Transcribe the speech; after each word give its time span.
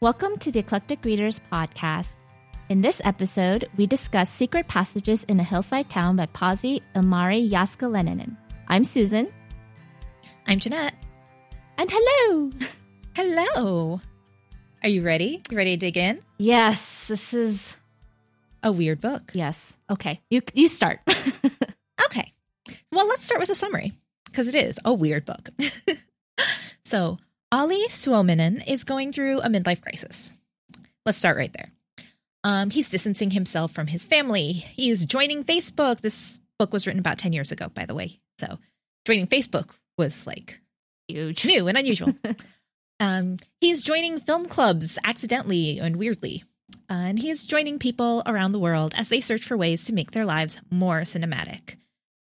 Welcome 0.00 0.38
to 0.38 0.52
the 0.52 0.60
Eclectic 0.60 1.04
Readers 1.04 1.40
Podcast. 1.52 2.14
In 2.68 2.80
this 2.80 3.00
episode, 3.04 3.68
we 3.76 3.86
discuss 3.86 4.30
Secret 4.30 4.66
Passages 4.68 5.24
in 5.24 5.38
a 5.40 5.42
Hillside 5.44 5.90
Town 5.90 6.16
by 6.16 6.26
Pasi 6.26 6.82
Ilmari 6.94 7.50
Jääskeläinen. 7.50 8.36
I'm 8.68 8.84
Susan. 8.84 9.28
I'm 10.46 10.58
Jeanette. 10.58 10.94
And 11.78 11.90
hello! 11.92 12.50
Hello. 13.14 14.00
Are 14.82 14.88
you 14.88 15.02
ready? 15.02 15.42
You 15.50 15.56
ready 15.56 15.76
to 15.76 15.80
dig 15.80 15.96
in? 15.96 16.20
Yes, 16.38 17.06
this 17.06 17.34
is 17.34 17.74
A 18.62 18.72
weird 18.72 19.00
book. 19.00 19.32
yes. 19.34 19.58
Okay, 19.90 20.20
you 20.30 20.42
you 20.54 20.68
start. 20.68 21.00
Okay. 22.06 22.32
Well, 22.90 23.06
let's 23.06 23.24
start 23.24 23.40
with 23.40 23.50
a 23.50 23.54
summary 23.54 23.92
because 24.24 24.48
it 24.48 24.54
is 24.54 24.78
a 24.84 24.92
weird 24.92 25.26
book. 25.26 25.50
so, 26.84 27.18
Ollie 27.52 27.88
Suominen 27.88 28.62
is 28.68 28.84
going 28.84 29.12
through 29.12 29.40
a 29.40 29.48
midlife 29.48 29.82
crisis. 29.82 30.32
Let's 31.04 31.18
start 31.18 31.36
right 31.36 31.52
there. 31.52 31.70
Um, 32.44 32.70
he's 32.70 32.88
distancing 32.88 33.32
himself 33.32 33.72
from 33.72 33.88
his 33.88 34.06
family. 34.06 34.52
He 34.52 34.88
is 34.88 35.04
joining 35.04 35.42
Facebook. 35.42 36.00
This 36.00 36.40
book 36.60 36.72
was 36.72 36.86
written 36.86 37.00
about 37.00 37.18
10 37.18 37.32
years 37.32 37.50
ago, 37.50 37.68
by 37.68 37.86
the 37.86 37.94
way. 37.94 38.20
So, 38.38 38.58
joining 39.04 39.26
Facebook 39.26 39.70
was 39.98 40.28
like 40.28 40.60
Huge. 41.08 41.44
new 41.44 41.66
and 41.66 41.76
unusual. 41.76 42.14
um, 43.00 43.38
he's 43.60 43.82
joining 43.82 44.20
film 44.20 44.46
clubs 44.46 44.96
accidentally 45.04 45.80
and 45.80 45.96
weirdly. 45.96 46.44
Uh, 46.88 46.92
and 46.94 47.18
he 47.18 47.30
is 47.30 47.46
joining 47.46 47.80
people 47.80 48.22
around 48.26 48.52
the 48.52 48.60
world 48.60 48.94
as 48.96 49.08
they 49.08 49.20
search 49.20 49.42
for 49.42 49.56
ways 49.56 49.82
to 49.84 49.92
make 49.92 50.12
their 50.12 50.24
lives 50.24 50.56
more 50.70 51.00
cinematic. 51.00 51.74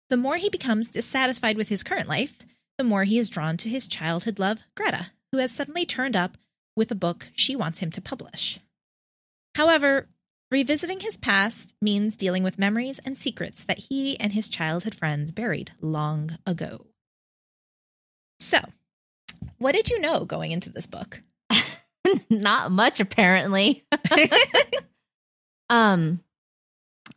The 0.08 0.16
more 0.16 0.36
he 0.36 0.50
becomes 0.50 0.88
dissatisfied 0.88 1.56
with 1.56 1.68
his 1.68 1.82
current 1.82 2.08
life, 2.08 2.38
the 2.78 2.84
more 2.84 3.02
he 3.02 3.18
is 3.18 3.28
drawn 3.28 3.56
to 3.56 3.68
his 3.68 3.88
childhood 3.88 4.38
love, 4.38 4.62
Greta, 4.76 5.10
who 5.36 5.40
has 5.42 5.52
suddenly 5.52 5.84
turned 5.84 6.16
up 6.16 6.38
with 6.74 6.90
a 6.90 6.94
book 6.94 7.28
she 7.34 7.54
wants 7.54 7.80
him 7.80 7.90
to 7.90 8.00
publish. 8.00 8.58
However, 9.54 10.08
revisiting 10.50 11.00
his 11.00 11.18
past 11.18 11.74
means 11.82 12.16
dealing 12.16 12.42
with 12.42 12.58
memories 12.58 12.98
and 13.04 13.18
secrets 13.18 13.62
that 13.64 13.80
he 13.90 14.18
and 14.18 14.32
his 14.32 14.48
childhood 14.48 14.94
friends 14.94 15.32
buried 15.32 15.72
long 15.82 16.38
ago. 16.46 16.86
So, 18.40 18.60
what 19.58 19.72
did 19.72 19.90
you 19.90 20.00
know 20.00 20.24
going 20.24 20.52
into 20.52 20.70
this 20.70 20.86
book? 20.86 21.20
Not 22.30 22.72
much, 22.72 22.98
apparently. 22.98 23.84
um, 25.68 26.20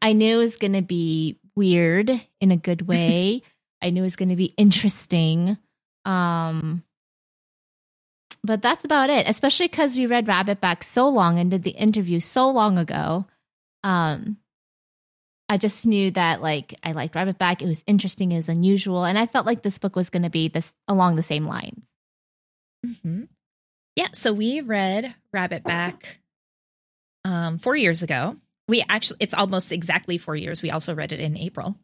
I 0.01 0.11
knew 0.11 0.35
it 0.35 0.43
was 0.43 0.57
going 0.57 0.73
to 0.73 0.81
be 0.81 1.39
weird 1.55 2.11
in 2.41 2.51
a 2.51 2.57
good 2.57 2.85
way. 2.85 3.43
I 3.81 3.91
knew 3.91 4.01
it 4.01 4.03
was 4.03 4.17
going 4.17 4.29
to 4.29 4.35
be 4.35 4.53
interesting. 4.57 5.57
Um, 6.03 6.83
but 8.43 8.61
that's 8.61 8.85
about 8.85 9.09
it. 9.09 9.27
Especially 9.27 9.67
because 9.67 9.97
we 9.97 10.05
read 10.05 10.27
Rabbit 10.27 10.61
Back 10.61 10.83
so 10.83 11.09
long 11.09 11.39
and 11.39 11.51
did 11.51 11.63
the 11.63 11.71
interview 11.71 12.19
so 12.19 12.49
long 12.49 12.77
ago. 12.77 13.25
Um, 13.83 14.37
I 15.47 15.57
just 15.57 15.85
knew 15.85 16.11
that 16.11 16.41
like 16.41 16.75
I 16.83 16.91
liked 16.91 17.15
Rabbit 17.15 17.37
Back. 17.37 17.61
It 17.61 17.67
was 17.67 17.83
interesting. 17.87 18.31
It 18.31 18.37
was 18.37 18.49
unusual, 18.49 19.03
and 19.03 19.17
I 19.17 19.25
felt 19.25 19.45
like 19.45 19.63
this 19.63 19.77
book 19.77 19.95
was 19.95 20.09
going 20.09 20.23
to 20.23 20.29
be 20.29 20.47
this 20.47 20.71
along 20.87 21.15
the 21.15 21.23
same 21.23 21.45
lines. 21.45 21.81
hmm 23.03 23.23
Yeah, 23.95 24.09
so 24.13 24.31
we 24.31 24.61
read 24.61 25.15
Rabbit 25.33 25.63
Back 25.63 26.19
um, 27.25 27.57
four 27.57 27.75
years 27.75 28.03
ago. 28.03 28.37
We 28.67 28.83
actually, 28.87 29.17
it's 29.21 29.33
almost 29.33 29.71
exactly 29.71 30.19
four 30.19 30.35
years. 30.35 30.61
We 30.61 30.69
also 30.69 30.93
read 30.93 31.11
it 31.11 31.19
in 31.19 31.35
April. 31.35 31.75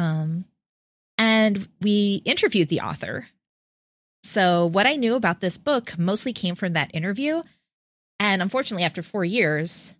Um, 0.00 0.46
and 1.18 1.68
we 1.82 2.22
interviewed 2.24 2.68
the 2.68 2.80
author. 2.80 3.28
So, 4.28 4.66
what 4.66 4.86
I 4.86 4.96
knew 4.96 5.14
about 5.14 5.40
this 5.40 5.56
book 5.56 5.96
mostly 5.98 6.34
came 6.34 6.54
from 6.54 6.74
that 6.74 6.90
interview. 6.92 7.42
And 8.20 8.42
unfortunately, 8.42 8.84
after 8.84 9.02
four 9.02 9.24
years, 9.24 9.94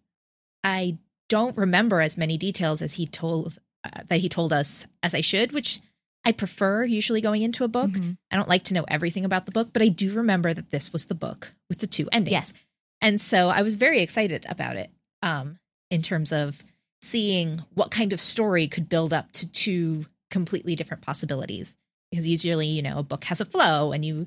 I 0.62 0.98
don't 1.30 1.56
remember 1.56 2.02
as 2.02 2.18
many 2.18 2.36
details 2.36 2.82
as 2.82 2.92
he 2.92 3.06
told 3.06 3.58
uh, 3.84 4.02
that 4.08 4.18
he 4.18 4.28
told 4.28 4.52
us 4.52 4.84
as 5.02 5.14
I 5.14 5.22
should, 5.22 5.52
which 5.52 5.80
I 6.26 6.32
prefer 6.32 6.84
usually 6.84 7.22
going 7.22 7.40
into 7.40 7.64
a 7.64 7.68
book. 7.68 7.92
Mhm. 7.92 8.18
I 8.30 8.36
don't 8.36 8.50
like 8.50 8.64
to 8.64 8.74
know 8.74 8.84
everything 8.86 9.24
about 9.24 9.46
the 9.46 9.52
book, 9.52 9.70
but 9.72 9.80
I 9.80 9.88
do 9.88 10.12
remember 10.12 10.52
that 10.52 10.72
this 10.72 10.92
was 10.92 11.06
the 11.06 11.14
book 11.14 11.52
with 11.70 11.78
the 11.78 11.86
two 11.86 12.06
endings. 12.12 12.32
Yes. 12.32 12.52
And 13.00 13.18
so 13.22 13.48
I 13.48 13.62
was 13.62 13.76
very 13.76 14.02
excited 14.02 14.44
about 14.46 14.76
it 14.76 14.90
um, 15.22 15.58
in 15.90 16.02
terms 16.02 16.32
of 16.32 16.62
seeing 17.00 17.62
what 17.72 17.90
kind 17.90 18.12
of 18.12 18.20
story 18.20 18.68
could 18.68 18.90
build 18.90 19.14
up 19.14 19.32
to 19.32 19.46
two 19.46 20.04
completely 20.30 20.76
different 20.76 21.02
possibilities. 21.02 21.74
Because 22.10 22.26
usually, 22.26 22.66
you 22.68 22.82
know, 22.82 22.98
a 22.98 23.02
book 23.02 23.24
has 23.24 23.40
a 23.40 23.44
flow 23.44 23.92
and 23.92 24.04
you 24.04 24.26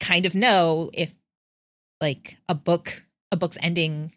kind 0.00 0.26
of 0.26 0.34
know 0.34 0.90
if 0.92 1.14
like 2.00 2.36
a 2.48 2.54
book 2.54 3.04
a 3.30 3.36
book's 3.36 3.56
ending 3.60 4.12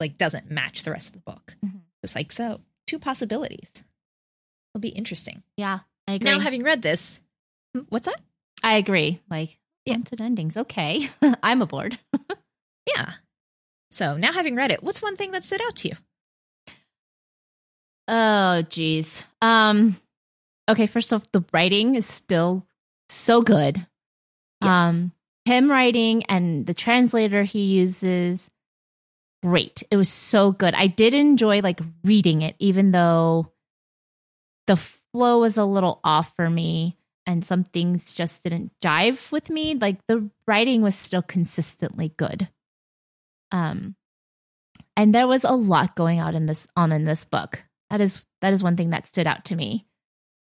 like 0.00 0.16
doesn't 0.16 0.50
match 0.50 0.82
the 0.82 0.90
rest 0.90 1.08
of 1.08 1.12
the 1.12 1.20
book. 1.20 1.54
Mhm. 1.64 1.80
It's 2.02 2.14
like 2.14 2.32
so 2.32 2.60
two 2.86 2.98
possibilities. 2.98 3.72
It'll 4.74 4.80
be 4.80 4.88
interesting. 4.88 5.42
Yeah, 5.56 5.80
I 6.08 6.14
agree. 6.14 6.24
Now 6.30 6.38
having 6.40 6.62
read 6.62 6.82
this, 6.82 7.18
Hmm, 7.74 7.82
what's 7.88 8.06
that? 8.06 8.20
I 8.64 8.76
agree. 8.78 9.20
Like, 9.30 9.58
Yeah. 9.84 9.98
endings. 10.18 10.56
Okay. 10.56 11.08
I'm 11.42 11.62
aboard. 11.62 11.98
Yeah. 12.96 13.12
So 13.92 14.16
now 14.16 14.32
having 14.32 14.56
read 14.56 14.72
it, 14.72 14.82
what's 14.82 15.00
one 15.02 15.16
thing 15.16 15.30
that 15.32 15.44
stood 15.44 15.60
out 15.62 15.76
to 15.76 15.88
you? 15.88 15.94
Oh, 18.08 18.62
geez. 18.62 19.22
Um, 19.40 20.00
okay. 20.68 20.86
First 20.86 21.12
off, 21.12 21.30
the 21.32 21.44
writing 21.52 21.94
is 21.94 22.06
still 22.06 22.66
so 23.08 23.42
good. 23.42 23.86
Yes. 24.62 24.70
Um, 24.70 25.12
him 25.44 25.70
writing 25.70 26.24
and 26.24 26.66
the 26.66 26.74
translator 26.74 27.42
he 27.42 27.62
uses, 27.64 28.48
great. 29.42 29.82
It 29.90 29.96
was 29.96 30.08
so 30.08 30.52
good. 30.52 30.74
I 30.74 30.86
did 30.86 31.14
enjoy 31.14 31.60
like 31.60 31.80
reading 32.04 32.42
it, 32.42 32.56
even 32.58 32.90
though 32.90 33.52
the 34.66 34.76
flow 34.76 35.40
was 35.40 35.56
a 35.56 35.64
little 35.64 36.00
off 36.04 36.34
for 36.36 36.48
me 36.48 36.96
and 37.26 37.44
some 37.44 37.64
things 37.64 38.12
just 38.12 38.42
didn't 38.42 38.72
jive 38.82 39.32
with 39.32 39.50
me. 39.50 39.74
Like 39.74 40.06
the 40.06 40.30
writing 40.46 40.82
was 40.82 40.94
still 40.94 41.22
consistently 41.22 42.12
good. 42.16 42.48
Um, 43.52 43.96
and 44.96 45.14
there 45.14 45.26
was 45.26 45.44
a 45.44 45.52
lot 45.52 45.96
going 45.96 46.18
out 46.18 46.34
in 46.34 46.46
this 46.46 46.66
on 46.76 46.92
in 46.92 47.04
this 47.04 47.24
book. 47.24 47.64
That 47.88 48.00
is 48.00 48.24
that 48.40 48.52
is 48.52 48.62
one 48.62 48.76
thing 48.76 48.90
that 48.90 49.06
stood 49.06 49.26
out 49.26 49.46
to 49.46 49.56
me. 49.56 49.86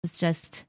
It's 0.05 0.19
just 0.19 0.65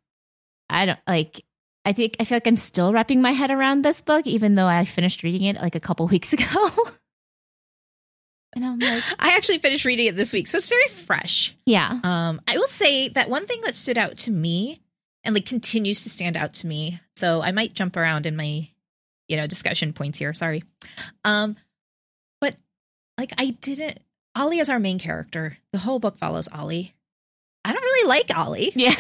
I 0.69 0.85
don't 0.85 0.99
like 1.07 1.43
I 1.85 1.93
think 1.93 2.15
I 2.19 2.25
feel 2.25 2.35
like 2.35 2.47
I'm 2.47 2.57
still 2.57 2.93
wrapping 2.93 3.21
my 3.21 3.31
head 3.31 3.49
around 3.51 3.83
this 3.83 4.01
book, 4.01 4.27
even 4.27 4.55
though 4.55 4.67
I 4.67 4.85
finished 4.85 5.23
reading 5.23 5.43
it 5.43 5.55
like 5.57 5.75
a 5.75 5.79
couple 5.79 6.07
weeks 6.09 6.33
ago. 6.33 6.45
and 8.53 8.65
I'm 8.65 8.79
like, 8.79 9.03
I 9.19 9.35
actually 9.35 9.59
finished 9.59 9.85
reading 9.85 10.07
it 10.07 10.15
this 10.15 10.33
week, 10.33 10.47
so 10.47 10.57
it's 10.57 10.67
very 10.69 10.87
fresh. 10.89 11.55
yeah. 11.65 11.99
Um, 12.03 12.41
I 12.47 12.57
will 12.57 12.67
say 12.67 13.09
that 13.09 13.29
one 13.29 13.47
thing 13.47 13.61
that 13.61 13.75
stood 13.75 13.97
out 13.97 14.17
to 14.19 14.31
me 14.31 14.81
and 15.23 15.33
like 15.33 15.45
continues 15.45 16.03
to 16.03 16.09
stand 16.09 16.35
out 16.35 16.53
to 16.55 16.67
me. 16.67 16.99
So 17.15 17.41
I 17.41 17.51
might 17.51 17.73
jump 17.73 17.95
around 17.95 18.25
in 18.25 18.35
my, 18.35 18.67
you 19.27 19.37
know, 19.37 19.47
discussion 19.47 19.93
points 19.93 20.17
here. 20.19 20.33
Sorry. 20.33 20.63
Um, 21.23 21.55
but 22.41 22.55
like 23.17 23.31
I 23.37 23.51
didn't. 23.61 23.99
Ollie 24.35 24.59
is 24.59 24.69
our 24.69 24.79
main 24.79 24.99
character. 24.99 25.57
The 25.73 25.79
whole 25.79 25.99
book 25.99 26.17
follows 26.17 26.47
Ollie. 26.49 26.93
I 27.63 27.71
don't 27.73 27.81
really 27.83 28.07
like 28.07 28.35
Ollie, 28.35 28.71
Yeah. 28.75 28.95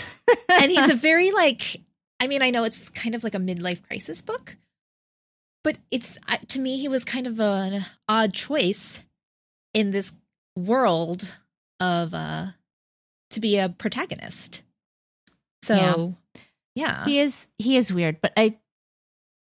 And 0.49 0.71
he's 0.71 0.89
a 0.89 0.95
very 1.09 1.31
like. 1.31 1.81
I 2.19 2.27
mean, 2.27 2.43
I 2.43 2.51
know 2.51 2.63
it's 2.63 2.89
kind 2.89 3.15
of 3.15 3.23
like 3.23 3.33
a 3.33 3.39
midlife 3.39 3.81
crisis 3.81 4.21
book, 4.21 4.55
but 5.63 5.77
it's 5.89 6.17
to 6.49 6.59
me 6.59 6.77
he 6.77 6.87
was 6.87 7.03
kind 7.03 7.25
of 7.25 7.39
an 7.39 7.85
odd 8.07 8.33
choice 8.33 8.99
in 9.73 9.91
this 9.91 10.13
world 10.55 11.35
of 11.79 12.13
uh 12.13 12.47
to 13.31 13.39
be 13.39 13.57
a 13.57 13.69
protagonist. 13.69 14.61
So, 15.63 15.75
yeah. 15.75 17.05
he 17.05 17.19
is 17.19 17.47
he 17.57 17.77
is 17.77 17.91
weird 17.91 18.21
but 18.21 18.31
i 18.37 18.57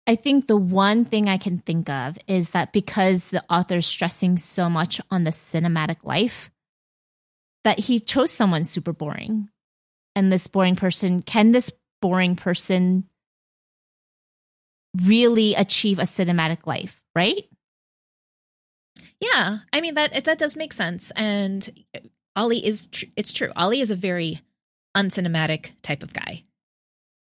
i 0.07 0.15
think 0.15 0.47
the 0.47 0.57
one 0.57 1.05
thing 1.05 1.27
i 1.27 1.37
can 1.37 1.59
think 1.59 1.89
of 1.89 2.17
is 2.27 2.49
that 2.51 2.73
because 2.73 3.29
the 3.29 3.43
author's 3.49 3.85
stressing 3.85 4.37
so 4.37 4.69
much 4.69 5.01
on 5.09 5.23
the 5.23 5.31
cinematic 5.31 5.97
life 6.03 6.51
that 7.63 7.79
he 7.79 7.99
chose 7.99 8.31
someone 8.31 8.63
super 8.63 8.93
boring 8.93 9.49
and 10.15 10.31
this 10.31 10.47
boring 10.47 10.75
person 10.75 11.21
can 11.21 11.51
this 11.51 11.71
boring 12.01 12.35
person 12.35 13.05
really 15.03 15.55
achieve 15.55 15.99
a 15.99 16.03
cinematic 16.03 16.65
life 16.65 17.01
right 17.15 17.45
Yeah, 19.19 19.59
I 19.73 19.81
mean 19.81 19.95
that 19.95 20.23
that 20.25 20.37
does 20.37 20.55
make 20.55 20.73
sense, 20.73 21.11
and 21.15 21.85
Ollie 22.35 22.65
is 22.65 22.87
tr- 22.87 23.05
it's 23.15 23.31
true. 23.33 23.51
Ollie 23.55 23.79
is 23.81 23.89
a 23.89 23.95
very 23.95 24.41
uncinematic 24.95 25.71
type 25.81 26.03
of 26.03 26.13
guy. 26.13 26.43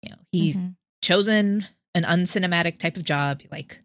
You 0.02 0.10
know, 0.10 0.16
he's 0.32 0.56
Mhm. 0.56 0.76
chosen 1.02 1.66
an 1.94 2.04
uncinematic 2.04 2.78
type 2.78 2.96
of 2.96 3.04
job. 3.04 3.42
He, 3.42 3.48
like 3.50 3.80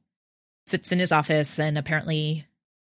sits 0.68 0.92
in 0.92 1.00
his 1.00 1.12
office 1.12 1.60
and 1.60 1.78
apparently 1.78 2.46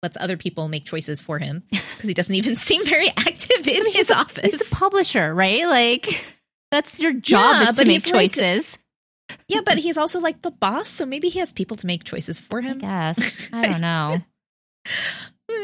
lets 0.02 0.16
other 0.18 0.36
people 0.36 0.68
make 0.68 0.84
choices 0.84 1.20
for 1.20 1.38
him 1.38 1.62
because 1.70 2.04
he 2.08 2.14
doesn't 2.14 2.34
even 2.34 2.56
seem 2.68 2.84
very 2.84 3.08
active 3.10 3.39
in 3.68 3.84
his 3.86 3.94
he's 3.94 4.10
office. 4.10 4.50
He's 4.50 4.60
a 4.60 4.74
publisher 4.74 5.34
right 5.34 5.66
like 5.66 6.24
that's 6.70 6.98
your 7.00 7.12
job 7.12 7.62
Yeah, 7.62 7.70
is 7.70 7.76
to 7.76 7.84
make 7.84 7.92
he's 8.04 8.12
like- 8.12 8.32
choices 8.32 8.78
yeah, 9.46 9.60
but 9.64 9.78
he's 9.78 9.96
also 9.96 10.18
like 10.18 10.42
the 10.42 10.50
boss, 10.50 10.88
so 10.88 11.06
maybe 11.06 11.28
he 11.28 11.38
has 11.38 11.52
people 11.52 11.76
to 11.76 11.86
make 11.86 12.02
choices 12.02 12.40
for 12.40 12.58
I 12.58 12.62
him. 12.62 12.78
guess. 12.78 13.48
I 13.52 13.62
don't 13.68 13.80
know. 13.80 14.18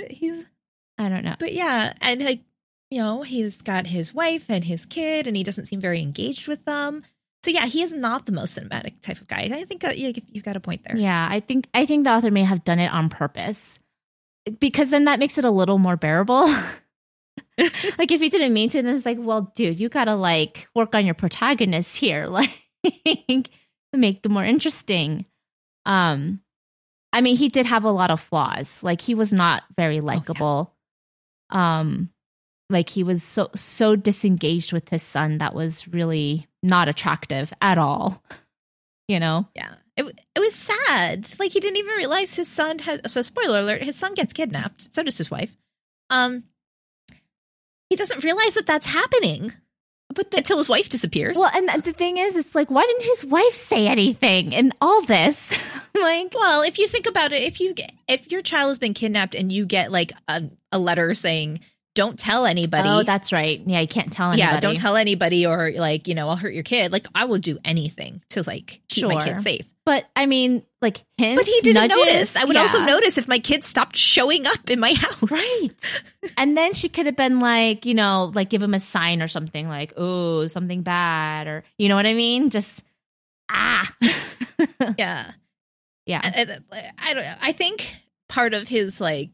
he's 0.08 0.44
I 0.98 1.08
don't 1.08 1.24
know. 1.24 1.34
but 1.38 1.52
yeah, 1.52 1.92
and 2.00 2.22
like 2.24 2.42
you 2.92 2.98
know, 3.02 3.22
he's 3.22 3.62
got 3.62 3.88
his 3.88 4.14
wife 4.14 4.44
and 4.48 4.62
his 4.62 4.86
kid, 4.86 5.26
and 5.26 5.36
he 5.36 5.42
doesn't 5.42 5.66
seem 5.66 5.80
very 5.80 6.00
engaged 6.00 6.46
with 6.46 6.64
them. 6.64 7.02
So 7.42 7.50
yeah, 7.50 7.66
he 7.66 7.82
is 7.82 7.92
not 7.92 8.26
the 8.26 8.32
most 8.32 8.56
cinematic 8.56 9.00
type 9.02 9.20
of 9.20 9.26
guy. 9.26 9.50
I 9.52 9.64
think 9.64 9.80
that 9.82 9.98
you 9.98 10.12
you've 10.30 10.44
got 10.44 10.56
a 10.56 10.60
point 10.60 10.84
there. 10.84 10.96
Yeah, 10.96 11.26
I 11.28 11.40
think 11.40 11.66
I 11.74 11.86
think 11.86 12.04
the 12.04 12.10
author 12.12 12.30
may 12.30 12.44
have 12.44 12.64
done 12.64 12.78
it 12.78 12.92
on 12.92 13.08
purpose 13.08 13.80
because 14.60 14.90
then 14.90 15.04
that 15.06 15.18
makes 15.18 15.38
it 15.38 15.44
a 15.44 15.50
little 15.50 15.78
more 15.78 15.96
bearable. 15.96 16.48
like 17.98 18.10
if 18.10 18.20
he 18.20 18.28
didn't 18.28 18.52
mean 18.52 18.68
to, 18.70 18.82
then 18.82 18.94
it's 18.94 19.06
like, 19.06 19.18
well, 19.20 19.52
dude, 19.54 19.80
you 19.80 19.88
gotta 19.88 20.14
like 20.14 20.68
work 20.74 20.94
on 20.94 21.06
your 21.06 21.14
protagonist 21.14 21.96
here, 21.96 22.26
like 22.28 22.50
to 22.84 23.42
make 23.94 24.22
them 24.22 24.32
more 24.32 24.44
interesting. 24.44 25.24
Um, 25.84 26.40
I 27.12 27.20
mean, 27.20 27.36
he 27.36 27.48
did 27.48 27.66
have 27.66 27.84
a 27.84 27.90
lot 27.90 28.10
of 28.10 28.20
flaws. 28.20 28.74
Like 28.82 29.00
he 29.00 29.14
was 29.14 29.32
not 29.32 29.62
very 29.76 30.00
likable. 30.00 30.74
Um, 31.50 32.10
like 32.68 32.88
he 32.88 33.04
was 33.04 33.22
so 33.22 33.48
so 33.54 33.96
disengaged 33.96 34.72
with 34.72 34.88
his 34.88 35.02
son 35.02 35.38
that 35.38 35.54
was 35.54 35.86
really 35.88 36.46
not 36.62 36.88
attractive 36.88 37.52
at 37.60 37.78
all. 37.78 38.22
You 39.08 39.20
know? 39.20 39.46
Yeah. 39.54 39.74
It, 39.96 40.04
it 40.34 40.40
was 40.40 40.52
sad. 40.52 41.28
Like 41.38 41.52
he 41.52 41.60
didn't 41.60 41.76
even 41.76 41.94
realize 41.94 42.34
his 42.34 42.48
son 42.48 42.80
has 42.80 43.00
so 43.06 43.22
spoiler 43.22 43.60
alert, 43.60 43.84
his 43.84 43.94
son 43.94 44.14
gets 44.14 44.32
kidnapped. 44.32 44.92
So 44.92 45.04
does 45.04 45.16
his 45.16 45.30
wife. 45.30 45.56
Um 46.10 46.42
he 47.88 47.96
doesn't 47.96 48.24
realize 48.24 48.54
that 48.54 48.66
that's 48.66 48.86
happening 48.86 49.52
But 50.14 50.30
the, 50.30 50.38
until 50.38 50.58
his 50.58 50.68
wife 50.68 50.88
disappears. 50.88 51.36
Well, 51.36 51.50
and 51.54 51.82
the 51.82 51.92
thing 51.92 52.16
is, 52.16 52.36
it's 52.36 52.54
like, 52.54 52.70
why 52.70 52.82
didn't 52.82 53.04
his 53.04 53.24
wife 53.24 53.52
say 53.54 53.86
anything 53.86 54.52
in 54.52 54.72
all 54.80 55.02
this? 55.02 55.50
like, 55.94 56.32
Well, 56.34 56.62
if 56.62 56.78
you 56.78 56.88
think 56.88 57.06
about 57.06 57.32
it, 57.32 57.42
if 57.42 57.60
you 57.60 57.74
get, 57.74 57.92
if 58.08 58.30
your 58.30 58.42
child 58.42 58.68
has 58.68 58.78
been 58.78 58.94
kidnapped 58.94 59.34
and 59.34 59.50
you 59.52 59.66
get 59.66 59.92
like 59.92 60.12
a, 60.28 60.44
a 60.72 60.78
letter 60.78 61.14
saying 61.14 61.60
don't 61.96 62.16
tell 62.16 62.46
anybody. 62.46 62.88
oh, 62.88 63.02
that's 63.02 63.32
right. 63.32 63.60
Yeah, 63.66 63.80
you 63.80 63.88
can't 63.88 64.12
tell 64.12 64.30
anybody. 64.30 64.52
yeah, 64.54 64.60
don't 64.60 64.76
tell 64.76 64.94
anybody 64.94 65.44
or 65.46 65.72
like, 65.72 66.06
you 66.06 66.14
know, 66.14 66.28
I'll 66.28 66.36
hurt 66.36 66.54
your 66.54 66.62
kid. 66.62 66.92
Like 66.92 67.08
I 67.16 67.24
will 67.24 67.38
do 67.38 67.58
anything 67.64 68.22
to 68.30 68.44
like 68.46 68.80
keep 68.88 69.04
my 69.08 69.14
Sure. 69.14 69.34
kid 69.34 69.40
safe. 69.40 69.66
But 69.84 70.04
I 70.14 70.26
mean, 70.26 70.62
like 70.82 71.02
hints. 71.16 71.40
But 71.40 71.46
he 71.46 71.60
didn't 71.62 71.88
nudges, 71.88 71.96
notice. 71.96 72.36
I 72.36 72.44
would 72.44 72.56
also 72.56 72.80
notice 72.84 73.18
if 73.18 73.26
my 73.28 73.38
kid 73.38 73.64
stopped 73.64 73.96
showing 73.96 74.46
up 74.46 74.68
in 74.70 74.78
my 74.78 74.94
house. 74.94 75.30
Right. 75.30 75.68
and 76.36 76.56
then 76.56 76.72
she 76.74 76.88
could 76.88 77.06
have 77.06 77.16
been 77.16 77.40
like, 77.40 77.86
you 77.86 77.94
know, 77.94 78.30
like 78.34 78.48
give 78.50 78.62
him 78.62 78.74
a 78.74 78.80
sign 78.80 79.22
or 79.22 79.28
something 79.28 79.68
like, 79.68 79.92
oh, 79.96 80.46
something 80.48 80.82
bad, 80.82 81.46
or 81.48 81.64
you 81.78 81.88
know 81.88 81.96
what 81.96 82.06
I 82.06 82.14
mean? 82.14 82.50
Just 82.50 82.82
ah. 83.50 83.90
Yeah. 84.98 85.30
yeah. 86.06 86.20
I, 86.22 86.56
I- 86.72 86.92
I 86.98 87.14
don't 87.14 87.22
know. 87.24 87.34
I 87.40 87.52
think 87.52 87.96
part 88.28 88.54
of 88.54 88.68
his 88.68 89.00
like 89.00 89.30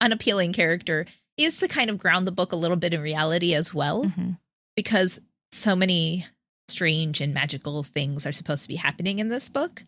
unappealing 0.00 0.52
character 0.52 1.06
is 1.36 1.58
to 1.58 1.68
kind 1.68 1.90
of 1.90 1.98
ground 1.98 2.26
the 2.26 2.32
book 2.32 2.52
a 2.52 2.56
little 2.56 2.76
bit 2.76 2.92
in 2.94 3.00
reality 3.00 3.54
as 3.54 3.72
well, 3.74 4.04
Mhm. 4.04 4.38
because 4.76 5.18
so 5.52 5.74
many 5.74 6.26
strange 6.68 7.20
and 7.20 7.34
magical 7.34 7.82
things 7.82 8.24
are 8.26 8.32
supposed 8.32 8.62
to 8.62 8.68
be 8.68 8.76
happening 8.76 9.18
in 9.18 9.28
this 9.28 9.48
book. 9.48 9.84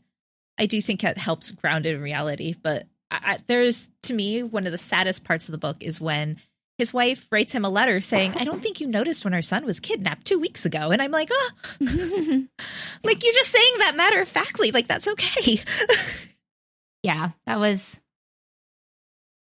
I 0.58 0.66
do 0.66 0.80
think 0.82 1.02
it 1.04 1.18
helps 1.18 1.50
ground 1.50 1.86
it 1.86 1.94
in 1.94 2.00
reality, 2.02 2.54
but 2.60 2.86
I, 3.10 3.20
I, 3.34 3.38
there's 3.46 3.88
to 4.04 4.14
me 4.14 4.42
one 4.42 4.66
of 4.66 4.72
the 4.72 4.78
saddest 4.78 5.24
parts 5.24 5.46
of 5.48 5.52
the 5.52 5.58
book 5.58 5.76
is 5.80 6.00
when 6.00 6.38
his 6.78 6.92
wife 6.92 7.26
writes 7.30 7.52
him 7.52 7.64
a 7.64 7.68
letter 7.68 8.00
saying, 8.00 8.34
"I 8.36 8.44
don't 8.44 8.60
think 8.62 8.80
you 8.80 8.86
noticed 8.88 9.24
when 9.24 9.32
our 9.34 9.42
son 9.42 9.64
was 9.64 9.78
kidnapped 9.80 10.26
two 10.26 10.38
weeks 10.38 10.64
ago," 10.66 10.90
and 10.90 11.00
I'm 11.00 11.12
like, 11.12 11.28
"Oh, 11.32 11.50
like 11.80 13.22
you're 13.22 13.32
just 13.32 13.50
saying 13.50 13.74
that 13.78 13.94
matter 13.96 14.20
of 14.20 14.28
factly, 14.28 14.70
like 14.72 14.88
that's 14.88 15.06
okay." 15.08 15.60
yeah, 17.02 17.30
that 17.46 17.58
was 17.60 17.96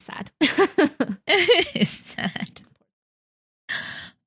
sad. 0.04 0.32
it's 1.28 1.90
sad. 1.90 2.62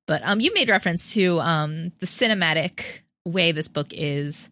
But 0.06 0.22
um, 0.24 0.40
you 0.40 0.52
made 0.54 0.68
reference 0.68 1.12
to 1.14 1.40
um 1.40 1.92
the 2.00 2.06
cinematic 2.06 2.84
way 3.24 3.52
this 3.52 3.68
book 3.68 3.88
is 3.92 4.48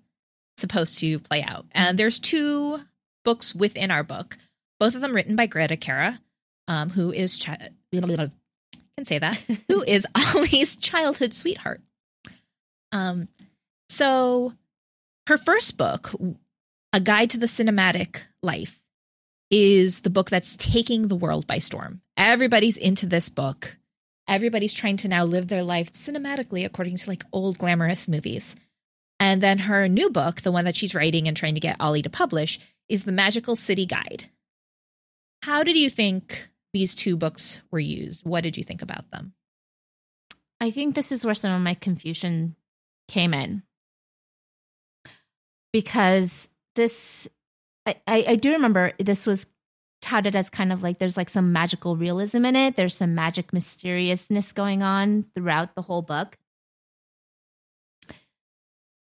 supposed 0.59 0.99
to 0.99 1.19
play 1.21 1.43
out, 1.43 1.67
and 1.73 1.99
there's 1.99 2.19
two 2.21 2.81
books 3.25 3.55
within 3.55 3.91
our 3.91 4.05
book, 4.05 4.37
both 4.79 4.95
of 4.95 5.01
them 5.01 5.15
written 5.15 5.37
by 5.37 5.47
Greta 5.47 5.77
Kara, 5.77 6.21
um, 6.69 6.91
who 6.91 7.13
is 7.13 7.39
chi- 7.39 7.71
can 7.93 9.05
say 9.05 9.19
that 9.19 9.41
who 9.69 9.83
is 9.83 10.07
Ollie's 10.15 10.77
childhood 10.77 11.33
sweetheart. 11.35 11.81
Um, 12.93 13.29
so 13.89 14.53
her 15.27 15.37
first 15.37 15.77
book, 15.77 16.15
A 16.93 17.01
Guide 17.01 17.31
to 17.31 17.39
the 17.39 17.47
Cinematic 17.47 18.23
Life, 18.43 18.81
is 19.51 20.01
the 20.01 20.11
book 20.11 20.31
that's 20.31 20.57
taking 20.57 21.09
the 21.09 21.17
world 21.17 21.47
by 21.47 21.59
storm. 21.59 22.01
Everybody's 22.17 22.77
into 22.77 23.07
this 23.07 23.29
book. 23.29 23.77
Everybody's 24.27 24.73
trying 24.73 24.97
to 24.99 25.09
now 25.09 25.25
live 25.25 25.49
their 25.49 25.63
life 25.63 25.93
cinematically 25.93 26.65
according 26.65 26.97
to 26.97 27.11
like 27.11 27.25
old 27.33 27.59
glamorous 27.59 28.09
movies. 28.09 28.57
And 29.21 29.43
then 29.43 29.59
her 29.59 29.89
new 29.89 30.11
book, 30.11 30.41
the 30.41 30.53
one 30.53 30.65
that 30.65 30.77
she's 30.77 30.95
writing 30.95 31.29
and 31.29 31.37
trying 31.37 31.55
to 31.55 31.61
get 31.61 31.77
Ollie 31.79 32.03
to 32.03 32.11
publish, 32.11 32.59
is 32.89 33.05
The 33.05 33.13
Magical 33.13 33.57
City 33.57 33.87
Guide. 33.87 34.31
How 35.43 35.63
did 35.63 35.77
you 35.77 35.91
think 35.91 36.49
these 36.73 36.95
two 36.95 37.17
books 37.17 37.59
were 37.71 37.79
used? 37.79 38.23
What 38.25 38.43
did 38.43 38.57
you 38.57 38.65
think 38.65 38.83
about 38.83 39.11
them? 39.11 39.35
I 40.61 40.71
think 40.71 40.95
this 40.95 41.13
is 41.13 41.25
where 41.25 41.35
some 41.35 41.53
of 41.53 41.61
my 41.61 41.75
confusion 41.75 42.57
came 43.09 43.35
in. 43.35 43.63
Because 45.73 46.49
this, 46.75 47.29
I, 47.87 47.97
I, 48.07 48.25
I 48.29 48.37
do 48.37 48.53
remember 48.53 48.93
this 48.99 49.27
was 49.27 49.47
touted 50.01 50.37
as 50.37 50.51
kind 50.51 50.73
of 50.73 50.83
like 50.83 50.99
there's 50.99 51.17
like 51.17 51.31
some 51.31 51.53
magical 51.53 51.97
realism 51.97 52.45
in 52.45 52.57
it. 52.57 52.77
There's 52.77 52.97
some 52.97 53.15
magic 53.15 53.53
mysteriousness 53.53 54.53
going 54.53 54.83
on 54.83 55.25
throughout 55.35 55.75
the 55.75 55.83
whole 55.83 56.03
book. 56.03 56.37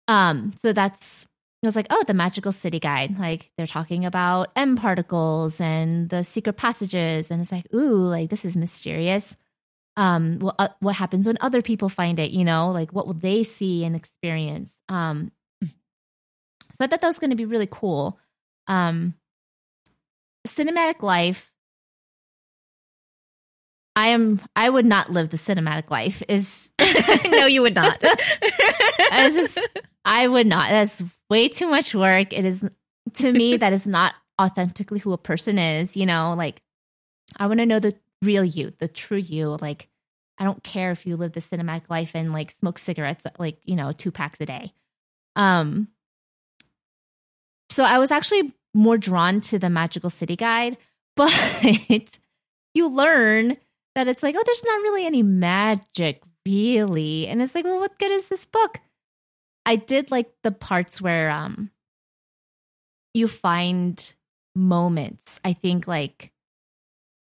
Um, 0.08 0.54
so 0.62 0.74
that's 0.74 1.26
it 1.62 1.66
was 1.66 1.76
like, 1.78 1.88
oh, 1.90 2.04
the 2.06 2.14
magical 2.14 2.52
city 2.52 2.80
guide. 2.80 3.18
Like 3.18 3.52
they're 3.58 3.66
talking 3.66 4.06
about 4.06 4.52
M 4.56 4.76
particles 4.76 5.62
and 5.62 6.10
the 6.10 6.24
secret 6.24 6.58
passages, 6.58 7.32
and 7.32 7.42
it's 7.42 7.52
like, 7.52 7.68
ooh, 7.74 8.06
like 8.06 8.30
this 8.30 8.46
is 8.46 8.58
mysterious 8.58 9.36
um 9.98 10.40
what 10.40 10.56
uh, 10.58 10.70
what 10.80 10.96
happens 10.96 11.28
when 11.28 11.38
other 11.42 11.62
people 11.62 11.90
find 11.90 12.20
it 12.20 12.32
you 12.32 12.44
know 12.44 12.72
like 12.72 12.92
what 12.92 13.06
will 13.06 13.14
they 13.14 13.44
see 13.44 13.84
and 13.84 13.96
experience 13.96 14.72
um 14.90 15.32
so 15.64 15.72
i 16.80 16.88
thought 16.88 17.02
that 17.02 17.08
was 17.08 17.20
going 17.20 17.30
to 17.30 17.36
be 17.36 17.46
really 17.46 17.68
cool 17.70 18.20
um 18.68 19.14
cinematic 20.48 21.02
life 21.02 21.52
i 23.96 24.08
am 24.08 24.42
i 24.56 24.70
would 24.70 24.86
not 24.86 25.12
live 25.12 25.30
the 25.30 25.38
cinematic 25.38 25.90
life 25.90 26.22
is 26.28 26.64
no, 27.32 27.46
you 27.46 27.62
would 27.62 27.76
not. 27.76 27.98
I 29.12 29.32
just 29.34 29.60
I 30.06 30.28
would 30.28 30.48
not. 30.48 30.70
That's 30.70 31.04
way 31.30 31.48
too 31.50 31.68
much 31.68 31.94
work. 31.94 32.34
It 32.34 32.46
is 32.46 32.66
to 33.16 33.32
me 33.32 33.58
that 33.58 33.74
is 33.74 33.88
not 33.88 34.16
authentically 34.42 35.00
who 35.00 35.14
a 35.14 35.18
person 35.18 35.58
is, 35.58 35.96
you 35.96 36.06
know, 36.06 36.34
like 36.38 36.62
I 37.38 37.48
want 37.48 37.60
to 37.60 37.66
know 37.66 37.80
the 37.80 37.94
real 38.22 38.44
you, 38.44 38.74
the 38.80 38.88
true 38.88 39.18
you. 39.18 39.58
Like 39.62 39.90
I 40.38 40.44
don't 40.44 40.64
care 40.64 40.92
if 40.92 41.06
you 41.06 41.16
live 41.16 41.34
the 41.34 41.42
cinematic 41.42 41.90
life 41.90 42.16
and 42.16 42.34
like 42.34 42.52
smoke 42.52 42.80
cigarettes 42.80 43.26
like, 43.38 43.60
you 43.64 43.76
know, 43.76 43.92
two 43.92 44.12
packs 44.12 44.42
a 44.42 44.46
day. 44.46 44.74
Um 45.36 45.88
so 47.74 47.84
I 47.84 47.98
was 47.98 48.12
actually 48.12 48.52
more 48.74 48.98
drawn 48.98 49.42
to 49.42 49.58
the 49.58 49.70
magical 49.70 50.10
city 50.10 50.36
guide, 50.36 50.78
but 51.16 51.32
you 52.74 52.88
learn 52.88 53.58
that 53.96 54.08
it's 54.08 54.24
like, 54.24 54.36
oh, 54.38 54.44
there's 54.46 54.64
not 54.64 54.82
really 54.82 55.06
any 55.06 55.24
magic 55.24 56.22
really. 56.46 57.28
And 57.28 57.42
it's 57.42 57.56
like, 57.56 57.66
well, 57.66 57.80
what 57.80 57.98
good 58.00 58.12
is 58.12 58.28
this 58.28 58.46
book? 58.46 58.80
I 59.66 59.76
did 59.76 60.12
like 60.12 60.32
the 60.44 60.52
parts 60.52 61.02
where 61.02 61.30
um 61.32 61.72
you 63.14 63.28
find 63.28 64.14
moments. 64.56 65.40
I 65.44 65.54
think 65.54 65.88
like 65.88 66.32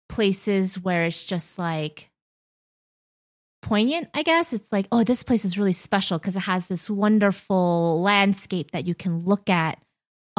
places 0.09 0.79
where 0.79 1.05
it's 1.05 1.23
just 1.23 1.57
like 1.59 2.09
poignant, 3.61 4.09
I 4.13 4.23
guess. 4.23 4.53
It's 4.53 4.71
like, 4.71 4.87
oh, 4.91 5.03
this 5.03 5.23
place 5.23 5.45
is 5.45 5.57
really 5.57 5.73
special 5.73 6.17
because 6.17 6.35
it 6.35 6.41
has 6.41 6.67
this 6.67 6.89
wonderful 6.89 8.01
landscape 8.01 8.71
that 8.71 8.85
you 8.85 8.95
can 8.95 9.25
look 9.25 9.49
at. 9.49 9.79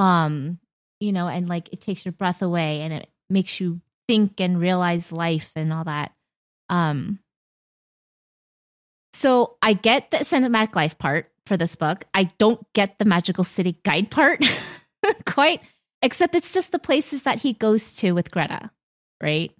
Um, 0.02 0.58
you 1.00 1.12
know, 1.12 1.28
and 1.28 1.48
like 1.48 1.72
it 1.72 1.80
takes 1.80 2.04
your 2.04 2.12
breath 2.12 2.42
away 2.42 2.80
and 2.82 2.92
it 2.92 3.08
makes 3.30 3.60
you 3.60 3.80
think 4.08 4.40
and 4.40 4.58
realize 4.60 5.12
life 5.12 5.50
and 5.56 5.72
all 5.72 5.84
that. 5.84 6.12
Um 6.68 7.18
so 9.12 9.56
I 9.62 9.74
get 9.74 10.10
the 10.10 10.18
cinematic 10.18 10.74
life 10.74 10.98
part 10.98 11.30
for 11.46 11.56
this 11.56 11.76
book. 11.76 12.04
I 12.14 12.32
don't 12.38 12.64
get 12.72 12.98
the 12.98 13.04
magical 13.04 13.44
city 13.44 13.78
guide 13.84 14.10
part 14.10 14.42
quite, 15.26 15.60
except 16.00 16.34
it's 16.34 16.52
just 16.52 16.72
the 16.72 16.78
places 16.78 17.22
that 17.22 17.38
he 17.42 17.52
goes 17.52 17.92
to 17.94 18.12
with 18.12 18.30
Greta, 18.30 18.70
right? 19.22 19.52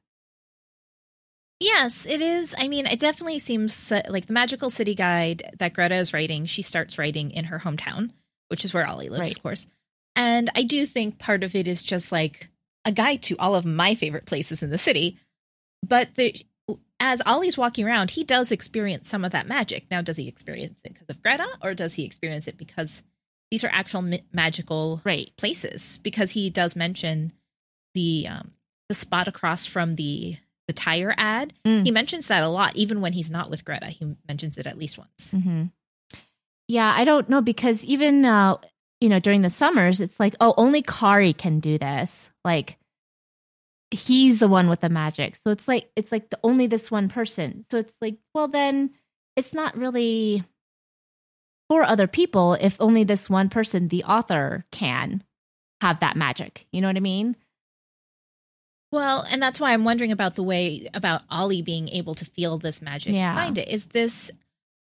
Yes, 1.61 2.07
it 2.07 2.21
is. 2.21 2.55
I 2.59 2.67
mean, 2.67 2.87
it 2.87 2.99
definitely 2.99 3.39
seems 3.39 3.91
like 4.09 4.27
the 4.27 4.33
Magical 4.33 4.69
City 4.69 4.97
Guide 4.97 5.45
that 5.61 5.75
Greta 5.75 5.95
is 5.95 6.13
writing, 6.13 6.45
she 6.47 6.63
starts 6.63 6.99
writing 6.99 7.31
in 7.31 7.45
her 7.47 7.61
hometown. 7.61 8.11
which 8.49 8.65
is 8.67 8.75
where 8.75 8.87
Ollie 8.87 9.09
lives, 9.09 9.21
Right. 9.21 9.37
of 9.37 9.43
course. 9.43 9.67
And 10.17 10.51
I 10.55 10.63
do 10.63 10.85
think 10.87 11.19
part 11.19 11.43
of 11.43 11.55
it 11.55 11.67
is 11.67 11.83
just 11.83 12.13
like 12.13 12.49
a 12.85 12.93
guide 12.93 13.23
to 13.25 13.37
all 13.39 13.55
of 13.55 13.65
my 13.65 13.95
favorite 13.95 14.27
places 14.27 14.63
in 14.63 14.71
the 14.71 14.79
city. 14.79 15.19
But 15.87 16.15
the, 16.17 16.35
as 17.01 17.23
Ollie's 17.27 17.57
walking 17.59 17.87
around, 17.87 18.13
he 18.13 18.25
does 18.25 18.51
experience 18.51 19.09
some 19.09 19.25
of 19.25 19.33
that 19.33 19.47
magic. 19.49 19.87
Now, 19.91 20.03
does 20.03 20.17
he 20.17 20.29
experience 20.29 20.81
it 20.85 20.93
because 20.95 21.09
of 21.09 21.23
Greta, 21.23 21.47
or 21.63 21.75
does 21.75 21.95
he 21.95 22.05
experience 22.05 22.47
it 22.47 22.57
because 22.59 23.03
these 23.51 23.65
are 23.65 23.71
actual 23.73 24.03
ma- 24.03 24.17
magical 24.33 25.01
Right. 25.05 25.33
places? 25.37 25.99
Because 26.03 26.31
he 26.31 26.51
does 26.51 26.77
mention 26.77 27.33
the 27.95 28.27
um, 28.29 28.53
the 28.89 28.95
spot 28.95 29.29
across 29.29 29.67
from 29.67 29.97
the 29.97 30.37
the 30.69 30.73
tire 30.73 31.15
ad. 31.19 31.53
Mm. 31.67 31.85
He 31.85 31.91
mentions 31.91 32.29
that 32.29 32.43
a 32.45 32.49
lot, 32.49 32.77
even 32.77 33.01
when 33.01 33.13
he's 33.15 33.31
not 33.31 33.51
with 33.51 33.65
Greta. 33.65 33.87
He 33.87 34.15
mentions 34.29 34.57
it 34.57 34.67
at 34.67 34.79
least 34.79 34.97
once. 34.99 35.31
hmm 35.33 35.65
Yeah, 36.69 36.93
I 36.97 37.05
don't 37.05 37.29
know 37.29 37.41
because 37.43 37.85
even 37.85 38.25
uh, 38.25 38.59
you 39.03 39.09
know 39.09 39.19
during 39.19 39.43
the 39.43 39.51
summers, 39.51 40.01
it's 40.01 40.19
like 40.21 40.35
oh, 40.41 40.55
only 40.57 40.81
Kari 40.83 41.33
can 41.33 41.61
do 41.61 41.77
this. 41.77 42.31
Like 42.45 42.79
he's 43.91 44.39
the 44.39 44.49
one 44.49 44.69
with 44.69 44.81
the 44.81 44.89
magic, 44.89 45.37
so 45.37 45.51
it's 45.51 45.69
like 45.69 45.91
it's 45.97 46.13
like 46.13 46.31
the 46.31 46.39
only 46.43 46.67
this 46.67 46.91
one 46.91 47.09
person. 47.09 47.65
So 47.71 47.79
it's 47.79 47.95
like 48.01 48.17
well 48.35 48.49
then 48.49 48.91
it's 49.37 49.53
not 49.53 49.77
really 49.77 50.45
for 51.69 51.83
other 51.83 52.07
people 52.07 52.55
if 52.55 52.81
only 52.81 53.03
this 53.05 53.29
one 53.29 53.49
person, 53.49 53.89
the 53.89 54.05
author, 54.05 54.65
can 54.71 55.25
have 55.81 56.01
that 56.01 56.17
magic. 56.17 56.67
You 56.71 56.81
know 56.81 56.89
what 56.89 56.97
I 56.97 57.01
mean? 57.01 57.37
Well, 58.93 59.27
and 59.31 59.43
that's 59.43 59.59
why 59.59 59.73
I'm 59.73 59.85
wondering 59.85 60.13
about 60.13 60.35
the 60.35 60.43
way 60.43 60.87
about 60.93 61.23
Ollie 61.31 61.63
being 61.63 61.89
able 61.89 62.15
to 62.17 62.27
feel 62.27 62.59
this 62.59 62.83
magic 62.83 63.15
Yeah. 63.15 63.33
behind 63.33 63.59
it. 63.59 63.69
Is 63.69 63.87
this? 63.87 64.31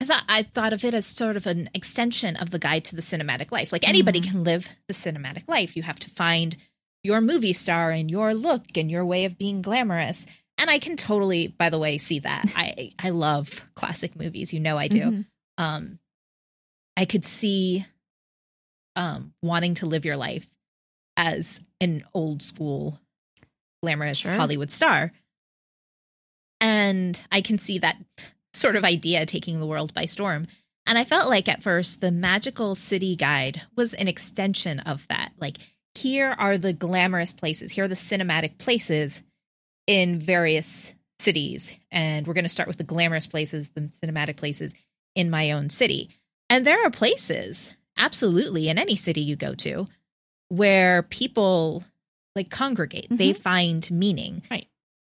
Because 0.00 0.16
I, 0.28 0.38
I 0.38 0.42
thought 0.44 0.72
of 0.72 0.82
it 0.84 0.94
as 0.94 1.04
sort 1.06 1.36
of 1.36 1.46
an 1.46 1.68
extension 1.74 2.34
of 2.36 2.50
the 2.50 2.58
guide 2.58 2.84
to 2.86 2.96
the 2.96 3.02
cinematic 3.02 3.52
life. 3.52 3.70
Like 3.70 3.86
anybody 3.86 4.20
Mhm. 4.20 4.24
can 4.30 4.44
live 4.44 4.68
the 4.88 4.94
cinematic 4.94 5.46
life. 5.46 5.76
You 5.76 5.82
have 5.82 5.98
to 6.00 6.10
find 6.10 6.56
your 7.04 7.20
movie 7.20 7.52
star 7.52 7.90
and 7.90 8.10
your 8.10 8.32
look 8.34 8.76
and 8.76 8.90
your 8.90 9.04
way 9.04 9.26
of 9.26 9.36
being 9.36 9.60
glamorous. 9.60 10.24
And 10.56 10.70
I 10.70 10.78
can 10.78 10.96
totally, 10.96 11.48
by 11.48 11.68
the 11.70 11.78
way, 11.78 11.98
see 11.98 12.18
that. 12.20 12.46
I 12.56 12.92
I 12.98 13.10
love 13.10 13.62
classic 13.74 14.16
movies. 14.16 14.52
You 14.54 14.60
know 14.60 14.76
I 14.78 14.88
do. 14.88 15.00
Mhm. 15.00 15.26
um 15.58 15.98
i 16.96 17.04
could 17.04 17.24
see 17.24 17.84
um 18.96 19.32
wanting 19.42 19.74
to 19.74 19.86
live 19.86 20.04
your 20.06 20.16
life 20.16 20.46
as 21.16 21.60
an 21.80 22.02
old 22.14 22.40
school 22.42 22.98
glamorous 23.82 24.18
Sure. 24.18 24.32
hollywood 24.34 24.70
star 24.70 25.12
and 26.60 27.20
i 27.30 27.40
can 27.40 27.58
see 27.58 27.78
that 27.78 27.96
sort 28.52 28.76
of 28.76 28.84
idea 28.84 29.26
taking 29.26 29.60
the 29.60 29.66
world 29.66 29.94
by 29.94 30.04
storm 30.04 30.46
and 30.86 30.98
i 30.98 31.04
felt 31.04 31.28
like 31.28 31.48
at 31.48 31.62
first 31.62 32.00
the 32.00 32.10
magical 32.10 32.74
city 32.74 33.16
guide 33.16 33.62
was 33.76 33.94
an 33.94 34.08
extension 34.08 34.80
of 34.80 35.06
that 35.08 35.32
like 35.38 35.58
here 35.94 36.34
are 36.38 36.58
the 36.58 36.72
glamorous 36.72 37.32
places 37.32 37.72
here 37.72 37.84
are 37.84 37.88
the 37.88 37.94
cinematic 37.94 38.58
places 38.58 39.22
in 39.86 40.18
various 40.18 40.94
cities 41.18 41.72
and 41.90 42.26
we're 42.26 42.34
going 42.34 42.44
to 42.44 42.48
start 42.48 42.66
with 42.68 42.78
the 42.78 42.84
glamorous 42.84 43.26
places 43.26 43.70
the 43.70 43.82
cinematic 44.02 44.36
places 44.36 44.74
in 45.14 45.30
my 45.30 45.52
own 45.52 45.70
city. 45.70 46.10
And 46.48 46.66
there 46.66 46.84
are 46.84 46.90
places, 46.90 47.72
absolutely, 47.96 48.68
in 48.68 48.78
any 48.78 48.96
city 48.96 49.20
you 49.20 49.36
go 49.36 49.54
to, 49.56 49.86
where 50.48 51.02
people 51.02 51.84
like 52.36 52.50
congregate. 52.50 53.08
They 53.10 53.30
mm-hmm. 53.30 53.42
find 53.42 53.90
meaning. 53.90 54.42
Right. 54.50 54.68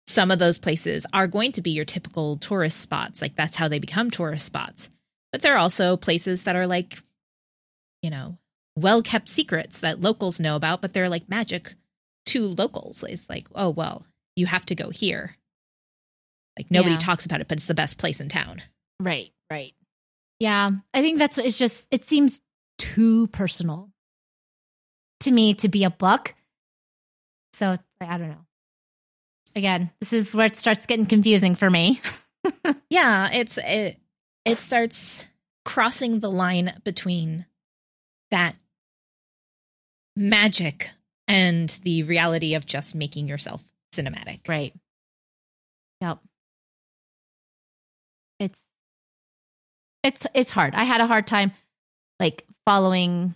Some 0.07 0.31
of 0.31 0.39
those 0.39 0.57
places 0.59 1.05
are 1.13 1.27
going 1.27 1.51
to 1.53 1.61
be 1.61 1.71
your 1.71 1.85
typical 1.85 2.37
tourist 2.37 2.81
spots. 2.81 3.21
Like 3.21 3.35
that's 3.35 3.55
how 3.55 3.67
they 3.67 3.79
become 3.79 4.11
tourist 4.11 4.45
spots. 4.45 4.89
But 5.31 5.41
there 5.41 5.53
are 5.55 5.59
also 5.59 5.97
places 5.97 6.43
that 6.43 6.55
are 6.55 6.67
like, 6.67 7.01
you 8.01 8.09
know, 8.09 8.37
well 8.75 9.01
kept 9.01 9.29
secrets 9.29 9.79
that 9.79 10.01
locals 10.01 10.39
know 10.39 10.55
about, 10.55 10.81
but 10.81 10.93
they're 10.93 11.09
like 11.09 11.29
magic 11.29 11.75
to 12.27 12.47
locals. 12.47 13.03
It's 13.07 13.29
like, 13.29 13.47
oh, 13.55 13.69
well, 13.69 14.05
you 14.35 14.45
have 14.45 14.65
to 14.67 14.75
go 14.75 14.89
here. 14.89 15.37
Like 16.57 16.69
nobody 16.69 16.93
Yeah. 16.95 16.99
talks 16.99 17.25
about 17.25 17.41
it, 17.41 17.47
but 17.47 17.57
it's 17.57 17.67
the 17.67 17.73
best 17.73 17.97
place 17.97 18.19
in 18.19 18.29
town. 18.29 18.61
Right, 18.99 19.31
right. 19.49 19.73
Yeah, 20.39 20.71
I 20.93 21.01
think 21.01 21.17
that's 21.17 21.37
it's 21.37 21.57
just 21.57 21.85
it 21.89 22.05
seems 22.05 22.41
too 22.77 23.27
personal 23.27 23.89
to 25.21 25.31
me 25.31 25.53
to 25.55 25.69
be 25.69 25.83
a 25.83 25.89
book. 25.89 26.35
So 27.53 27.77
I 28.01 28.17
don't 28.17 28.29
know. 28.29 28.45
Again, 29.55 29.91
this 29.99 30.13
is 30.13 30.33
where 30.33 30.47
it 30.47 30.57
starts 30.57 30.85
getting 30.85 31.05
confusing 31.05 31.55
for 31.55 31.69
me. 31.69 32.01
yeah 32.89 33.29
it's 33.31 33.57
it 33.57 33.97
it 34.45 34.57
starts 34.57 35.23
crossing 35.65 36.19
the 36.19 36.29
line 36.29 36.79
between 36.83 37.45
that 38.31 38.55
magic 40.15 40.91
and 41.27 41.69
the 41.83 42.03
reality 42.03 42.53
of 42.53 42.65
just 42.65 42.95
making 42.95 43.27
yourself 43.27 43.63
cinematic 43.95 44.41
Right. 44.47 44.73
Yep. 46.01 46.19
It's 48.39 48.59
it's 50.03 50.27
it's 50.33 50.51
hard. 50.51 50.75
I 50.75 50.83
had 50.83 50.99
a 50.99 51.07
hard 51.07 51.27
time 51.27 51.53
like 52.19 52.45
following 52.65 53.35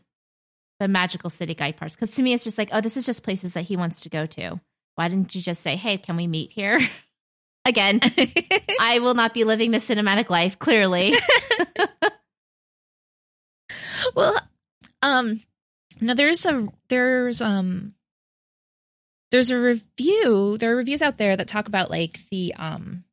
the 0.79 0.88
magical 0.88 1.29
city 1.29 1.55
guide 1.55 1.77
parts 1.77 1.95
because 1.95 2.13
to 2.15 2.21
me 2.21 2.33
it's 2.33 2.43
just 2.43 2.57
like, 2.57 2.69
oh, 2.74 2.81
this 2.81 2.97
is 2.97 3.05
just 3.05 3.24
places 3.24 3.53
that 3.53 3.62
he 3.62 3.77
wants 3.77 4.01
to 4.01 4.09
go 4.09 4.25
to. 4.25 4.59
Why 4.98 5.10
didn't 5.10 5.36
you 5.36 5.42
just 5.42 5.62
say, 5.62 5.75
hey, 5.75 5.98
can 6.00 6.18
we 6.18 6.25
meet 6.25 6.51
here? 6.51 6.80
Again, 7.66 8.00
I 8.80 9.00
will 9.00 9.13
not 9.13 9.34
be 9.34 9.44
living 9.44 9.72
the 9.72 9.77
cinematic 9.77 10.30
life, 10.30 10.58
clearly. 10.58 11.13
well 14.16 14.36
um 15.01 15.42
now 16.00 16.13
there's 16.13 16.46
a 16.46 16.68
there's 16.89 17.42
um 17.42 17.94
there's 19.32 19.50
a 19.50 19.60
review 19.60 20.58
there 20.58 20.72
are 20.72 20.77
reviews 20.77 21.01
out 21.01 21.18
there 21.18 21.36
that 21.36 21.48
talk 21.48 21.68
about 21.68 21.89
like 21.89 22.22
the 22.32 22.54
um 22.58 23.04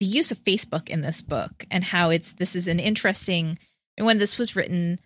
the 0.00 0.06
use 0.06 0.30
of 0.30 0.42
facebook 0.44 0.88
in 0.88 1.00
this 1.02 1.20
book 1.20 1.66
and 1.70 1.84
how 1.84 2.10
it's 2.10 2.32
this 2.34 2.56
is 2.56 2.66
an 2.66 2.80
interesting 2.80 3.58
and 3.96 4.06
when 4.06 4.18
this 4.18 4.38
was 4.38 4.56
written 4.56 4.98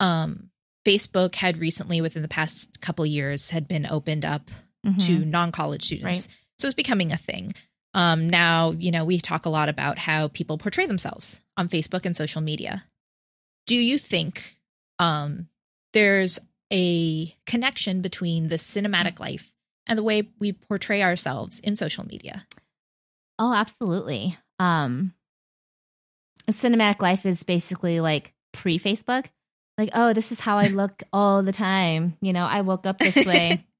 um 0.00 0.50
facebook 0.86 1.34
had 1.34 1.58
recently 1.58 2.00
within 2.00 2.22
the 2.22 2.28
past 2.28 2.80
couple 2.80 3.04
years 3.04 3.50
had 3.50 3.66
been 3.66 3.86
opened 3.86 4.24
up 4.24 4.50
to 4.84 4.90
Mhm. 5.20 5.26
non-college 5.26 5.84
students 5.84 6.04
Right. 6.04 6.26
so 6.58 6.66
it's 6.66 6.74
becoming 6.74 7.12
a 7.12 7.16
thing 7.16 7.54
um 7.94 8.28
now 8.28 8.70
you 8.72 8.90
know 8.90 9.04
we 9.04 9.18
talk 9.18 9.46
a 9.46 9.50
lot 9.50 9.68
about 9.68 9.98
how 9.98 10.28
people 10.28 10.58
portray 10.58 10.86
themselves 10.86 11.38
on 11.56 11.68
facebook 11.68 12.04
and 12.04 12.16
social 12.16 12.40
media 12.40 12.84
do 13.66 13.76
you 13.76 13.96
think 13.98 14.58
um 14.98 15.48
there's 15.92 16.38
a 16.72 17.36
connection 17.46 18.00
between 18.02 18.48
the 18.48 18.56
cinematic 18.56 19.20
life 19.20 19.52
and 19.86 19.98
the 19.98 20.02
way 20.02 20.30
we 20.40 20.52
portray 20.52 21.02
ourselves 21.02 21.60
in 21.60 21.76
social 21.76 22.06
media 22.06 22.46
Oh, 23.38 23.52
absolutely. 23.54 24.36
Um 24.60 25.14
cinematic 26.50 27.00
life 27.00 27.24
is 27.26 27.42
basically 27.42 28.00
like 28.00 28.34
pre 28.52 28.78
Facebook. 28.78 29.26
Like, 29.78 29.90
oh, 29.94 30.12
this 30.12 30.30
is 30.32 30.38
how 30.40 30.58
I 30.58 30.68
look 30.68 31.02
all 31.12 31.42
the 31.42 31.52
time. 31.52 32.16
You 32.20 32.32
know, 32.32 32.44
I 32.44 32.60
woke 32.60 32.86
up 32.86 32.98
this 32.98 33.16
way. 33.24 33.66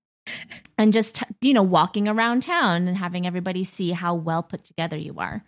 and 0.79 0.93
just, 0.93 1.23
you 1.41 1.55
know, 1.55 1.63
walking 1.63 2.09
around 2.09 2.43
town 2.43 2.89
and 2.89 2.97
having 2.97 3.27
everybody 3.27 3.65
see 3.65 3.91
how 3.91 4.15
well 4.15 4.43
put 4.43 4.65
together 4.65 4.97
you 4.97 5.15
are. 5.19 5.45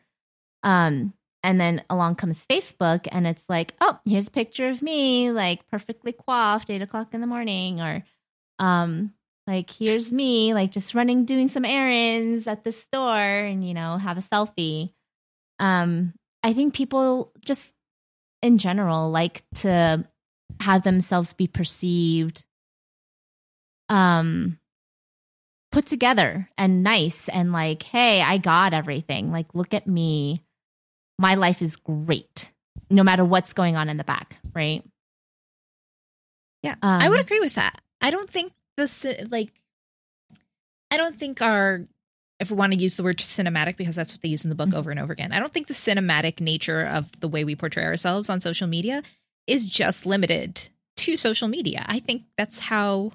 Um 0.62 1.12
and 1.42 1.60
then 1.60 1.84
along 1.90 2.14
comes 2.14 2.44
Facebook 2.50 3.06
and 3.12 3.26
it's 3.26 3.44
like, 3.50 3.74
oh, 3.80 3.98
here's 4.06 4.28
a 4.28 4.32
picture 4.32 4.70
of 4.70 4.80
me, 4.80 5.30
like 5.30 5.68
perfectly 5.68 6.12
coiffed, 6.12 6.70
eight 6.70 6.80
o'clock 6.80 7.12
in 7.12 7.20
the 7.20 7.26
morning, 7.26 7.80
or 7.80 8.02
um 8.58 9.12
like 9.46 9.70
here's 9.70 10.12
me 10.12 10.54
like 10.54 10.70
just 10.70 10.94
running 10.94 11.24
doing 11.24 11.48
some 11.48 11.64
errands 11.64 12.46
at 12.46 12.64
the 12.64 12.72
store 12.72 13.18
and 13.18 13.66
you 13.66 13.74
know 13.74 13.96
have 13.96 14.18
a 14.18 14.22
selfie 14.22 14.92
um 15.58 16.12
i 16.42 16.52
think 16.52 16.74
people 16.74 17.32
just 17.44 17.70
in 18.42 18.58
general 18.58 19.10
like 19.10 19.42
to 19.54 20.04
have 20.60 20.82
themselves 20.82 21.32
be 21.32 21.46
perceived 21.46 22.44
um 23.88 24.58
put 25.74 25.86
together 25.86 26.48
and 26.56 26.82
nice 26.82 27.28
and 27.28 27.52
like 27.52 27.82
hey 27.82 28.22
i 28.22 28.38
got 28.38 28.72
everything. 28.72 29.32
Like 29.32 29.54
look 29.54 29.74
at 29.74 29.86
me. 29.86 30.42
My 31.18 31.34
life 31.34 31.60
is 31.62 31.76
great 31.76 32.50
no 32.90 33.02
matter 33.02 33.24
what's 33.24 33.52
going 33.52 33.76
on 33.76 33.88
in 33.88 33.96
the 33.96 34.04
back 34.04 34.38
right? 34.54 34.82
Yeah, 36.62 36.76
um, 36.82 37.02
i 37.02 37.08
would 37.08 37.20
agree 37.20 37.40
with 37.40 37.54
that. 37.56 37.80
I 38.00 38.10
don't 38.10 38.30
think 38.30 38.52
this 38.76 39.04
like 39.30 39.50
i 40.90 40.96
don't 40.96 41.14
think 41.16 41.40
our 41.42 41.86
if 42.40 42.50
we 42.50 42.56
want 42.56 42.72
to 42.72 42.78
use 42.78 42.96
the 42.96 43.02
word 43.02 43.18
cinematic 43.18 43.76
because 43.76 43.94
that's 43.94 44.12
what 44.12 44.20
they 44.22 44.28
use 44.28 44.44
in 44.44 44.48
the 44.50 44.56
book 44.56 44.70
Mhm. 44.70 44.74
over 44.74 44.90
and 44.90 44.98
over 45.00 45.12
again 45.12 45.32
i 45.32 45.38
don't 45.38 45.52
think 45.52 45.68
the 45.68 45.74
cinematic 45.74 46.40
nature 46.40 46.82
of 46.82 47.10
the 47.20 47.28
way 47.28 47.44
we 47.44 47.54
portray 47.54 47.84
ourselves 47.84 48.28
on 48.28 48.40
social 48.40 48.66
media 48.66 49.02
is 49.46 49.68
just 49.68 50.06
limited 50.06 50.68
to 50.96 51.16
social 51.16 51.48
media. 51.48 51.84
I 51.88 51.98
think 52.00 52.22
that's 52.38 52.58
how 52.58 53.12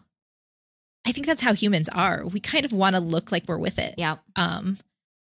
i 1.06 1.12
think 1.12 1.26
that's 1.26 1.42
how 1.42 1.54
humans 1.54 1.90
are 1.90 2.26
we 2.26 2.40
kind 2.40 2.66
of 2.66 2.72
want 2.72 2.96
to 2.96 3.02
look 3.02 3.32
like 3.32 3.44
we're 3.48 3.58
with 3.58 3.80
it 3.80 3.96
yeah 3.98 4.18
um 4.36 4.78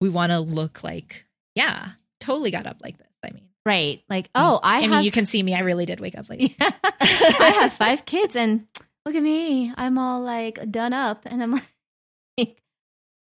we 0.02 0.10
want 0.10 0.32
to 0.32 0.40
look 0.40 0.84
like 0.84 1.26
yeah 1.56 1.90
totally 2.20 2.52
got 2.52 2.66
up 2.66 2.78
like 2.82 2.98
this 2.98 3.08
i 3.24 3.32
mean 3.32 3.46
Right. 3.66 4.04
Like, 4.10 4.30
oh, 4.36 4.60
I, 4.62 4.78
I 4.78 4.82
have 4.82 4.92
mean, 4.92 5.04
you 5.04 5.12
can 5.12 5.26
see 5.26 5.42
me. 5.42 5.56
I 5.56 5.62
really 5.62 5.88
did 5.88 6.00
wake 6.00 6.16
up 6.18 6.30
late. 6.30 6.56
I 6.62 7.58
have 7.62 7.74
five 7.78 8.06
kids 8.06 8.36
and 8.36 8.68
look 9.06 9.16
at 9.16 9.24
me. 9.24 9.74
I'm 9.76 9.98
all 9.98 10.22
like 10.22 10.60
done 10.70 10.94
up 10.94 11.24
and 11.26 11.42
I'm 11.42 11.52
like 12.38 12.62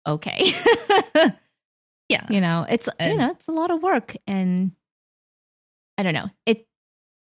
okay. 0.07 0.53
Yeah. 2.11 2.27
you 2.29 2.43
know, 2.43 2.67
it's 2.69 2.89
you 3.01 3.17
know, 3.17 3.31
it's 3.31 3.49
a 3.49 3.53
lot 3.53 3.71
of 3.71 3.83
work 3.83 4.17
and 4.27 4.73
I 5.97 6.03
don't 6.03 6.13
know. 6.13 6.29
It 6.45 6.67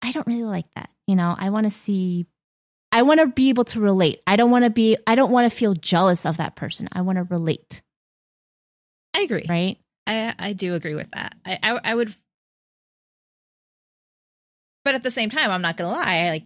I 0.02 0.12
don't 0.12 0.26
really 0.26 0.44
like 0.44 0.66
that. 0.74 0.90
You 1.06 1.16
know, 1.16 1.34
I 1.36 1.48
want 1.48 1.64
to 1.64 1.72
see 1.72 2.26
I 2.92 3.02
want 3.02 3.20
to 3.20 3.26
be 3.26 3.48
able 3.50 3.64
to 3.64 3.80
relate. 3.80 4.22
I 4.26 4.36
don't 4.36 4.50
want 4.50 4.64
to 4.64 4.70
be 4.70 4.96
I 5.06 5.14
don't 5.14 5.30
want 5.30 5.50
to 5.50 5.56
feel 5.56 5.74
jealous 5.74 6.24
of 6.24 6.38
that 6.38 6.56
person. 6.56 6.88
I 6.92 7.02
want 7.02 7.16
to 7.16 7.24
relate, 7.24 7.82
I 9.14 9.22
agree. 9.22 9.46
right? 9.48 9.78
I 10.06 10.34
I 10.38 10.52
do 10.52 10.74
agree 10.74 10.94
with 10.94 11.10
that. 11.12 11.34
I 11.44 11.58
I, 11.62 11.80
I 11.84 11.94
would, 11.94 12.14
but 14.84 14.94
at 14.94 15.02
the 15.02 15.10
same 15.10 15.30
time, 15.30 15.50
I'm 15.50 15.62
not 15.62 15.76
gonna 15.76 15.90
lie. 15.92 16.04
I, 16.04 16.30
like, 16.30 16.44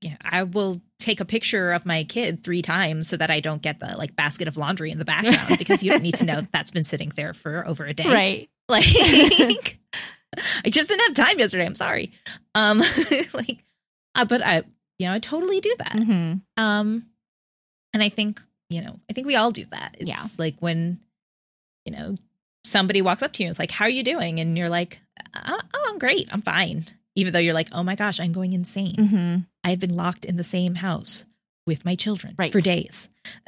yeah, 0.00 0.16
I 0.22 0.44
will 0.44 0.80
take 0.98 1.20
a 1.20 1.24
picture 1.24 1.72
of 1.72 1.84
my 1.86 2.04
kid 2.04 2.42
three 2.44 2.62
times 2.62 3.08
so 3.08 3.16
that 3.16 3.30
I 3.30 3.40
don't 3.40 3.62
get 3.62 3.80
the 3.80 3.96
like 3.96 4.14
basket 4.16 4.48
of 4.48 4.56
laundry 4.56 4.90
in 4.90 4.98
the 4.98 5.04
background 5.04 5.58
because 5.58 5.82
you 5.82 5.90
don't 5.90 6.02
need 6.02 6.14
to 6.16 6.24
know 6.24 6.36
that 6.36 6.52
that's 6.52 6.70
been 6.70 6.84
sitting 6.84 7.10
there 7.16 7.34
for 7.34 7.66
over 7.66 7.84
a 7.84 7.94
day. 7.94 8.08
Right. 8.08 8.50
Like, 8.70 8.86
I 10.64 10.68
just 10.70 10.88
didn't 10.88 11.16
have 11.16 11.26
time 11.26 11.40
yesterday. 11.40 11.66
I'm 11.66 11.74
sorry. 11.74 12.12
Um, 12.54 12.78
like, 13.32 13.64
uh, 14.14 14.24
but 14.24 14.42
I, 14.46 14.62
you 15.00 15.06
know, 15.06 15.14
I 15.14 15.18
totally 15.18 15.60
do 15.60 15.74
that. 15.78 15.96
hmm 16.02 16.34
Um, 16.56 17.06
and 17.94 18.02
I 18.02 18.08
think, 18.08 18.40
you 18.68 18.82
know, 18.82 19.00
I 19.08 19.14
think 19.14 19.26
we 19.26 19.34
all 19.36 19.50
do 19.50 19.64
that. 19.72 19.96
It's 19.98 20.08
Yeah. 20.08 20.26
like 20.38 20.56
when, 20.60 21.00
you 21.84 21.92
know, 21.92 22.16
somebody 22.64 23.02
walks 23.02 23.22
up 23.22 23.32
to 23.32 23.42
you 23.42 23.46
and 23.48 23.50
is 23.54 23.58
like, 23.58 23.70
How 23.70 23.86
are 23.86 23.90
you 23.90 24.02
doing? 24.04 24.38
And 24.40 24.56
you're 24.56 24.68
like, 24.68 25.00
Oh, 25.34 25.58
oh, 25.74 25.86
I'm 25.90 25.98
great. 25.98 26.28
I'm 26.32 26.42
fine. 26.42 26.84
Even 27.16 27.32
though 27.32 27.38
you're 27.40 27.54
like, 27.54 27.68
Oh 27.72 27.82
my 27.82 27.96
gosh, 27.96 28.20
I'm 28.20 28.32
going 28.32 28.52
insane. 28.52 28.94
hmm 29.08 29.36
I've 29.64 29.80
been 29.80 29.96
locked 29.96 30.24
in 30.24 30.36
the 30.36 30.44
same 30.44 30.76
house 30.76 31.24
with 31.66 31.84
my 31.84 31.94
children 31.96 32.34
Right. 32.38 32.52
for 32.52 32.60
days. 32.60 33.08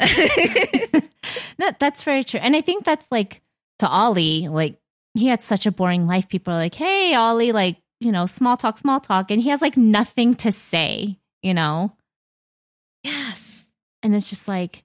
that 1.58 1.78
that's 1.78 2.02
very 2.02 2.24
true. 2.24 2.40
And 2.40 2.56
I 2.56 2.60
think 2.60 2.84
that's 2.84 3.06
like 3.10 3.40
to 3.78 3.88
Ollie, 3.88 4.48
like 4.48 4.76
he 5.14 5.26
had 5.26 5.42
such 5.42 5.66
a 5.66 5.72
boring 5.72 6.06
life. 6.06 6.28
People 6.28 6.54
are 6.54 6.58
like, 6.58 6.74
"Hey, 6.74 7.14
Ollie, 7.14 7.52
like 7.52 7.76
you 8.00 8.12
know, 8.12 8.26
small 8.26 8.56
talk, 8.56 8.78
small 8.78 9.00
talk," 9.00 9.30
and 9.30 9.40
he 9.40 9.48
has 9.50 9.60
like 9.62 9.76
nothing 9.76 10.34
to 10.36 10.52
say, 10.52 11.18
you 11.42 11.54
know. 11.54 11.92
yes. 13.04 13.64
And 14.02 14.14
it's 14.14 14.30
just 14.30 14.48
like, 14.48 14.84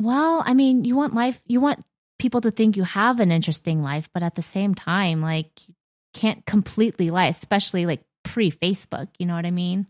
well, 0.00 0.42
I 0.44 0.54
mean, 0.54 0.84
you 0.84 0.96
want 0.96 1.14
life, 1.14 1.40
you 1.46 1.60
want 1.60 1.84
people 2.18 2.40
to 2.40 2.50
think 2.50 2.76
you 2.76 2.84
have 2.84 3.20
an 3.20 3.30
interesting 3.30 3.82
life, 3.82 4.08
but 4.14 4.22
at 4.22 4.34
the 4.34 4.42
same 4.42 4.74
time, 4.74 5.20
like 5.20 5.50
you 5.66 5.74
can't 6.14 6.44
completely 6.46 7.10
lie, 7.10 7.26
especially 7.26 7.86
like 7.86 8.02
pre 8.24 8.50
Facebook. 8.50 9.08
You 9.18 9.26
know 9.26 9.34
what 9.34 9.46
I 9.46 9.50
mean? 9.50 9.86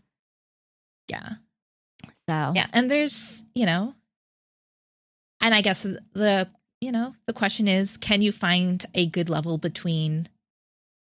Yeah. 1.07 1.29
So 2.29 2.53
Yeah. 2.55 2.67
And 2.73 2.89
there's, 2.89 3.43
you 3.55 3.65
know, 3.65 3.95
and 5.41 5.53
I 5.53 5.61
guess 5.61 5.83
the, 5.83 6.49
you 6.81 6.91
know, 6.91 7.13
the 7.27 7.33
question 7.33 7.67
is 7.67 7.97
can 7.97 8.21
you 8.21 8.31
find 8.31 8.85
a 8.93 9.05
good 9.05 9.29
level 9.29 9.57
between, 9.57 10.27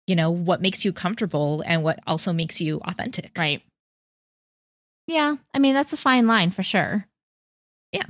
you 0.07 0.15
know, 0.15 0.31
what 0.31 0.61
makes 0.61 0.85
you 0.85 0.93
comfortable 0.93 1.63
and 1.65 1.83
what 1.83 1.99
also 2.07 2.33
makes 2.33 2.61
you 2.61 2.79
authentic? 2.85 3.31
right. 3.37 3.61
Yeah, 5.07 5.35
I 5.53 5.59
mean 5.59 5.73
that's 5.73 5.93
a 5.93 5.97
fine 5.97 6.25
line 6.27 6.51
for 6.51 6.63
sure. 6.63 7.05
Yeah. 7.91 8.05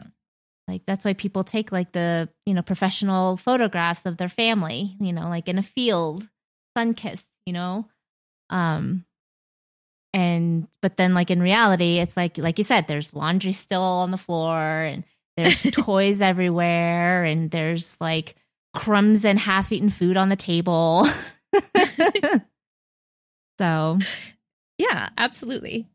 Like 0.68 0.84
that's 0.86 1.06
why 1.06 1.14
people 1.14 1.44
take 1.44 1.72
like 1.72 1.92
the, 1.94 2.30
you 2.46 2.54
know, 2.54 2.62
professional 2.62 3.38
photographs 3.38 4.06
of 4.06 4.18
their 4.18 4.30
family, 4.30 4.96
you 5.00 5.14
know, 5.14 5.30
like 5.30 5.50
in 5.50 5.60
a 5.60 5.64
field, 5.64 6.30
sun 6.78 6.94
kissed, 6.94 7.28
you 7.46 7.54
know. 7.54 7.88
Um 8.50 9.06
and 10.14 10.68
but 10.82 10.98
then 10.98 11.14
like 11.14 11.32
in 11.32 11.42
reality, 11.42 12.00
it's 12.00 12.18
like 12.18 12.38
like 12.38 12.58
you 12.58 12.64
said, 12.64 12.88
there's 12.88 13.14
laundry 13.14 13.52
still 13.54 13.82
on 13.82 14.12
the 14.12 14.18
floor 14.18 14.58
and 14.84 15.04
there's 15.38 15.62
toys 15.72 16.22
everywhere 16.22 17.24
and 17.24 17.52
there's 17.52 17.96
like 18.00 18.36
crumbs 18.74 19.26
and 19.26 19.40
half-eaten 19.40 19.90
food 19.90 20.18
on 20.18 20.30
the 20.30 20.36
table. 20.36 21.08
so, 23.60 23.98
Yeah, 24.78 25.10
absolutely. 25.18 25.88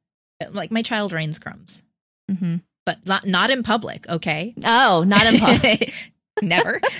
Like 0.50 0.70
my 0.70 0.82
child 0.82 1.12
rains 1.12 1.38
crumbs, 1.38 1.82
mhm. 2.30 2.62
but 2.84 3.06
not 3.06 3.26
not 3.26 3.50
in 3.50 3.62
public, 3.62 4.08
okay? 4.08 4.54
oh, 4.64 5.04
not 5.04 5.26
in 5.26 5.38
public. 5.40 6.12
Never. 6.42 6.80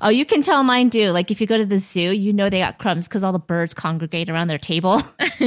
Oh, 0.00 0.10
you 0.10 0.26
can 0.26 0.42
tell 0.42 0.62
mine 0.62 0.90
do. 0.90 1.10
Like 1.10 1.30
if 1.30 1.40
you 1.40 1.46
go 1.46 1.56
to 1.56 1.64
the 1.64 1.78
zoo, 1.78 2.10
you 2.10 2.34
know 2.34 2.50
they 2.50 2.58
got 2.58 2.78
crumbs 2.78 3.08
because 3.08 3.22
all 3.24 3.32
the 3.32 3.38
birds 3.38 3.72
congregate 3.72 4.28
around 4.28 4.48
their 4.48 4.58
table. 4.58 5.00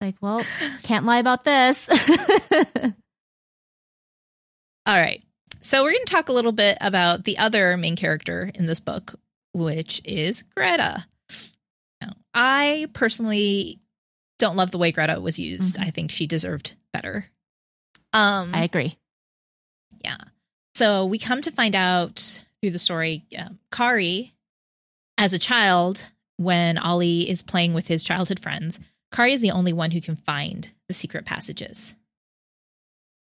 like, 0.00 0.14
well, 0.20 0.44
can't 0.84 1.04
lie 1.04 1.18
about 1.18 1.44
this. 1.44 1.88
All 4.86 4.96
right. 5.00 5.22
So 5.62 5.82
we're 5.82 5.90
going 5.92 6.04
to 6.04 6.12
talk 6.12 6.28
a 6.28 6.32
little 6.32 6.52
bit 6.52 6.78
about 6.80 7.24
the 7.24 7.38
other 7.38 7.76
main 7.76 7.96
character 7.96 8.52
in 8.54 8.66
this 8.66 8.78
book, 8.78 9.16
which 9.52 10.00
is 10.04 10.44
Greta. 10.56 11.04
Now, 12.00 12.12
I 12.32 12.86
personally 12.92 13.80
don't 14.38 14.56
love 14.56 14.70
the 14.70 14.78
way 14.78 14.92
Greta 14.92 15.20
was 15.20 15.38
used. 15.38 15.76
Mhm. 15.76 15.86
I 15.86 15.90
think 15.90 16.10
she 16.10 16.26
deserved 16.26 16.74
better. 16.92 17.26
Um, 18.12 18.54
I 18.54 18.64
agree. 18.64 18.96
yeah. 20.04 20.16
So 20.74 21.04
we 21.06 21.18
come 21.18 21.42
to 21.42 21.50
find 21.50 21.74
out 21.74 22.40
through 22.62 22.70
the 22.70 22.78
story, 22.78 23.24
um, 23.36 23.58
Kari, 23.72 24.34
as 25.16 25.32
a 25.32 25.38
child, 25.38 26.06
when 26.36 26.78
Ollie 26.78 27.28
is 27.28 27.42
playing 27.42 27.74
with 27.74 27.88
his 27.88 28.04
childhood 28.04 28.38
friends, 28.38 28.78
Kari 29.12 29.32
is 29.32 29.40
the 29.40 29.50
only 29.50 29.72
one 29.72 29.90
who 29.90 30.00
can 30.00 30.14
find 30.16 30.70
the 30.86 30.94
secret 30.94 31.24
passages. 31.24 31.94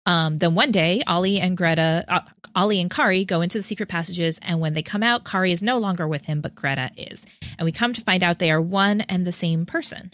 Um, 0.06 0.38
then 0.40 0.56
one 0.56 0.72
day, 0.72 1.02
Ollie 1.08 1.40
and 1.40 1.58
Greta, 1.58 2.04
uh, 2.08 2.22
Ollie 2.56 2.80
and 2.82 2.90
Kari 2.90 3.26
go 3.26 3.42
into 3.42 3.58
the 3.60 3.64
secret 3.64 3.90
passages, 3.90 4.40
and 4.42 4.60
when 4.60 4.74
they 4.74 4.82
come 4.82 5.04
out, 5.04 5.26
Kari 5.26 5.52
is 5.52 5.62
no 5.62 5.78
longer 5.78 6.08
with 6.08 6.26
him, 6.26 6.42
but 6.42 6.56
Greta 6.56 6.90
is. 6.98 7.26
And 7.58 7.66
we 7.66 7.72
come 7.72 7.94
to 7.94 8.02
find 8.02 8.24
out 8.24 8.40
they 8.40 8.52
are 8.52 8.62
one 8.62 9.02
and 9.02 9.26
the 9.28 9.32
same 9.34 9.66
person. 9.66 10.12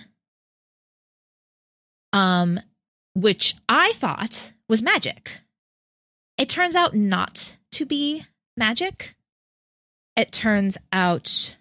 Um, 2.15 2.60
which 3.13 3.56
I 3.67 3.91
thought 3.93 4.51
was 4.69 4.82
magic. 4.82 5.41
It 6.38 6.49
turns 6.49 6.75
out 6.75 6.95
not 6.95 7.56
to 7.73 7.86
be 7.86 8.25
magic. 8.58 9.15
It 10.15 10.32
turns 10.32 10.78
out 10.91 11.56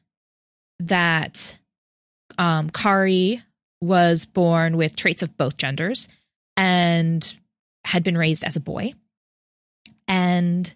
that 0.78 1.56
um, 2.38 2.70
Kari 2.70 3.42
was 3.80 4.24
born 4.24 4.76
with 4.76 4.96
traits 4.96 5.22
of 5.22 5.36
both 5.36 5.56
genders 5.56 6.08
and 6.56 7.34
had 7.84 8.02
been 8.02 8.16
raised 8.16 8.44
as 8.44 8.56
a 8.56 8.60
boy 8.60 8.94
and 10.08 10.74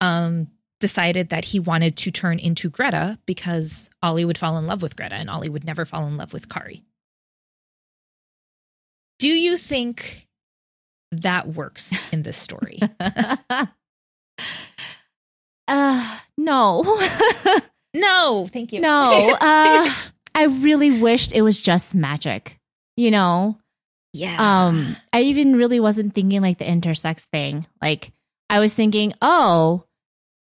um, 0.00 0.48
decided 0.80 1.30
that 1.30 1.44
he 1.44 1.60
wanted 1.60 1.96
to 1.98 2.10
turn 2.10 2.38
into 2.38 2.70
Greta 2.70 3.18
because 3.26 3.88
Ollie 4.02 4.24
would 4.24 4.38
fall 4.38 4.58
in 4.58 4.66
love 4.66 4.82
with 4.82 4.96
Greta 4.96 5.14
and 5.14 5.30
Ollie 5.30 5.48
would 5.48 5.64
never 5.64 5.84
fall 5.84 6.06
in 6.06 6.16
love 6.16 6.32
with 6.32 6.48
Kari. 6.48 6.82
Do 9.18 9.28
you 9.28 9.56
think 9.56 10.26
that 11.12 11.48
works 11.48 11.92
in 12.12 12.22
this 12.22 12.36
story? 12.36 12.78
uh, 15.68 16.18
no. 16.36 17.00
no, 17.94 18.48
thank 18.52 18.72
you. 18.72 18.80
no. 18.80 19.36
Uh, 19.40 19.92
I 20.34 20.44
really 20.44 21.00
wished 21.00 21.32
it 21.32 21.42
was 21.42 21.58
just 21.60 21.94
magic. 21.94 22.58
You 22.96 23.10
know, 23.10 23.58
yeah. 24.12 24.66
um 24.66 24.96
i 25.12 25.20
even 25.20 25.56
really 25.56 25.80
wasn't 25.80 26.14
thinking 26.14 26.40
like 26.40 26.58
the 26.58 26.64
intersex 26.64 27.20
thing 27.32 27.66
like 27.82 28.10
i 28.50 28.58
was 28.58 28.74
thinking 28.74 29.12
oh 29.22 29.84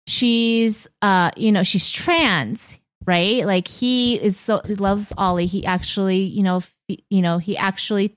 she's 0.08 0.88
uh 1.02 1.32
you 1.36 1.52
know 1.52 1.64
she's 1.64 1.90
trans 1.90 2.76
right 3.06 3.46
like 3.46 3.68
he 3.68 4.16
is 4.16 4.40
so 4.40 4.62
he 4.66 4.76
loves 4.76 5.12
ollie 5.18 5.48
he 5.48 5.66
actually 5.66 6.20
you 6.22 6.44
know 6.44 6.58
f- 6.58 6.76
you 7.10 7.22
know 7.22 7.38
he 7.40 7.58
actually 7.58 8.16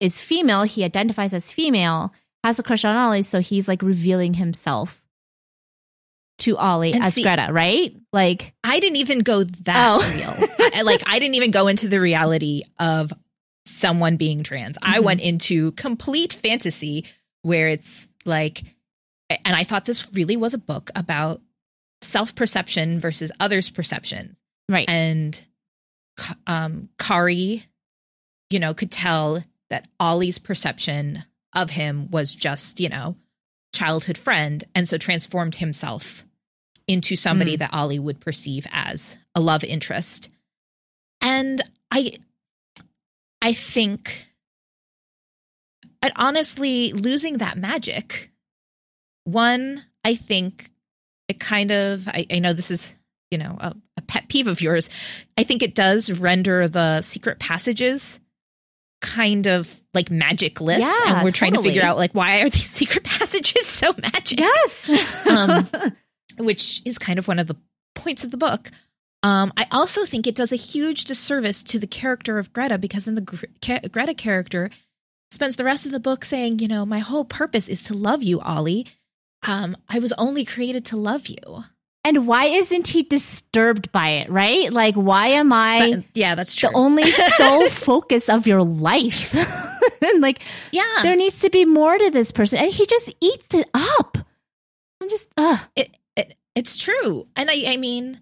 is 0.00 0.20
female 0.20 0.62
he 0.64 0.84
identifies 0.84 1.32
as 1.32 1.50
female 1.50 2.12
has 2.42 2.58
a 2.58 2.62
crush 2.62 2.84
on 2.84 2.96
ollie 2.96 3.22
so 3.22 3.40
he's 3.40 3.68
like 3.68 3.82
revealing 3.82 4.34
himself 4.34 5.02
to 6.38 6.56
ollie 6.58 6.92
And 6.92 7.04
as 7.04 7.14
see- 7.14 7.22
greta 7.22 7.48
right 7.52 7.94
like 8.12 8.54
I 8.64 8.80
didn't 8.80 8.96
even 8.96 9.20
go 9.20 9.44
that 9.44 10.00
Oh. 10.02 10.14
real. 10.16 10.70
I, 10.74 10.82
like 10.82 11.02
I 11.06 11.18
didn't 11.18 11.36
even 11.36 11.50
go 11.52 11.68
into 11.68 11.88
the 11.88 12.00
reality 12.00 12.62
of 12.78 13.12
someone 13.66 14.16
being 14.16 14.42
trans. 14.42 14.76
I 14.82 14.98
Mhm. 14.98 15.02
went 15.04 15.20
into 15.20 15.72
complete 15.72 16.32
fantasy 16.32 17.04
where 17.42 17.68
it's 17.68 18.08
like 18.24 18.62
and 19.30 19.54
I 19.56 19.64
thought 19.64 19.84
this 19.84 20.06
really 20.12 20.36
was 20.36 20.54
a 20.54 20.58
book 20.58 20.90
about 20.96 21.40
self-perception 22.02 23.00
versus 23.00 23.30
others' 23.40 23.70
perception. 23.70 24.36
right 24.68 24.88
And 24.88 25.40
um 26.46 26.88
Kari, 26.98 27.64
you 28.50 28.58
know, 28.58 28.74
could 28.74 28.90
tell 28.90 29.42
that 29.70 29.88
Ollie's 29.98 30.38
perception 30.38 31.24
of 31.54 31.70
him 31.70 32.10
was 32.10 32.34
just, 32.34 32.80
you 32.80 32.88
know, 32.88 33.16
childhood 33.72 34.18
friend 34.18 34.64
and 34.74 34.88
so 34.88 34.96
transformed 34.98 35.56
himself 35.56 36.24
into 36.86 37.16
somebody 37.16 37.56
Mm. 37.56 37.58
that 37.60 37.72
Ollie 37.74 37.98
would 37.98 38.20
perceive 38.20 38.66
as 38.72 39.16
a 39.34 39.40
love 39.40 39.64
interest. 39.64 40.28
And 41.20 41.62
I 41.90 42.12
I 43.40 43.52
think 43.52 44.28
and 46.02 46.12
honestly 46.16 46.92
losing 46.92 47.38
that 47.38 47.56
magic 47.58 48.30
one 49.24 49.84
I 50.04 50.14
think 50.14 50.70
it 51.28 51.40
kind 51.40 51.70
of 51.70 52.06
I, 52.08 52.26
I 52.30 52.38
know 52.38 52.52
this 52.52 52.70
is 52.70 52.94
you 53.30 53.38
know 53.38 53.56
a, 53.60 53.74
a 53.96 54.02
pet 54.02 54.28
peeve 54.28 54.46
of 54.46 54.60
yours 54.60 54.90
I 55.38 55.44
think 55.44 55.62
it 55.62 55.74
does 55.74 56.10
render 56.10 56.68
the 56.68 57.00
secret 57.00 57.38
passages 57.38 58.20
kind 59.04 59.46
of 59.46 59.82
like 59.92 60.10
magic 60.10 60.62
list 60.62 60.80
Yeah, 60.80 60.98
and 61.06 61.24
we're 61.24 61.30
trying 61.30 61.52
to 61.52 61.62
figure 61.62 61.82
out 61.82 61.98
like 61.98 62.12
why 62.12 62.40
are 62.40 62.48
these 62.48 62.70
secret 62.80 63.04
passages 63.04 63.66
so 63.66 63.94
magic 64.00 64.40
yes. 64.40 65.26
Um, 65.26 65.68
which 66.38 66.80
is 66.86 66.96
kind 66.96 67.18
of 67.18 67.28
one 67.28 67.38
of 67.38 67.46
the 67.46 67.56
points 67.94 68.24
of 68.24 68.30
the 68.30 68.38
book. 68.38 68.70
Um, 69.22 69.52
I 69.56 69.66
also 69.70 70.04
think 70.04 70.26
it 70.26 70.34
does 70.34 70.52
a 70.52 70.56
huge 70.56 71.04
disservice 71.04 71.62
to 71.64 71.78
the 71.78 71.86
character 71.86 72.38
of 72.38 72.52
Greta 72.52 72.78
because 72.78 73.04
then 73.04 73.14
the 73.14 73.20
Gre- 73.20 73.88
Greta 73.90 74.14
character 74.14 74.70
spends 75.30 75.56
the 75.56 75.64
rest 75.64 75.84
of 75.84 75.92
the 75.92 76.00
book 76.00 76.24
saying, 76.24 76.58
you 76.60 76.68
know, 76.68 76.86
my 76.86 77.00
whole 77.00 77.24
purpose 77.24 77.68
is 77.68 77.82
to 77.82 77.94
love 77.94 78.22
you, 78.22 78.40
Ollie. 78.40 78.86
Um, 79.42 79.76
I 79.88 79.98
was 79.98 80.12
only 80.14 80.44
created 80.44 80.84
to 80.86 80.96
love 80.96 81.26
you. 81.26 81.64
And 82.04 82.26
why 82.26 82.44
isn't 82.46 82.88
he 82.88 83.02
disturbed 83.02 83.90
by 83.92 84.08
it, 84.10 84.30
right? 84.30 84.72
Like, 84.72 84.94
why 84.94 85.28
am 85.28 85.52
I 85.52 85.90
That- 85.92 86.04
yeah, 86.14 86.34
that's 86.34 86.54
true. 86.54 86.68
the 86.68 86.76
only 86.76 87.04
sole 87.38 87.68
focus 87.68 88.28
of 88.28 88.46
your 88.46 88.62
life? 88.62 89.34
and 90.02 90.20
like, 90.20 90.42
yeah, 90.70 90.82
there 91.02 91.16
needs 91.16 91.40
to 91.40 91.50
be 91.50 91.64
more 91.64 91.96
to 91.96 92.10
this 92.10 92.30
person. 92.32 92.58
And 92.58 92.72
he 92.72 92.84
just 92.86 93.10
eats 93.20 93.54
it 93.54 93.68
up. 93.74 94.18
I'm 95.00 95.08
just, 95.08 95.28
uh, 95.36 95.58
it, 95.76 95.90
it 96.16 96.36
it's 96.54 96.78
true 96.78 97.26
and 97.36 97.50
i 97.50 97.64
i 97.72 97.76
mean 97.76 98.20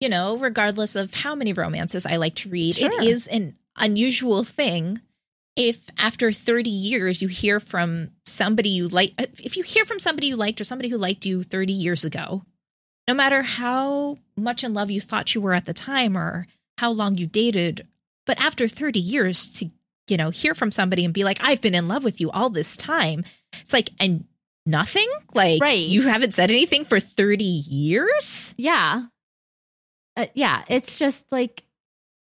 you 0.00 0.08
know 0.08 0.38
regardless 0.38 0.96
of 0.96 1.12
how 1.12 1.34
many 1.34 1.52
romances 1.52 2.06
i 2.06 2.16
like 2.16 2.34
to 2.36 2.48
read 2.48 2.74
Sure. 2.76 2.88
it 2.90 3.04
is 3.04 3.26
an 3.26 3.54
unusual 3.76 4.42
thing 4.42 5.00
if 5.56 5.88
after 5.98 6.32
30 6.32 6.70
years 6.70 7.20
you 7.20 7.28
hear 7.28 7.60
from 7.60 8.10
somebody 8.24 8.70
you 8.70 8.88
like 8.88 9.12
if 9.18 9.56
you 9.58 9.62
hear 9.62 9.84
from 9.84 9.98
somebody 9.98 10.28
you 10.28 10.36
liked 10.36 10.58
or 10.60 10.64
somebody 10.64 10.88
who 10.88 10.96
liked 10.96 11.26
you 11.26 11.42
30 11.42 11.72
years 11.74 12.02
ago 12.02 12.44
no 13.10 13.14
matter 13.14 13.42
how 13.42 14.16
much 14.36 14.62
in 14.62 14.72
love 14.72 14.88
you 14.88 15.00
thought 15.00 15.34
you 15.34 15.40
were 15.40 15.52
at 15.52 15.66
the 15.66 15.74
time 15.74 16.16
or 16.16 16.46
how 16.78 16.92
long 16.92 17.16
you 17.18 17.26
dated 17.26 17.84
but 18.24 18.40
after 18.40 18.68
30 18.68 19.00
years 19.00 19.48
to 19.48 19.68
you 20.06 20.16
know 20.16 20.30
hear 20.30 20.54
from 20.54 20.70
somebody 20.70 21.04
and 21.04 21.12
be 21.12 21.24
like 21.24 21.38
i've 21.42 21.60
been 21.60 21.74
in 21.74 21.88
love 21.88 22.04
with 22.04 22.20
you 22.20 22.30
all 22.30 22.50
this 22.50 22.76
time 22.76 23.24
it's 23.62 23.72
like 23.72 23.90
and 23.98 24.26
nothing 24.64 25.08
like 25.34 25.60
Right. 25.60 25.88
you 25.88 26.02
haven't 26.02 26.34
said 26.34 26.52
anything 26.52 26.84
for 26.84 27.00
30 27.00 27.42
years 27.44 28.54
yeah. 28.56 29.06
Uh, 30.16 30.26
yeah. 30.34 30.64
It's 30.68 30.98
just 30.98 31.24
like, 31.32 31.62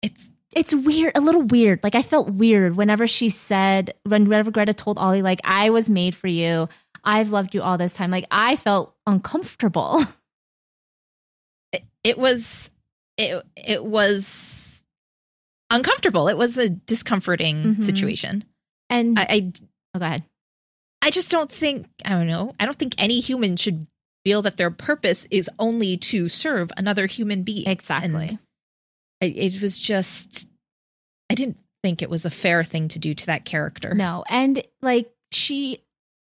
it's 0.02 0.30
it's 0.54 0.74
weird, 0.74 1.14
a 1.16 1.22
little 1.22 1.44
weird. 1.44 1.80
Like 1.84 1.96
I 1.96 2.02
felt 2.02 2.30
weird 2.30 2.76
whenever 2.76 3.08
she 3.08 3.30
said, 3.30 3.94
whenever 4.04 4.52
Greta 4.52 4.74
told 4.74 4.98
Ollie, 4.98 5.22
like 5.22 5.40
I 5.46 5.70
was 5.70 5.90
made 5.90 6.16
for 6.16 6.28
you. 6.28 6.68
I've 7.04 7.32
loved 7.32 7.56
you 7.56 7.62
all 7.62 7.78
this 7.78 7.94
time. 7.94 8.12
Like 8.12 8.26
I 8.30 8.58
felt 8.58 8.94
uncomfortable. 9.06 10.04
it, 12.08 12.18
was 12.18 12.70
it 13.18 13.44
it 13.56 13.84
was 13.86 14.80
uncomfortable 15.70 16.28
it 16.28 16.38
was 16.38 16.58
a 16.58 16.70
discomforting 16.70 17.76
Mhm. 17.76 17.84
situation 17.84 18.44
And 18.90 19.20
I, 19.20 19.24
I 19.30 19.52
oh, 19.96 20.00
go 20.00 20.06
ahead. 20.06 20.24
i 21.02 21.10
just 21.10 21.30
don't 21.30 21.52
think 21.52 21.88
i 22.06 22.10
don't 22.10 22.28
know 22.28 22.54
i 22.60 22.66
don't 22.66 22.78
think 22.80 22.96
any 22.98 23.20
human 23.20 23.58
should 23.58 23.88
feel 24.24 24.42
that 24.44 24.58
their 24.58 24.72
purpose 24.72 25.26
is 25.30 25.50
only 25.60 25.98
to 25.98 26.30
serve 26.30 26.72
another 26.78 27.06
human 27.06 27.44
being 27.44 27.68
Exactly. 27.68 28.38
It 29.22 29.62
was 29.62 29.78
just 29.80 30.48
i 31.30 31.36
didn't 31.36 31.60
think 31.84 32.02
it 32.02 32.10
was 32.10 32.24
a 32.26 32.30
fair 32.30 32.64
thing 32.64 32.88
to 32.90 33.00
do 33.00 33.14
to 33.14 33.26
that 33.28 33.46
character 33.46 33.94
No, 33.94 34.24
and 34.30 34.64
like 34.82 35.12
she 35.32 35.82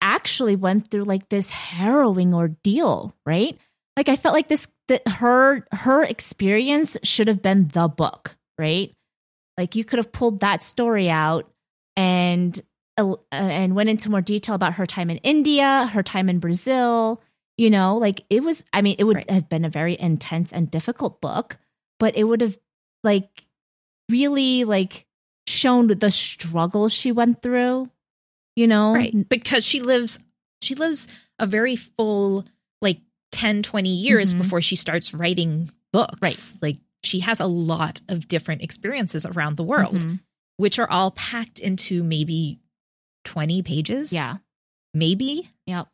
actually 0.00 0.56
went 0.56 0.90
through 0.90 1.04
like 1.04 1.28
this 1.28 1.50
harrowing 1.50 2.32
ordeal, 2.34 3.14
right? 3.26 3.58
Like 3.96 4.08
I 4.08 4.16
felt 4.16 4.32
like 4.32 4.48
this 4.48 4.66
that 4.88 5.06
her 5.06 5.66
her 5.72 6.02
experience 6.02 6.96
should 7.02 7.28
have 7.28 7.40
been 7.42 7.68
the 7.68 7.88
book, 7.88 8.36
right? 8.58 8.94
Like 9.56 9.74
you 9.76 9.84
could 9.84 9.98
have 9.98 10.12
pulled 10.12 10.40
that 10.40 10.62
story 10.62 11.08
out 11.10 11.50
and 11.96 12.60
uh, 12.96 13.14
and 13.30 13.74
went 13.74 13.88
into 13.88 14.10
more 14.10 14.20
detail 14.20 14.54
about 14.54 14.74
her 14.74 14.86
time 14.86 15.10
in 15.10 15.18
India, 15.18 15.88
her 15.92 16.02
time 16.02 16.28
in 16.28 16.38
Brazil, 16.40 17.22
you 17.56 17.70
know, 17.70 17.96
like 17.96 18.24
it 18.30 18.42
was 18.42 18.64
I 18.72 18.82
mean 18.82 18.96
it 18.98 19.04
would 19.04 19.16
Right. 19.16 19.30
have 19.30 19.48
been 19.48 19.64
a 19.64 19.70
very 19.70 19.98
intense 19.98 20.52
and 20.52 20.70
difficult 20.70 21.20
book, 21.20 21.56
but 21.98 22.16
it 22.16 22.24
would 22.24 22.40
have 22.40 22.58
like 23.04 23.44
really 24.08 24.64
like 24.64 25.06
shown 25.46 25.86
the 25.88 26.10
struggle 26.10 26.88
she 26.88 27.12
went 27.12 27.42
through, 27.42 27.90
you 28.56 28.66
know? 28.66 28.94
right 28.94 29.28
because 29.28 29.64
she 29.64 29.80
lives 29.80 30.18
she 30.62 30.74
lives 30.74 31.06
a 31.38 31.46
very 31.46 31.76
full 31.76 32.44
10 33.32 33.62
20 33.62 33.94
years 33.94 34.32
Mhm. 34.34 34.38
before 34.38 34.60
she 34.62 34.76
starts 34.76 35.12
writing 35.14 35.70
books 35.92 36.18
Right. 36.22 36.54
like 36.62 36.78
she 37.02 37.20
has 37.20 37.40
a 37.40 37.46
lot 37.46 38.00
of 38.08 38.28
different 38.28 38.62
experiences 38.62 39.24
around 39.26 39.56
the 39.56 39.64
world 39.64 39.96
Mhm. 39.96 40.20
which 40.56 40.78
are 40.78 40.90
all 40.90 41.10
packed 41.12 41.58
into 41.58 42.02
maybe 42.02 42.58
20 43.24 43.62
pages 43.62 44.12
Yeah. 44.12 44.38
maybe 44.94 45.50
Yep. 45.66 45.88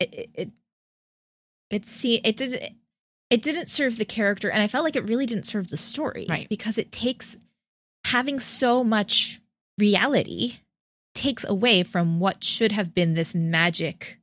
it 0.00 0.14
it 0.14 0.30
it, 0.34 0.50
it 1.70 1.86
see 1.86 2.16
it 2.16 2.36
did 2.36 2.74
it 3.30 3.40
didn't 3.42 3.68
serve 3.68 3.96
the 3.96 4.04
character 4.04 4.50
and 4.50 4.62
i 4.62 4.66
felt 4.66 4.84
like 4.84 4.96
it 4.96 5.08
really 5.08 5.26
didn't 5.26 5.46
serve 5.46 5.68
the 5.68 5.76
story 5.76 6.26
Right. 6.28 6.48
because 6.48 6.76
it 6.78 6.92
takes 6.92 7.36
having 8.04 8.38
so 8.38 8.84
much 8.84 9.40
reality 9.78 10.58
takes 11.14 11.44
away 11.44 11.82
from 11.82 12.20
what 12.20 12.42
should 12.44 12.72
have 12.72 12.94
been 12.94 13.14
this 13.14 13.34
magic 13.34 14.18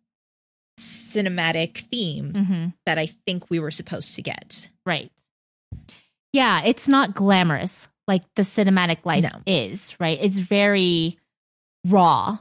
cinematic 0.80 1.78
theme 1.92 2.34
hmm 2.34 2.65
that 2.86 2.98
i 2.98 3.06
think 3.06 3.50
we 3.50 3.60
were 3.60 3.72
supposed 3.72 4.15
to 4.15 4.22
get 4.22 4.68
Right. 4.86 5.12
Yeah, 6.34 6.62
it's 6.63 6.88
not 6.88 7.13
glamorous 7.15 7.88
like 8.08 8.24
the 8.36 8.42
cinematic 8.44 9.06
life 9.06 9.24
No. 9.24 9.42
is, 9.46 9.96
right? 10.00 10.18
It's 10.22 10.38
very 10.39 11.18
raw, 11.86 12.38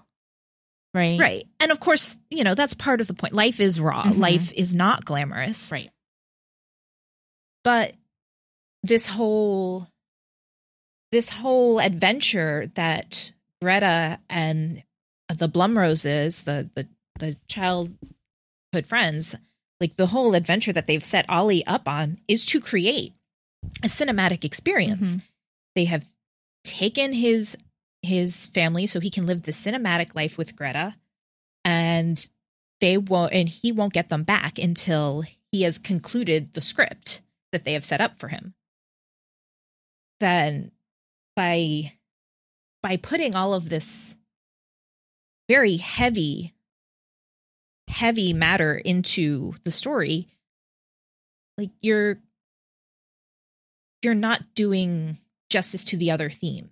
right? 0.94 1.18
right 1.20 1.46
and 1.60 1.70
of 1.72 1.80
course 1.80 2.16
you 2.30 2.44
know 2.44 2.54
that's 2.54 2.74
part 2.74 3.00
of 3.00 3.06
the 3.06 3.14
point 3.14 3.34
life 3.34 3.60
is 3.60 3.78
raw 3.80 4.04
Mhm. 4.04 4.18
life 4.18 4.52
is 4.52 4.74
not 4.74 5.04
glamorous 5.04 5.70
Right. 5.70 5.90
but 7.64 7.94
this 8.82 9.06
whole 9.06 9.88
this 11.12 11.28
whole 11.30 11.78
adventure 11.80 12.70
that 12.74 13.32
Greta 13.62 14.20
and 14.28 14.82
the 15.34 15.48
Blumroses, 15.48 16.44
the 16.44 16.68
the 16.74 16.86
the 17.18 17.36
childhood 17.48 17.96
friends, 18.86 19.34
like 19.80 19.96
the 19.96 20.08
whole 20.08 20.34
adventure 20.34 20.72
that 20.72 20.86
they've 20.86 21.04
set 21.04 21.28
Ollie 21.28 21.66
up 21.66 21.88
on 21.88 22.18
is 22.28 22.44
to 22.46 22.60
create 22.60 23.14
a 23.82 23.86
cinematic 23.88 24.44
experience. 24.44 25.16
Mhm. 25.16 25.22
They 25.74 25.84
have 25.86 26.08
taken 26.64 27.12
his 27.12 27.56
his 28.02 28.46
family 28.46 28.86
so 28.86 29.00
he 29.00 29.10
can 29.10 29.26
live 29.26 29.42
the 29.42 29.52
cinematic 29.52 30.14
life 30.14 30.38
with 30.38 30.54
Greta 30.54 30.94
and 31.64 32.28
they 32.80 32.96
won't 32.96 33.32
and 33.32 33.48
he 33.48 33.72
won't 33.72 33.92
get 33.92 34.08
them 34.08 34.22
back 34.22 34.58
until 34.58 35.24
he 35.50 35.62
has 35.62 35.78
concluded 35.78 36.54
the 36.54 36.60
script 36.60 37.22
that 37.50 37.64
they 37.64 37.72
have 37.72 37.84
set 37.84 38.00
up 38.00 38.16
for 38.18 38.28
him 38.28 38.54
then 40.20 40.70
by 41.34 41.92
by 42.82 42.96
putting 42.96 43.34
all 43.34 43.52
of 43.52 43.68
this 43.68 44.14
very 45.48 45.76
heavy 45.76 46.54
heavy 47.88 48.32
matter 48.32 48.76
into 48.76 49.54
the 49.64 49.70
story 49.70 50.28
like 51.56 51.70
you're 51.80 52.18
you're 54.02 54.14
not 54.14 54.54
doing 54.54 55.18
justice 55.50 55.84
to 55.84 55.96
the 55.96 56.10
other 56.10 56.30
themes 56.30 56.70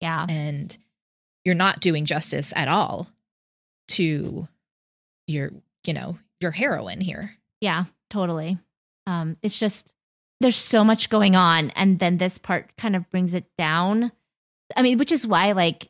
Yeah. 0.00 0.26
and 0.28 0.76
you're 1.44 1.54
not 1.54 1.80
doing 1.80 2.04
justice 2.04 2.52
at 2.54 2.68
all 2.68 3.08
to 3.88 4.46
your 5.26 5.50
you 5.86 5.92
know 5.94 6.18
your 6.40 6.50
heroine 6.52 7.00
here 7.00 7.34
Yeah, 7.60 7.84
totally. 8.10 8.58
Um, 9.06 9.36
it's 9.42 9.58
just 9.58 9.92
there's 10.40 10.56
so 10.56 10.82
much 10.84 11.08
going 11.08 11.36
on, 11.36 11.70
and 11.70 11.98
then 12.00 12.18
this 12.18 12.36
part 12.38 12.76
kind 12.76 12.96
of 12.96 13.08
brings 13.10 13.32
it 13.34 13.44
down. 13.56 14.10
I 14.76 14.82
mean, 14.82 14.98
which 14.98 15.12
is 15.12 15.24
why 15.26 15.52
like 15.52 15.88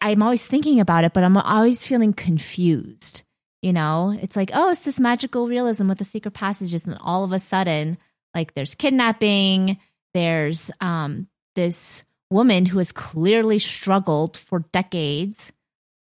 I'm 0.00 0.22
always 0.22 0.44
thinking 0.44 0.80
about 0.80 1.04
it, 1.04 1.12
but 1.12 1.22
I'm 1.24 1.36
always 1.36 1.86
feeling 1.86 2.12
confused. 2.12 3.22
You 3.62 3.72
know, 3.72 4.16
it's 4.20 4.36
like, 4.36 4.50
oh, 4.54 4.70
it's 4.70 4.84
this 4.84 5.00
magical 5.00 5.48
realism 5.48 5.88
with 5.88 5.98
the 5.98 6.04
secret 6.04 6.32
passages, 6.32 6.84
and 6.84 6.96
all 7.00 7.24
of 7.24 7.32
a 7.32 7.40
sudden, 7.40 7.98
like 8.34 8.54
there's 8.54 8.74
kidnapping, 8.74 9.78
there's 10.14 10.70
um 10.80 11.26
this 11.54 12.02
woman 12.30 12.66
who 12.66 12.78
has 12.78 12.92
clearly 12.92 13.58
struggled 13.58 14.36
for 14.36 14.60
decades 14.72 15.50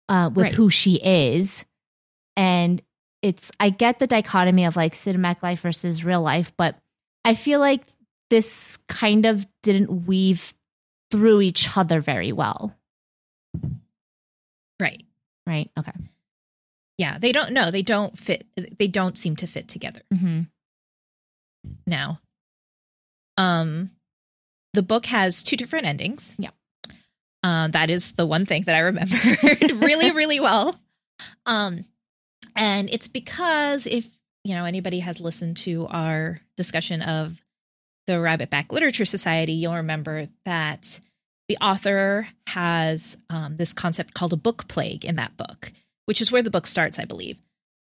uh, 0.09 0.29
with 0.33 0.47
Right. 0.47 0.53
who 0.53 0.69
she 0.69 0.95
is, 0.95 1.63
and 2.35 2.81
it's 3.21 3.49
I 3.59 3.69
get 3.69 3.99
the 3.99 4.07
dichotomy 4.07 4.65
of 4.65 4.75
like 4.75 4.93
cinematic 4.93 5.41
life 5.41 5.61
versus 5.61 6.03
real 6.03 6.21
life, 6.21 6.51
but 6.57 6.77
I 7.23 7.35
feel 7.35 7.59
like 7.59 7.81
this 8.29 8.77
kind 8.89 9.25
of 9.25 9.47
didn't 9.63 10.05
weave 10.07 10.53
through 11.09 11.41
each 11.41 11.77
other 11.77 12.01
very 12.01 12.33
well. 12.33 12.75
Right. 14.79 15.05
Right. 15.47 15.71
Okay. 15.79 15.91
Yeah, 16.97 17.17
they 17.17 17.31
don't 17.31 17.51
no, 17.51 17.71
they 17.71 17.81
don't 17.81 18.17
fit 18.17 18.45
they 18.77 18.87
don't 18.87 19.17
seem 19.17 19.35
to 19.37 19.47
fit 19.47 19.67
together 19.67 20.01
hmm 20.11 20.41
now. 21.87 22.19
Um 23.37 23.91
the 24.73 24.83
book 24.83 25.05
has 25.07 25.41
two 25.41 25.57
different 25.57 25.87
endings. 25.87 26.35
Yeah. 26.37 26.51
Uh, 27.43 27.67
that 27.69 27.89
is 27.89 28.13
the 28.13 28.25
one 28.25 28.45
thing 28.45 28.63
that 28.63 28.75
I 28.75 28.79
remember 28.79 29.15
really, 29.85 30.11
really 30.11 30.39
well. 30.39 30.75
Um, 31.45 31.85
and 32.55 32.89
it's 32.89 33.07
because 33.07 33.85
if 33.85 34.07
you 34.43 34.55
know 34.55 34.65
anybody 34.65 34.99
has 34.99 35.19
listened 35.19 35.57
to 35.57 35.87
our 35.87 36.41
discussion 36.57 37.01
of 37.01 37.41
the 38.07 38.19
Rabbit 38.19 38.49
Back 38.49 38.71
Literature 38.71 39.05
Society, 39.05 39.53
you'll 39.53 39.75
remember 39.75 40.27
that 40.45 40.99
the 41.47 41.57
author 41.61 42.27
has 42.47 43.15
um, 43.29 43.57
this 43.57 43.73
concept 43.73 44.13
called 44.13 44.33
a 44.33 44.37
book 44.37 44.67
plague 44.67 45.05
in 45.05 45.15
that 45.17 45.37
book, 45.37 45.71
which 46.05 46.21
is 46.21 46.31
where 46.31 46.43
the 46.43 46.51
book 46.51 46.67
starts, 46.67 46.99
I 46.99 47.05
believe. 47.05 47.37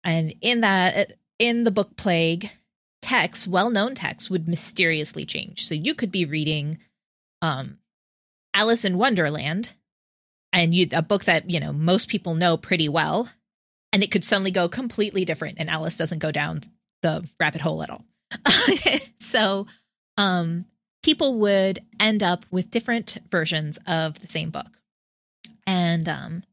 And 0.03 0.33
in 0.41 0.61
that, 0.61 1.13
in 1.39 1.63
the 1.63 1.71
book 1.71 1.95
plague, 1.95 2.51
texts, 3.01 3.47
well-known 3.47 3.95
texts, 3.95 4.29
would 4.29 4.47
mysteriously 4.47 5.25
change. 5.25 5.67
So 5.67 5.75
you 5.75 5.93
could 5.93 6.11
be 6.11 6.25
reading 6.25 6.79
um, 7.41 7.77
Alice 8.53 8.85
in 8.85 8.97
Wonderland, 8.97 9.73
and 10.53 10.73
you 10.73 10.87
a 10.91 11.01
book 11.01 11.25
that 11.25 11.49
you 11.49 11.59
know 11.59 11.73
most 11.73 12.07
people 12.07 12.35
know 12.35 12.57
pretty 12.57 12.89
well, 12.89 13.29
and 13.91 14.03
it 14.03 14.11
could 14.11 14.23
suddenly 14.23 14.51
go 14.51 14.69
completely 14.69 15.25
different, 15.25 15.57
and 15.59 15.69
Alice 15.69 15.97
doesn't 15.97 16.19
go 16.19 16.31
down 16.31 16.61
the 17.01 17.27
rabbit 17.39 17.61
hole 17.61 17.81
at 17.83 17.89
all. 17.89 18.05
so, 19.19 19.67
um, 20.17 20.65
people 21.03 21.39
would 21.39 21.79
end 21.99 22.21
up 22.23 22.45
with 22.51 22.71
different 22.71 23.17
versions 23.29 23.79
of 23.87 24.19
the 24.19 24.27
same 24.27 24.51
book, 24.51 24.79
and 25.65 26.07
um, 26.07 26.43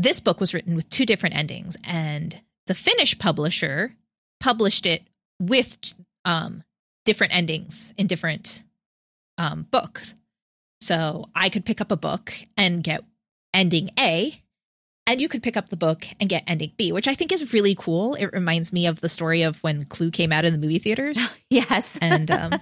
this 0.00 0.20
book 0.20 0.40
was 0.40 0.54
written 0.54 0.74
with 0.74 0.88
two 0.90 1.04
different 1.06 1.36
endings, 1.36 1.76
and 1.84 2.40
the 2.66 2.74
Finnish 2.74 3.18
publisher 3.18 3.94
published 4.40 4.86
it 4.86 5.02
with 5.38 5.76
um, 6.24 6.62
different 7.04 7.34
endings 7.34 7.92
in 7.98 8.06
different 8.06 8.62
um, 9.38 9.66
books. 9.70 10.14
So 10.80 11.28
I 11.34 11.50
could 11.50 11.64
pick 11.66 11.80
up 11.80 11.90
a 11.90 11.96
book 11.96 12.32
and 12.56 12.82
get 12.82 13.02
ending 13.52 13.90
A, 13.98 14.42
and 15.06 15.20
you 15.20 15.28
could 15.28 15.42
pick 15.42 15.56
up 15.56 15.68
the 15.68 15.76
book 15.76 16.06
and 16.18 16.30
get 16.30 16.44
ending 16.46 16.72
B, 16.78 16.92
which 16.92 17.08
I 17.08 17.14
think 17.14 17.32
is 17.32 17.52
really 17.52 17.74
cool. 17.74 18.14
It 18.14 18.32
reminds 18.32 18.72
me 18.72 18.86
of 18.86 19.00
the 19.00 19.08
story 19.08 19.42
of 19.42 19.62
when 19.62 19.84
Clue 19.84 20.10
came 20.10 20.32
out 20.32 20.44
in 20.46 20.52
the 20.52 20.58
movie 20.58 20.78
theaters. 20.78 21.18
Yes. 21.50 21.98
And, 22.00 22.30
um, 22.30 22.52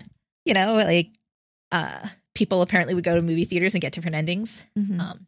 you 0.46 0.54
know, 0.54 0.72
like 0.72 1.10
uh, 1.70 2.08
people 2.34 2.62
apparently 2.62 2.94
would 2.94 3.04
go 3.04 3.14
to 3.14 3.20
movie 3.22 3.44
theaters 3.44 3.74
and 3.74 3.82
get 3.82 3.92
different 3.92 4.16
endings. 4.16 4.62
Mhm. 4.78 4.98
Um, 4.98 5.26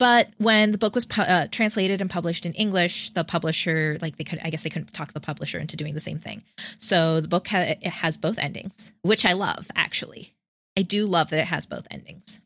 but 0.00 0.30
when 0.38 0.72
the 0.72 0.78
book 0.78 0.94
was 0.94 1.04
pu- 1.04 1.20
uh, 1.20 1.46
translated 1.50 2.00
and 2.00 2.08
published 2.08 2.46
in 2.46 2.54
English, 2.54 3.10
the 3.10 3.22
publisher, 3.22 3.98
like 4.00 4.16
they 4.16 4.24
could, 4.24 4.40
I 4.42 4.48
guess 4.48 4.62
they 4.62 4.70
couldn't 4.70 4.94
talk 4.94 5.12
the 5.12 5.20
publisher 5.20 5.58
into 5.58 5.76
doing 5.76 5.92
the 5.92 6.00
same 6.00 6.18
thing. 6.18 6.42
So 6.78 7.20
the 7.20 7.28
book 7.28 7.48
ha- 7.48 7.76
it 7.82 7.86
has 7.86 8.16
both 8.16 8.38
endings, 8.38 8.90
which 9.02 9.26
I 9.26 9.34
love. 9.34 9.68
Actually, 9.76 10.32
I 10.74 10.80
do 10.80 11.04
love 11.04 11.28
that 11.30 11.38
it 11.38 11.48
has 11.48 11.66
both 11.66 11.86
endings. 11.90 12.40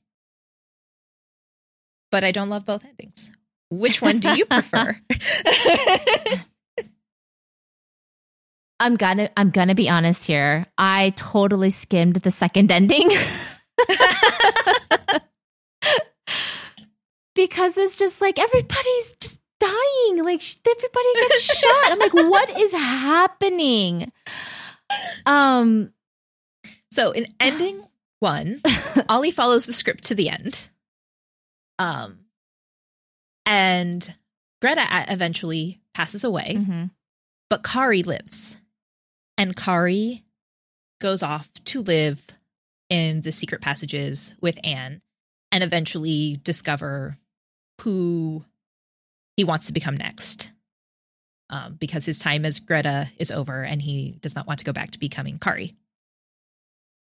But 2.11 2.25
I 2.25 2.33
don't 2.33 2.51
love 2.51 2.67
both 2.67 2.85
endings. 2.85 3.31
Which 3.71 4.03
one 4.03 4.19
do 4.19 4.37
you 4.37 4.47
prefer? 4.47 4.99
I'm 8.81 8.97
gonna 8.97 9.31
I'm 9.37 9.51
gonna 9.51 9.77
be 9.77 9.89
honest 9.89 10.25
here. 10.25 10.67
I 10.77 11.13
totally 11.15 11.71
skimmed 11.71 12.17
the 12.17 12.33
second 12.33 12.73
ending. 12.73 13.11
because 17.35 17.77
it's 17.77 17.97
just 17.97 18.21
like 18.21 18.39
everybody's 18.39 19.15
just 19.21 19.39
dying. 19.61 20.25
Like 20.25 20.41
sh- 20.41 20.57
everybody 20.67 21.07
gets 21.15 21.41
shot. 21.59 21.93
I'm 21.93 21.99
like, 21.99 22.15
what 22.15 22.59
is 22.59 22.73
happening? 22.73 24.13
Um 25.27 25.93
so 26.91 27.11
in 27.11 27.27
ending 27.41 27.85
one, 28.21 28.61
Ollie 29.09 29.31
follows 29.33 29.67
the 29.67 29.73
script 29.73 30.05
to 30.05 30.15
the 30.15 30.29
end. 30.29 30.69
Um, 31.79 32.21
and 33.45 34.15
Greta 34.61 34.87
eventually 35.09 35.81
passes 35.93 36.23
away. 36.25 36.55
mhm. 36.59 36.91
but 37.51 37.65
Kari 37.65 38.03
lives. 38.05 38.57
And 39.37 39.57
Kari 39.57 40.23
goes 41.01 41.23
off 41.23 41.51
to 41.67 41.83
live 41.83 42.25
in 42.89 43.23
the 43.23 43.33
secret 43.33 43.61
passages 43.61 44.33
with 44.41 44.57
Anne 44.63 45.03
and 45.51 45.65
eventually 45.65 46.39
discover 46.45 47.17
who 47.81 48.45
he 49.37 49.45
wants 49.45 49.67
to 49.67 49.73
become 49.73 49.97
next. 49.97 50.51
Um, 51.51 51.75
because 51.75 52.05
his 52.05 52.19
time 52.19 52.45
as 52.45 52.59
Greta 52.59 53.11
is 53.19 53.31
over 53.31 53.63
and 53.63 53.81
he 53.81 54.17
does 54.21 54.35
not 54.35 54.47
want 54.47 54.59
to 54.61 54.65
go 54.65 54.73
back 54.73 54.93
to 54.93 54.99
becoming 54.99 55.39
Kari. 55.39 55.77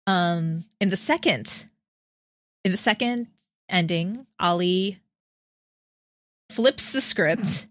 Um, 0.05 0.65
in 0.79 0.89
the 0.89 0.97
second, 0.97 1.65
in 2.63 2.71
the 2.71 2.77
second 2.77 3.27
ending, 3.69 4.27
Ollie 4.39 4.99
flips 6.49 6.91
the 6.91 7.01
script 7.01 7.67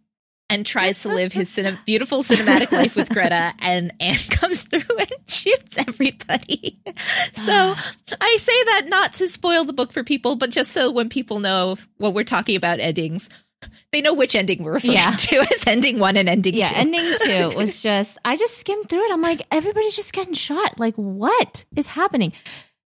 and 0.48 0.64
tries 0.64 1.02
to 1.02 1.09
live 1.09 1.32
his 1.32 1.50
cine- 1.50 1.78
beautiful 1.87 2.22
cinematic 2.22 2.70
life 2.72 2.94
with 2.96 3.09
Greta, 3.09 3.52
and 3.59 3.92
Anne 4.00 4.14
comes 4.30 4.62
through 4.62 4.96
and 4.98 5.11
shoots 5.28 5.76
everybody. 5.78 6.78
so 7.35 7.42
ah. 7.76 7.92
I 8.20 8.37
say 8.38 8.52
that 8.64 8.82
not 8.88 9.12
to 9.14 9.28
spoil 9.28 9.64
the 9.64 9.72
book 9.72 9.92
for 9.92 10.04
people, 10.04 10.37
but 10.37 10.50
just 10.50 10.72
so 10.72 10.90
when 10.90 11.09
people 11.09 11.40
know 11.40 11.76
what 11.98 12.14
we're 12.14 12.24
talking 12.24 12.56
about 12.56 12.78
endings, 12.80 13.28
they 13.90 14.00
know 14.00 14.14
which 14.14 14.35
ending 14.37 14.62
we're 14.62 14.74
referring 14.74 14.92
Yeah. 14.94 15.11
to 15.12 15.37
as 15.40 15.64
ending 15.66 15.98
one 15.98 16.16
and 16.16 16.28
ending 16.28 16.54
Yeah, 16.54 16.68
two. 16.68 16.74
ending 16.76 17.04
two 17.24 17.56
was 17.56 17.80
just 17.82 18.18
I 18.24 18.37
just 18.37 18.59
skimmed 18.59 18.88
through 18.88 19.04
it. 19.06 19.11
I'm 19.12 19.22
like, 19.22 19.42
everybody's 19.50 19.96
just 19.96 20.12
getting 20.12 20.35
shot. 20.35 20.78
Like, 20.78 20.94
what 20.94 21.64
is 21.74 21.87
happening? 21.88 22.32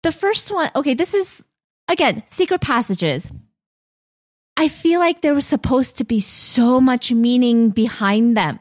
The 0.02 0.12
first 0.12 0.50
one, 0.50 0.70
okay, 0.74 0.94
this 0.94 1.12
is 1.12 1.42
again, 1.88 2.22
secret 2.32 2.60
passages. 2.62 3.28
I 4.60 4.68
feel 4.68 5.00
like 5.00 5.22
there 5.22 5.32
was 5.32 5.46
supposed 5.46 5.96
to 5.96 6.04
be 6.04 6.20
so 6.20 6.82
much 6.82 7.10
meaning 7.10 7.70
behind 7.70 8.36
them 8.36 8.60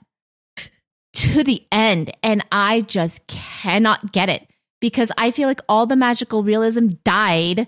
to 1.12 1.43
the 1.43 1.62
end, 1.73 2.15
and 2.23 2.41
I 2.53 2.79
just 2.79 3.27
cannot 3.27 4.13
get 4.13 4.29
it 4.29 4.47
because 4.79 5.12
I 5.17 5.31
feel 5.31 5.49
like 5.49 5.59
all 5.67 5.88
the 5.88 5.97
magical 5.97 6.41
realism 6.41 6.91
died 7.03 7.67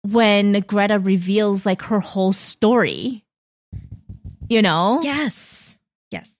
when 0.00 0.60
Greta 0.60 0.98
reveals 0.98 1.66
like 1.66 1.82
her 1.82 2.00
whole 2.00 2.32
story. 2.32 3.26
You 4.48 4.62
know? 4.62 5.00
yes, 5.02 5.76
yes. 6.10 6.30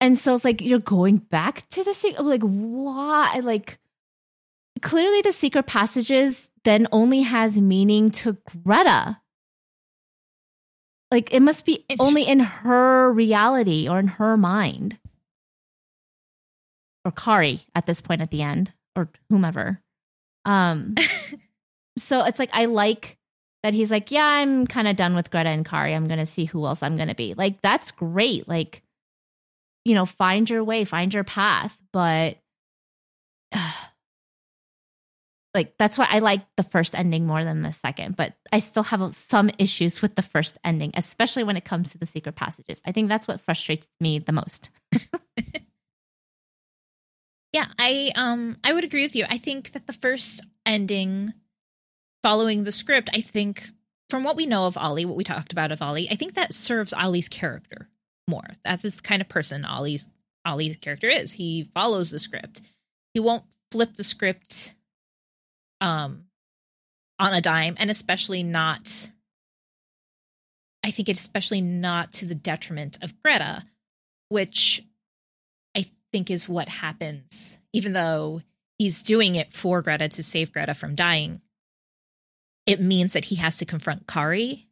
And 0.00 0.18
so 0.18 0.36
it's 0.36 0.44
like 0.46 0.62
you're 0.62 0.78
going 0.78 1.18
back 1.18 1.68
to 1.72 1.84
the 1.84 1.92
secret. 1.92 2.24
Like, 2.24 2.40
why? 2.40 3.40
Like, 3.42 3.78
clearly 4.80 5.20
the 5.20 5.34
secret 5.34 5.66
passages 5.66 6.48
then 6.64 6.88
only 6.92 7.20
has 7.20 7.60
meaning 7.60 8.10
to 8.12 8.38
Greta. 8.64 9.18
Like, 11.10 11.32
it 11.32 11.40
must 11.40 11.64
be 11.64 11.84
Interesting. 11.88 12.06
only 12.06 12.22
in 12.24 12.40
her 12.40 13.12
reality 13.12 13.88
or 13.88 13.98
in 13.98 14.08
her 14.08 14.36
mind. 14.36 14.98
Or 17.04 17.12
Kari 17.12 17.64
at 17.74 17.86
this 17.86 18.00
point 18.00 18.22
at 18.22 18.30
the 18.30 18.42
end, 18.42 18.72
or 18.96 19.08
whomever. 19.30 19.80
Um, 20.44 20.96
so 21.98 22.24
it's 22.24 22.38
like, 22.38 22.50
I 22.52 22.64
like 22.64 23.16
that 23.62 23.74
he's 23.74 23.90
like, 23.90 24.10
yeah, 24.10 24.26
I'm 24.26 24.66
kind 24.66 24.88
of 24.88 24.96
done 24.96 25.14
with 25.14 25.30
Greta 25.30 25.48
and 25.48 25.64
Kari. 25.64 25.94
I'm 25.94 26.06
going 26.06 26.18
to 26.20 26.26
see 26.26 26.44
who 26.44 26.64
else 26.66 26.82
I'm 26.82 26.96
going 26.96 27.08
to 27.08 27.14
be. 27.14 27.34
Like, 27.34 27.60
that's 27.62 27.90
great. 27.90 28.48
Like, 28.48 28.82
you 29.84 29.94
know, 29.94 30.06
find 30.06 30.48
your 30.48 30.64
way, 30.64 30.84
find 30.84 31.12
your 31.12 31.24
path. 31.24 31.78
But 31.92 32.38
like, 35.56 35.76
that's 35.78 35.98
why 35.98 36.06
I 36.08 36.20
like 36.20 36.42
the 36.56 36.62
first 36.62 36.94
ending 36.94 37.26
more 37.26 37.42
than 37.42 37.62
the 37.62 37.72
second. 37.72 38.14
But 38.14 38.34
I 38.52 38.60
still 38.60 38.84
have 38.84 39.16
some 39.28 39.50
issues 39.58 40.00
with 40.00 40.14
the 40.14 40.22
first 40.22 40.58
ending, 40.64 40.92
especially 40.94 41.42
when 41.42 41.56
it 41.56 41.64
comes 41.64 41.90
to 41.90 41.98
the 41.98 42.06
secret 42.06 42.36
passages. 42.36 42.80
I 42.84 42.92
think 42.92 43.08
that's 43.08 43.26
what 43.26 43.40
frustrates 43.40 43.88
me 44.00 44.20
the 44.20 44.32
most. 44.32 44.70
Yeah, 47.56 47.68
I 47.78 48.12
um 48.16 48.58
I 48.64 48.74
would 48.74 48.84
agree 48.84 49.02
with 49.02 49.16
you. 49.16 49.24
I 49.30 49.38
think 49.38 49.72
that 49.72 49.86
the 49.86 49.94
first 49.94 50.42
ending 50.66 51.32
following 52.22 52.64
the 52.64 52.72
script, 52.72 53.08
I 53.14 53.22
think 53.22 53.70
from 54.10 54.24
what 54.24 54.36
we 54.36 54.44
know 54.44 54.66
of 54.66 54.76
Ollie, 54.76 55.06
what 55.06 55.16
we 55.16 55.24
talked 55.24 55.52
about 55.52 55.72
of 55.72 55.80
Ollie, 55.80 56.06
I 56.10 56.16
think 56.16 56.34
that 56.34 56.52
serves 56.52 56.92
Ollie's 56.92 57.30
character 57.30 57.88
more. 58.28 58.44
That's 58.62 58.82
the 58.82 59.00
kind 59.00 59.22
of 59.22 59.30
person 59.30 59.64
Ollie's 59.64 60.06
Ollie's 60.44 60.76
character 60.76 61.08
is. 61.08 61.32
He 61.32 61.70
follows 61.72 62.10
the 62.10 62.18
script. 62.18 62.60
He 63.14 63.20
won't 63.20 63.44
flip 63.70 63.96
the 63.96 64.04
script 64.04 64.74
um 65.80 66.24
on 67.18 67.32
a 67.34 67.40
dime 67.40 67.76
and 67.78 67.90
especially 67.90 68.42
not 68.42 69.08
I 70.84 70.90
think 70.90 71.08
it's 71.08 71.20
especially 71.20 71.60
not 71.60 72.12
to 72.14 72.26
the 72.26 72.34
detriment 72.34 72.98
of 73.02 73.20
Greta 73.22 73.64
which 74.28 74.82
I 75.76 75.86
think 76.12 76.30
is 76.30 76.48
what 76.48 76.68
happens, 76.68 77.58
even 77.72 77.92
though 77.92 78.42
he's 78.78 79.02
doing 79.02 79.34
it 79.34 79.52
for 79.52 79.82
Greta 79.82 80.08
to 80.08 80.22
save 80.22 80.52
Greta 80.52 80.74
from 80.74 80.94
dying. 80.94 81.40
It 82.66 82.80
means 82.80 83.12
that 83.12 83.26
he 83.26 83.36
has 83.36 83.58
to 83.58 83.64
confront 83.64 84.06
Kari 84.08 84.66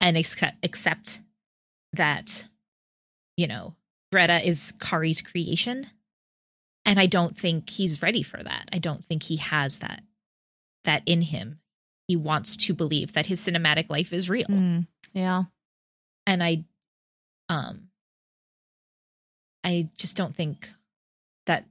and 0.00 0.16
accept 0.16 1.20
that, 1.92 2.44
you 3.36 3.46
know, 3.46 3.74
Greta 4.10 4.46
is 4.46 4.72
Kari's 4.80 5.22
creation. 5.22 5.88
And 6.84 6.98
I 6.98 7.06
don't 7.06 7.36
think 7.36 7.68
he's 7.70 8.02
ready 8.02 8.22
for 8.22 8.42
that. 8.42 8.68
I 8.72 8.78
don't 8.78 9.04
think 9.04 9.24
he 9.24 9.36
has 9.36 9.78
that 9.78 10.02
that 10.88 11.02
in 11.04 11.20
him. 11.20 11.60
He 12.08 12.16
wants 12.16 12.56
to 12.56 12.74
believe 12.74 13.12
that 13.12 13.26
his 13.26 13.44
cinematic 13.44 13.90
life 13.90 14.12
is 14.12 14.30
real. 14.30 14.46
Mm, 14.46 14.86
yeah. 15.12 15.44
And 16.26 16.42
I 16.42 16.64
um 17.50 17.88
I 19.62 19.90
just 19.98 20.16
don't 20.16 20.34
think 20.34 20.70
that 21.44 21.66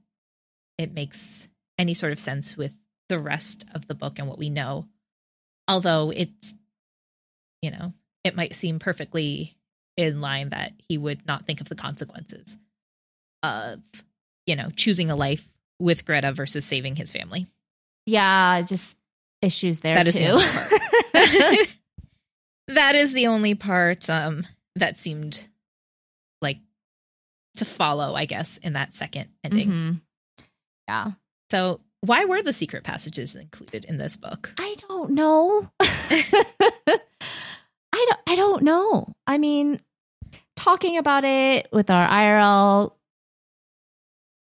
it 0.78 0.94
makes 0.94 1.48
any 1.76 1.94
sort 1.94 2.12
of 2.12 2.20
sense 2.20 2.56
with 2.56 2.76
the 3.08 3.18
rest 3.18 3.64
of 3.74 3.88
the 3.88 3.94
book 3.94 4.20
and 4.20 4.28
what 4.28 4.38
we 4.38 4.50
know. 4.50 4.86
Although 5.66 6.12
it's 6.14 6.54
you 7.60 7.72
know, 7.72 7.92
it 8.22 8.36
might 8.36 8.54
seem 8.54 8.78
perfectly 8.78 9.56
in 9.96 10.20
line 10.20 10.50
that 10.50 10.74
he 10.88 10.96
would 10.96 11.26
not 11.26 11.44
think 11.44 11.60
of 11.60 11.68
the 11.68 11.74
consequences 11.74 12.56
of, 13.42 13.80
you 14.46 14.54
know, 14.54 14.70
choosing 14.76 15.10
a 15.10 15.16
life 15.16 15.50
with 15.80 16.04
Greta 16.04 16.30
versus 16.30 16.64
saving 16.64 16.94
his 16.94 17.10
family. 17.10 17.48
Yeah, 18.06 18.62
just 18.62 18.94
issues 19.42 19.80
there 19.80 19.94
That 19.94 20.06
is 20.06 20.14
too. 20.14 20.20
the 20.20 20.30
only 20.30 20.46
part. 20.46 20.72
that 22.68 22.94
is 22.94 23.12
the 23.12 23.26
only 23.26 23.54
part 23.54 24.08
um, 24.10 24.46
that 24.76 24.96
seemed 24.98 25.46
like 26.42 26.58
to 27.56 27.64
follow, 27.64 28.14
I 28.14 28.24
guess, 28.24 28.58
in 28.58 28.74
that 28.74 28.92
second 28.92 29.30
ending. 29.42 29.68
Mhm. 29.70 30.00
Yeah. 30.88 31.12
So, 31.50 31.80
why 32.02 32.24
were 32.26 32.42
the 32.42 32.52
secret 32.52 32.84
passages 32.84 33.34
included 33.34 33.84
in 33.84 33.96
this 33.98 34.16
book? 34.16 34.52
I 34.58 34.76
don't 34.88 35.10
know. 35.12 35.68
I 35.80 36.98
don't 37.92 38.20
I 38.26 38.34
don't 38.36 38.62
know. 38.62 39.14
I 39.26 39.38
mean, 39.38 39.80
talking 40.56 40.98
about 40.98 41.24
it 41.24 41.68
with 41.72 41.90
our 41.90 42.06
IRL 42.06 42.92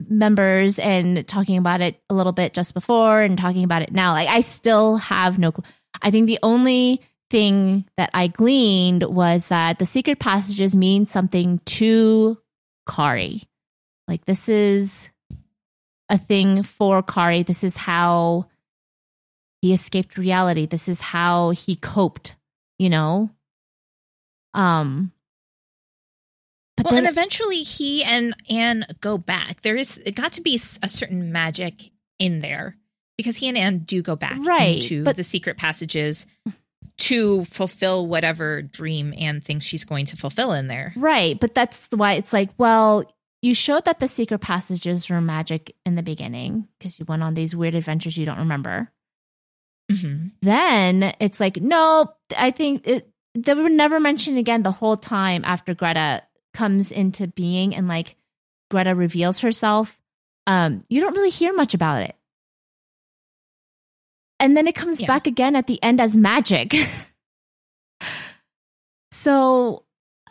members 0.07 0.77
and 0.79 1.27
talking 1.27 1.57
about 1.57 1.81
it 1.81 1.99
a 2.09 2.13
little 2.13 2.31
bit 2.31 2.53
just 2.53 2.73
before 2.73 3.21
and 3.21 3.37
talking 3.37 3.63
about 3.63 3.81
it 3.81 3.91
now, 3.91 4.13
like 4.13 4.29
I 4.29 4.41
still 4.41 4.97
have 4.97 5.39
no 5.39 5.51
clue. 5.51 5.63
I 6.01 6.11
think 6.11 6.27
the 6.27 6.39
only 6.43 7.01
thing 7.29 7.85
that 7.97 8.09
I 8.13 8.27
gleaned 8.27 9.03
was 9.03 9.47
that 9.47 9.79
the 9.79 9.85
secret 9.85 10.19
passages 10.19 10.75
mean 10.75 11.05
something 11.05 11.59
to 11.65 12.37
Kari. 12.89 13.47
Like 14.07 14.25
this 14.25 14.47
is 14.47 14.91
a 16.09 16.17
thing 16.17 16.63
for 16.63 17.03
Kari. 17.03 17.43
This 17.43 17.63
is 17.63 17.75
how 17.75 18.47
he 19.61 19.73
escaped 19.73 20.17
reality. 20.17 20.65
This 20.65 20.87
is 20.87 21.01
how 21.01 21.49
he 21.49 21.75
coped, 21.75 22.35
you 22.77 22.89
know? 22.89 23.29
Um 24.53 25.11
but 26.77 26.85
well, 26.85 26.93
then 26.95 27.05
and 27.05 27.11
eventually 27.11 27.63
he 27.63 28.03
and 28.03 28.33
Anne 28.49 28.85
go 29.01 29.17
back. 29.17 29.61
There 29.61 29.75
is 29.75 29.97
it 30.05 30.15
got 30.15 30.31
to 30.33 30.41
be 30.41 30.59
a 30.81 30.87
certain 30.87 31.31
magic 31.33 31.91
in 32.19 32.39
there 32.39 32.77
because 33.17 33.35
he 33.35 33.47
and 33.49 33.57
Anne 33.57 33.79
do 33.79 34.01
go 34.01 34.15
back 34.15 34.37
Right, 34.45 34.81
into 34.81 35.03
but- 35.03 35.17
the 35.17 35.23
secret 35.23 35.57
passages 35.57 36.25
to 36.99 37.43
fulfill 37.45 38.07
whatever 38.07 38.61
dream 38.61 39.13
Anne 39.17 39.41
thinks 39.41 39.65
she's 39.65 39.83
going 39.83 40.05
to 40.07 40.17
fulfill 40.17 40.51
in 40.53 40.67
there. 40.67 40.93
Right, 40.95 41.39
but 41.39 41.53
that's 41.53 41.87
why 41.91 42.13
it's 42.13 42.33
like, 42.33 42.49
well, 42.57 43.03
you 43.43 43.53
showed 43.53 43.85
that 43.85 43.99
the 43.99 44.07
secret 44.07 44.39
passages 44.39 45.07
were 45.09 45.21
magic 45.21 45.75
in 45.85 45.93
the 45.93 46.01
beginning 46.01 46.67
because 46.79 46.97
you 46.97 47.05
went 47.07 47.21
on 47.21 47.35
these 47.35 47.55
weird 47.55 47.75
adventures 47.75 48.17
you 48.17 48.25
don't 48.25 48.39
remember. 48.39 48.91
Mhm. 49.91 50.31
Then 50.41 51.13
it's 51.19 51.39
like, 51.39 51.57
no, 51.61 52.13
I 52.35 52.49
think 52.51 52.87
it, 52.87 53.09
they 53.35 53.53
were 53.53 53.69
never 53.69 53.99
mentioned 53.99 54.37
again 54.39 54.63
the 54.63 54.71
whole 54.71 54.97
time 54.97 55.43
after 55.45 55.75
Greta 55.75 56.23
comes 56.57 56.91
into 56.91 57.27
being 57.27 57.75
and 57.75 57.87
like 57.87 58.15
Greta 58.71 58.95
reveals 58.95 59.39
herself. 59.39 60.01
Um, 60.47 60.83
you 60.89 60.99
don't 61.01 61.15
really 61.15 61.29
hear 61.29 61.53
much 61.53 61.73
about 61.73 62.01
it. 62.03 62.15
And 64.39 64.55
then 64.57 64.67
it 64.67 64.75
comes 64.75 64.99
Yeah. 64.99 65.07
back 65.07 65.27
again 65.27 65.55
at 65.55 65.67
the 65.67 65.81
end 65.83 66.01
as 66.01 66.17
magic. 66.17 66.73
so 69.11 69.83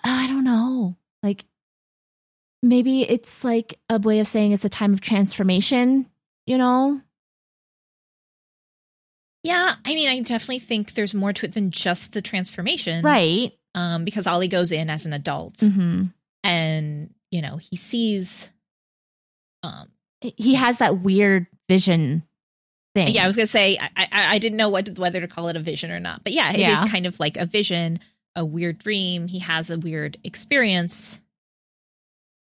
I 0.04 0.26
don't 0.26 0.44
know. 0.44 0.96
Like 1.22 1.44
maybe 2.62 3.02
it's 3.08 3.44
like 3.44 3.78
a 3.88 3.98
way 3.98 4.20
of 4.20 4.26
saying 4.26 4.52
it's 4.52 4.64
a 4.64 4.68
time 4.68 4.92
of 4.92 5.00
transformation, 5.00 6.06
you 6.46 6.58
know? 6.58 7.00
Yeah, 9.42 9.74
I 9.84 9.94
mean, 9.94 10.08
I 10.08 10.18
definitely 10.22 10.58
think 10.58 10.94
there's 10.94 11.14
more 11.14 11.32
to 11.32 11.46
it 11.46 11.54
than 11.54 11.70
just 11.70 12.12
the 12.12 12.20
transformation, 12.22 13.04
Right. 13.04 13.52
Um, 13.76 14.04
because 14.04 14.26
Ollie 14.26 14.48
goes 14.48 14.72
in 14.72 14.90
as 14.90 15.06
an 15.06 15.12
adult, 15.12 15.60
hmm 15.60 16.04
and 16.42 17.12
you 17.30 17.42
know 17.42 17.56
he 17.58 17.76
sees. 17.76 18.48
Um, 19.62 19.88
He 20.22 20.54
has 20.54 20.78
that 20.78 21.00
weird 21.02 21.46
vision 21.68 22.22
thing. 22.94 23.08
yeah, 23.08 23.24
I 23.24 23.26
was 23.26 23.36
gonna 23.36 23.46
say 23.46 23.76
I, 23.78 23.90
I, 23.96 24.08
I 24.36 24.38
didn't 24.38 24.56
know 24.56 24.70
what 24.70 24.98
whether 24.98 25.20
to 25.20 25.28
call 25.28 25.48
it 25.48 25.56
a 25.56 25.60
vision 25.60 25.90
or 25.90 26.00
not, 26.00 26.24
but 26.24 26.32
yeah, 26.32 26.50
it 26.52 26.56
is 26.60 26.60
Yeah. 26.66 26.88
kind 26.88 27.04
of 27.06 27.20
like 27.20 27.36
a 27.36 27.44
vision, 27.46 28.00
a 28.34 28.44
weird 28.44 28.78
dream. 28.78 29.28
He 29.28 29.40
has 29.40 29.68
a 29.70 29.78
weird 29.78 30.18
experience. 30.24 31.18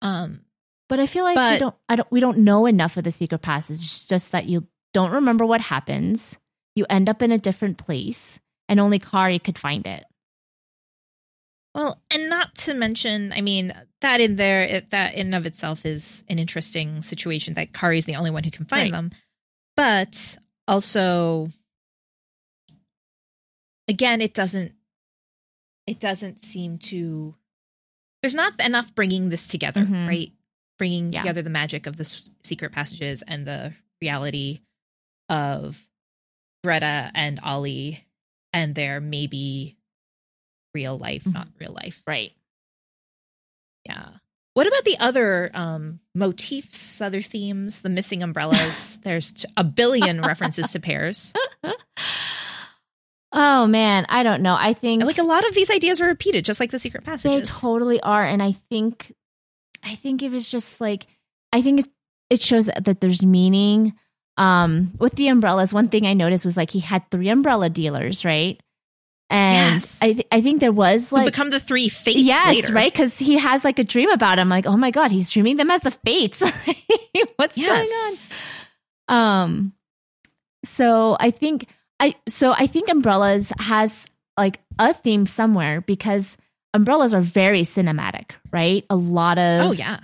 Um, 0.01 0.43
but 0.89 1.01
I 1.01 1.07
feel 1.07 1.25
like 1.25 1.37
we 1.37 1.59
don't. 1.59 1.75
I 1.89 1.97
don't. 1.97 2.11
We 2.11 2.21
don't 2.21 2.39
know 2.39 2.65
enough 2.67 2.97
of 2.97 3.05
the 3.05 3.13
secret 3.13 3.41
passage. 3.43 3.77
It's 3.83 4.07
just 4.07 4.33
that 4.33 4.47
you 4.47 4.67
don't 4.95 5.11
remember 5.11 5.45
what 5.45 5.61
happens. 5.61 6.37
You 6.75 6.87
end 6.89 7.09
up 7.09 7.21
in 7.21 7.33
a 7.33 7.39
different 7.39 7.77
place, 7.79 8.39
and 8.69 8.81
only 8.81 8.99
Kari 8.99 9.39
could 9.39 9.59
find 9.59 9.87
it. 9.87 10.05
Well, 11.79 12.03
and 12.11 12.29
not 12.29 12.57
to 12.57 12.75
mention, 12.75 13.33
I 13.33 13.41
mean, 13.41 13.73
that 14.01 14.21
in 14.21 14.35
there, 14.35 14.63
it, 14.65 14.91
that 14.91 15.15
in 15.15 15.29
and 15.29 15.35
of 15.37 15.47
itself 15.47 15.87
is 15.87 16.25
an 16.29 16.41
interesting 16.41 17.03
situation 17.03 17.55
that 17.55 17.73
Kari's 17.73 18.05
the 18.05 18.17
only 18.17 18.33
one 18.33 18.43
who 18.43 18.51
can 18.51 18.65
find 18.65 18.91
Right. 18.91 18.93
them. 18.99 19.13
But 19.77 20.39
also, 20.67 21.53
again, 23.87 24.21
it 24.21 24.35
doesn't, 24.35 24.73
it 25.87 26.01
doesn't 26.01 26.41
seem 26.43 26.79
to, 26.79 27.37
there's 28.23 28.35
not 28.35 28.61
enough 28.61 28.93
bringing 28.97 29.29
this 29.29 29.47
together, 29.47 29.83
Mhm. 29.85 30.09
right? 30.09 30.33
Bringing 30.79 31.13
Yeah. 31.13 31.21
together 31.21 31.43
the 31.43 31.51
magic 31.51 31.87
of 31.87 31.97
the 31.97 32.05
secret 32.43 32.73
passages 32.73 33.23
and 33.29 33.47
the 33.47 33.73
reality 34.03 34.63
of 35.29 35.87
Greta 36.65 37.13
and 37.15 37.39
Ollie 37.41 38.05
and 38.53 38.75
their 38.75 39.01
maybe 39.01 39.77
real 40.75 40.99
life, 40.99 41.25
Mhm. 41.25 41.35
not 41.35 41.49
real 41.59 41.73
life. 41.73 42.03
Right. 42.07 42.33
Yeah. 43.87 44.09
What 44.55 44.67
about 44.67 44.85
the 44.85 44.99
other 44.99 45.51
um, 45.55 46.01
motifs, 46.15 47.01
other 47.01 47.23
themes, 47.23 47.81
the 47.83 47.89
missing 47.89 48.23
umbrellas? 48.23 48.99
There's 49.05 49.47
a 49.57 49.63
billion 49.65 50.21
references 50.21 50.71
to 50.73 50.81
pears. 50.81 51.33
Oh 53.31 53.67
man, 53.67 54.07
I 54.09 54.23
don't 54.23 54.41
know. 54.43 54.57
I 54.59 54.73
think 54.73 55.05
like 55.05 55.19
a 55.19 55.23
lot 55.23 55.47
of 55.47 55.55
these 55.55 55.71
ideas 55.71 56.01
were 56.01 56.07
repeated, 56.07 56.47
just 56.47 56.61
like 56.61 56.71
the 56.71 56.79
secret 56.79 57.05
passages. 57.05 57.47
They 57.47 57.61
totally 57.61 58.01
are, 58.01 58.25
and 58.25 58.43
I 58.43 58.53
think, 58.53 59.15
I 59.85 59.97
think 59.97 60.23
it 60.23 60.31
was 60.31 60.51
just 60.51 60.81
like, 60.81 61.07
I 61.53 61.61
think 61.61 61.81
it 61.81 61.89
it 62.31 62.41
shows 62.43 62.67
that 62.67 63.01
there's 63.01 63.23
meaning. 63.23 63.95
Um, 64.39 64.93
with 64.99 65.15
the 65.17 65.29
umbrellas, 65.29 65.75
one 65.75 65.89
thing 65.89 66.07
I 66.07 66.15
noticed 66.15 66.47
was 66.47 66.57
like 66.57 66.71
he 66.71 66.81
had 66.81 67.11
three 67.11 67.29
umbrella 67.29 67.69
dealers, 67.69 68.25
right? 68.25 68.59
And 69.31 69.83
Yes. 69.83 69.99
I 70.01 70.13
th- 70.15 70.27
I 70.33 70.41
think 70.41 70.61
there 70.61 70.73
was 70.73 71.11
Who 71.11 71.17
like 71.17 71.27
become 71.27 71.51
the 71.51 71.61
three 71.61 71.89
fates 71.91 72.19
yes, 72.19 72.55
later. 72.55 72.73
right? 72.73 72.91
Because 72.93 73.19
he 73.19 73.37
has 73.37 73.63
like 73.65 73.79
a 73.79 73.85
dream 73.85 74.11
about 74.11 74.39
him. 74.39 74.49
Like, 74.49 74.67
oh 74.67 74.77
my 74.77 74.91
god, 74.91 75.11
he's 75.11 75.29
dreaming 75.31 75.57
them 75.57 75.71
as 75.71 75.83
the 75.83 75.91
fates. 75.91 76.41
What's 77.37 77.57
Yes. 77.57 77.89
going 77.89 78.19
on? 79.09 79.15
Um, 79.43 79.73
so 80.65 81.17
I 81.21 81.31
think 81.31 81.67
I 82.01 82.15
so 82.29 82.53
I 82.53 82.67
think 82.67 82.89
umbrellas 82.89 83.53
has 83.59 84.07
like 84.39 84.61
a 84.79 84.95
theme 84.95 85.27
somewhere 85.27 85.81
because 85.83 86.37
umbrellas 86.75 87.13
are 87.15 87.21
very 87.21 87.63
cinematic, 87.63 88.31
right? 88.53 88.85
A 88.89 88.97
lot 88.97 89.39
of 89.39 89.69
Oh 89.69 89.73
yeah. 89.73 89.99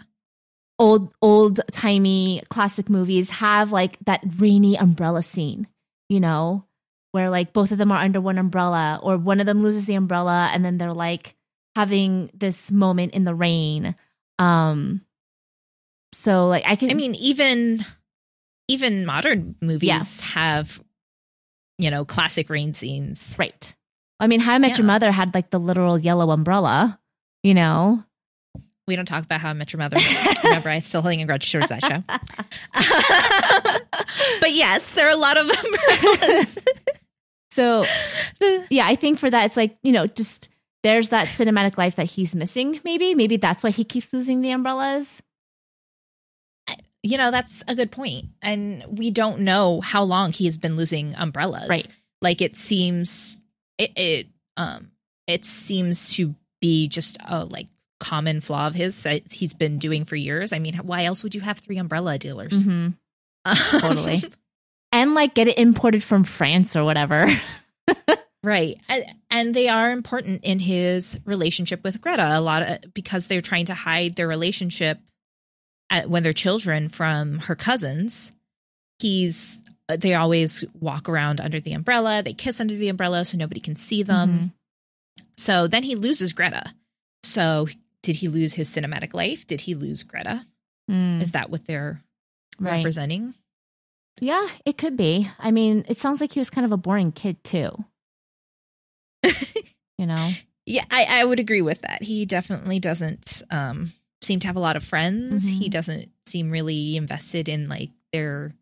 old 0.79 1.15
old 1.23 1.61
timey 1.73 2.43
classic 2.51 2.89
movies 2.91 3.31
have 3.31 3.73
like 3.73 3.99
that 4.07 4.21
rainy 4.39 4.77
umbrella 4.77 5.23
scene, 5.23 5.67
you 6.09 6.21
know, 6.21 6.65
where 7.15 7.31
like 7.31 7.53
both 7.53 7.71
of 7.71 7.79
them 7.79 7.93
are 7.93 7.99
under 8.03 8.21
one 8.21 8.39
umbrella 8.39 8.99
or 9.01 9.17
one 9.17 9.39
of 9.39 9.47
them 9.47 9.63
loses 9.63 9.87
the 9.87 9.95
umbrella 9.95 10.51
and 10.53 10.65
then 10.65 10.79
they're 10.79 10.93
like 10.93 11.37
having 11.77 12.29
this 12.35 12.73
moment 12.73 13.15
in 13.15 13.23
the 13.23 13.35
rain. 13.37 13.95
Um 14.41 15.01
so 16.13 16.49
like 16.49 16.65
I 16.67 16.75
can 16.75 16.91
I 16.91 16.95
mean, 16.95 17.15
even 17.15 17.85
even 18.67 19.07
modern 19.07 19.55
movies 19.63 19.89
Yeah. 19.89 20.03
have, 20.33 20.81
you 21.79 21.89
know, 21.93 22.05
classic 22.05 22.51
rain 22.51 22.75
scenes. 22.75 23.37
right. 23.39 23.75
I 24.19 24.27
mean 24.27 24.41
How 24.41 24.55
I 24.55 24.59
Met 24.59 24.77
Your 24.77 24.87
Mother 24.87 25.13
had 25.13 25.35
like 25.35 25.51
the 25.51 25.61
literal 25.61 25.97
yellow 25.99 26.33
umbrella, 26.33 26.99
you 27.45 27.55
know. 27.55 28.03
We 28.89 28.97
don't 28.97 29.07
talk 29.07 29.25
about 29.25 29.41
how 29.41 29.51
I 29.51 29.53
met 29.55 29.73
your 29.73 29.79
mother. 29.79 29.97
Remember, 30.43 30.69
I'm 30.69 30.81
still 30.83 31.01
holding 31.01 31.23
a 31.23 31.27
grudge 31.27 31.51
towards 31.51 31.69
that 31.71 31.83
show. 31.83 32.03
but 34.41 34.53
yes, 34.53 34.91
there 34.91 35.07
are 35.07 35.13
a 35.13 35.17
lot 35.17 35.37
of 35.39 35.49
umbrellas. 35.65 36.59
So, 37.55 37.85
yeah, 38.71 38.87
I 38.87 38.97
think 38.97 39.19
for 39.19 39.31
that, 39.31 39.47
it's 39.47 39.57
like, 39.57 39.79
you 39.83 39.93
know, 39.93 40.07
just 40.07 40.49
there's 40.83 41.11
that 41.11 41.27
cinematic 41.29 41.79
life 41.79 41.97
that 41.97 42.07
he's 42.07 42.35
missing, 42.35 42.81
maybe. 42.85 43.15
Maybe 43.15 43.37
that's 43.37 43.63
why 43.63 43.71
he 43.71 43.85
keeps 43.85 44.13
losing 44.13 44.43
the 44.43 44.51
umbrellas. 44.51 45.23
You 47.03 47.19
know, 47.19 47.31
that's 47.31 47.63
a 47.69 47.75
good 47.75 47.93
point. 47.93 48.27
And 48.43 48.85
we 48.89 49.11
don't 49.11 49.41
know 49.41 49.81
how 49.81 50.05
long 50.05 50.33
he's 50.33 50.57
been 50.57 50.77
losing 50.77 51.15
umbrellas. 51.17 51.69
Right. 51.69 51.87
Like 52.23 52.41
it 52.41 52.57
seems 52.57 53.37
it, 53.77 53.93
it 53.97 54.27
um 54.57 54.91
it 55.27 55.45
seems 55.45 56.15
to 56.15 56.35
be 56.61 56.89
just 56.89 57.19
a 57.27 57.45
like 57.45 57.69
common 58.01 58.41
flaw 58.41 58.67
of 58.67 58.75
his 58.75 59.03
that 59.03 59.31
he's 59.31 59.53
been 59.53 59.79
doing 59.79 60.05
for 60.07 60.17
years. 60.17 60.53
I 60.53 60.59
mean, 60.59 60.77
why 60.77 61.05
else 61.05 61.23
would 61.23 61.35
you 61.35 61.43
have 61.43 61.59
three 61.59 61.77
umbrella 61.77 62.19
dealers? 62.19 62.65
Mhm. 62.65 62.95
Totally. 63.81 64.25
And 64.95 65.15
like 65.15 65.35
get 65.35 65.49
it 65.49 65.59
imported 65.59 66.03
from 66.03 66.25
France 66.25 66.75
or 66.75 66.85
whatever. 66.85 67.27
Right. 68.45 68.79
And, 69.31 69.55
they 69.55 69.69
are 69.69 69.91
important 69.91 70.45
in 70.45 70.59
his 70.59 71.19
relationship 71.25 71.83
with 71.83 72.03
Greta 72.03 72.39
a 72.39 72.41
lot 72.43 72.63
of, 72.63 72.93
because 72.93 73.27
they're 73.27 73.41
trying 73.41 73.65
to 73.67 73.75
hide 73.75 74.17
their 74.17 74.29
relationship 74.29 74.99
at, 75.89 76.11
when 76.11 76.23
they're 76.23 76.35
children 76.35 76.91
from 76.91 77.39
her 77.39 77.55
cousins. 77.55 78.31
He's 78.99 79.63
they 79.89 80.15
always 80.15 80.63
walk 80.79 81.09
around 81.09 81.41
under 81.41 81.59
the 81.59 81.73
umbrella, 81.73 82.23
they 82.23 82.35
kiss 82.35 82.61
under 82.61 82.75
the 82.75 82.89
umbrella 82.91 83.25
so 83.25 83.39
nobody 83.39 83.61
can 83.61 83.77
see 83.77 84.03
them. 84.03 84.39
Mhm. 84.39 84.53
So 85.39 85.67
then 85.67 85.83
he 85.83 85.95
loses 85.95 86.35
Greta. 86.35 86.75
So 87.23 87.69
did 88.03 88.17
he 88.17 88.29
lose 88.29 88.53
his 88.53 88.69
cinematic 88.69 89.15
life? 89.15 89.47
Did 89.47 89.63
he 89.63 89.75
lose 89.75 90.03
Greta? 90.03 90.47
Mm, 90.91 91.23
Is 91.23 91.33
that 91.33 91.49
what 91.49 91.65
they're 91.65 92.03
right. 92.59 92.77
representing? 92.77 93.33
Yeah, 94.21 94.47
it 94.65 94.79
could 94.79 94.97
be. 94.97 95.29
I 95.39 95.51
mean, 95.51 95.85
it 95.89 95.99
sounds 95.99 96.21
like 96.21 96.33
he 96.33 96.39
was 96.41 96.51
kind 96.51 96.65
of 96.65 96.73
a 96.73 96.77
boring 96.77 97.13
kid 97.13 97.43
too. 97.45 97.85
you 99.99 100.07
know? 100.07 100.31
Yeah, 100.67 100.85
I, 100.91 101.21
I 101.21 101.25
would 101.25 101.41
agree 101.41 101.63
with 101.63 101.83
that. 101.83 102.03
He 102.03 102.25
definitely 102.25 102.81
doesn't 102.81 103.43
um, 103.51 103.93
seem 104.23 104.41
to 104.41 104.47
have 104.47 104.57
a 104.57 104.61
lot 104.61 104.77
of 104.77 104.85
friends. 104.85 105.45
Mhm. 105.45 105.59
He 105.59 105.69
doesn't 105.69 106.11
seem 106.27 106.51
really 106.51 106.97
invested 106.97 107.49
in 107.49 107.69
like 107.69 107.91
their 108.13 108.55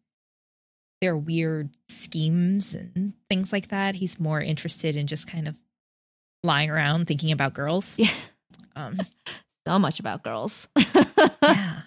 their 1.00 1.16
weird 1.16 1.70
schemes 1.88 2.74
and 2.74 3.12
things 3.28 3.53
like 3.53 3.68
that. 3.68 3.96
He's 3.96 4.20
more 4.20 4.40
interested 4.40 4.94
in 4.96 5.07
just 5.09 5.26
kind 5.26 5.48
of 5.48 5.59
lying 6.44 6.70
around 6.70 7.07
thinking 7.07 7.32
about 7.32 7.55
girls. 7.55 7.96
Yeah. 7.98 8.11
Um, 8.76 8.96
So 9.66 9.78
much 9.78 10.00
about 10.00 10.24
girls. 10.24 10.66
yeah, 11.42 11.82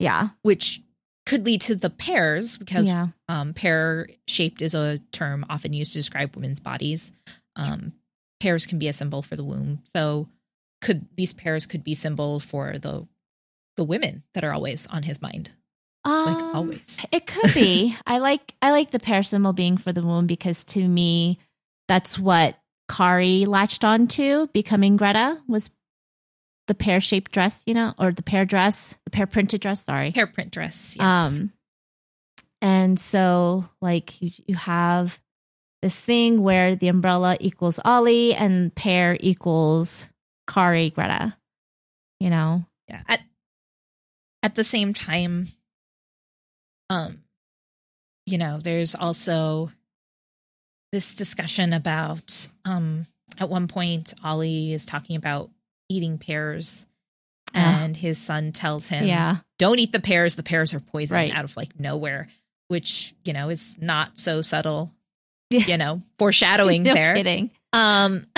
yeah. 0.00 0.28
which 0.42 0.82
could 1.30 1.46
lead 1.46 1.60
to 1.60 1.76
the 1.76 1.90
pears 1.90 2.56
because 2.56 2.88
yeah. 2.88 3.06
um, 3.28 3.54
pear 3.54 4.08
shaped 4.26 4.62
is 4.62 4.74
a 4.74 4.98
term 5.12 5.46
often 5.48 5.72
used 5.72 5.92
to 5.92 5.98
describe 5.98 6.34
women's 6.34 6.58
bodies. 6.58 7.12
Um, 7.54 7.92
pears 8.40 8.66
can 8.66 8.80
be 8.80 8.88
a 8.88 8.92
symbol 8.92 9.22
for 9.22 9.36
the 9.36 9.44
womb. 9.44 9.80
So 9.94 10.26
could 10.80 11.06
these 11.16 11.32
pears 11.32 11.66
could 11.66 11.84
be 11.84 11.94
symbols 11.94 12.44
for 12.44 12.78
the 12.78 13.06
the 13.76 13.84
women 13.84 14.24
that 14.34 14.42
are 14.42 14.52
always 14.52 14.88
on 14.88 15.04
his 15.04 15.22
mind, 15.22 15.52
like 16.04 16.36
Um, 16.36 16.56
always. 16.56 16.98
It 17.12 17.28
could 17.28 17.54
be. 17.54 17.96
I 18.08 18.18
like 18.18 18.52
I 18.60 18.72
like 18.72 18.90
the 18.90 18.98
pear 18.98 19.22
symbol 19.22 19.52
being 19.52 19.76
for 19.76 19.92
the 19.92 20.02
womb 20.02 20.26
because 20.26 20.64
to 20.64 20.88
me, 20.88 21.38
that's 21.86 22.18
what 22.18 22.58
Kari 22.90 23.46
latched 23.46 23.84
onto 23.84 24.48
becoming 24.48 24.96
Greta 24.96 25.40
was 25.46 25.70
the 26.70 26.74
pear 26.76 27.00
shaped 27.00 27.32
dress, 27.32 27.64
you 27.66 27.74
know, 27.74 27.94
or 27.98 28.12
the 28.12 28.22
pear 28.22 28.44
dress, 28.44 28.94
the 29.04 29.10
pear 29.10 29.26
printed 29.26 29.60
dress. 29.60 29.82
Sorry. 29.82 30.12
Hair 30.12 30.28
print 30.28 30.52
dress. 30.52 30.94
Yes. 30.94 31.02
Um, 31.02 31.52
and 32.62 32.96
so 32.96 33.68
like 33.82 34.22
you 34.22 34.30
you 34.46 34.54
have 34.54 35.18
this 35.82 35.96
thing 35.96 36.42
where 36.44 36.76
the 36.76 36.86
umbrella 36.86 37.36
equals 37.40 37.80
Ollie 37.84 38.34
and 38.34 38.72
pear 38.72 39.16
equals 39.18 40.04
Kari 40.48 40.90
Greta. 40.90 41.36
You 42.20 42.30
know. 42.30 42.64
yeah. 42.88 43.02
At 43.08 43.20
at 44.44 44.54
the 44.54 44.62
same 44.62 44.94
time, 44.94 45.48
um, 46.88 47.24
you 48.26 48.38
know, 48.38 48.60
there's 48.62 48.94
also 48.94 49.72
this 50.92 51.16
discussion 51.16 51.72
about 51.72 52.46
um 52.64 53.06
at 53.38 53.48
one 53.48 53.66
point 53.66 54.14
Ollie 54.22 54.72
is 54.72 54.86
talking 54.86 55.16
about 55.16 55.50
eating 55.90 56.16
pears 56.16 56.86
Ah. 57.52 57.82
and 57.82 57.96
his 57.96 58.16
son 58.16 58.52
tells 58.52 58.86
him 58.86 59.04
yeah. 59.06 59.38
don't 59.58 59.80
eat 59.80 59.90
the 59.90 59.98
pears 60.00 60.36
the 60.36 60.42
pears 60.44 60.72
are 60.72 60.78
poison 60.80 61.16
Right. 61.16 61.34
out 61.34 61.44
of 61.44 61.56
like 61.56 61.78
nowhere 61.80 62.28
which 62.68 63.12
you 63.24 63.32
know 63.32 63.48
is 63.50 63.76
not 63.80 64.16
so 64.18 64.40
subtle 64.40 64.92
you 65.50 65.76
know 65.76 66.00
foreshadowing 66.16 66.82
no 66.84 66.94
there 66.94 67.14
kidding. 67.16 67.50
um 67.72 68.24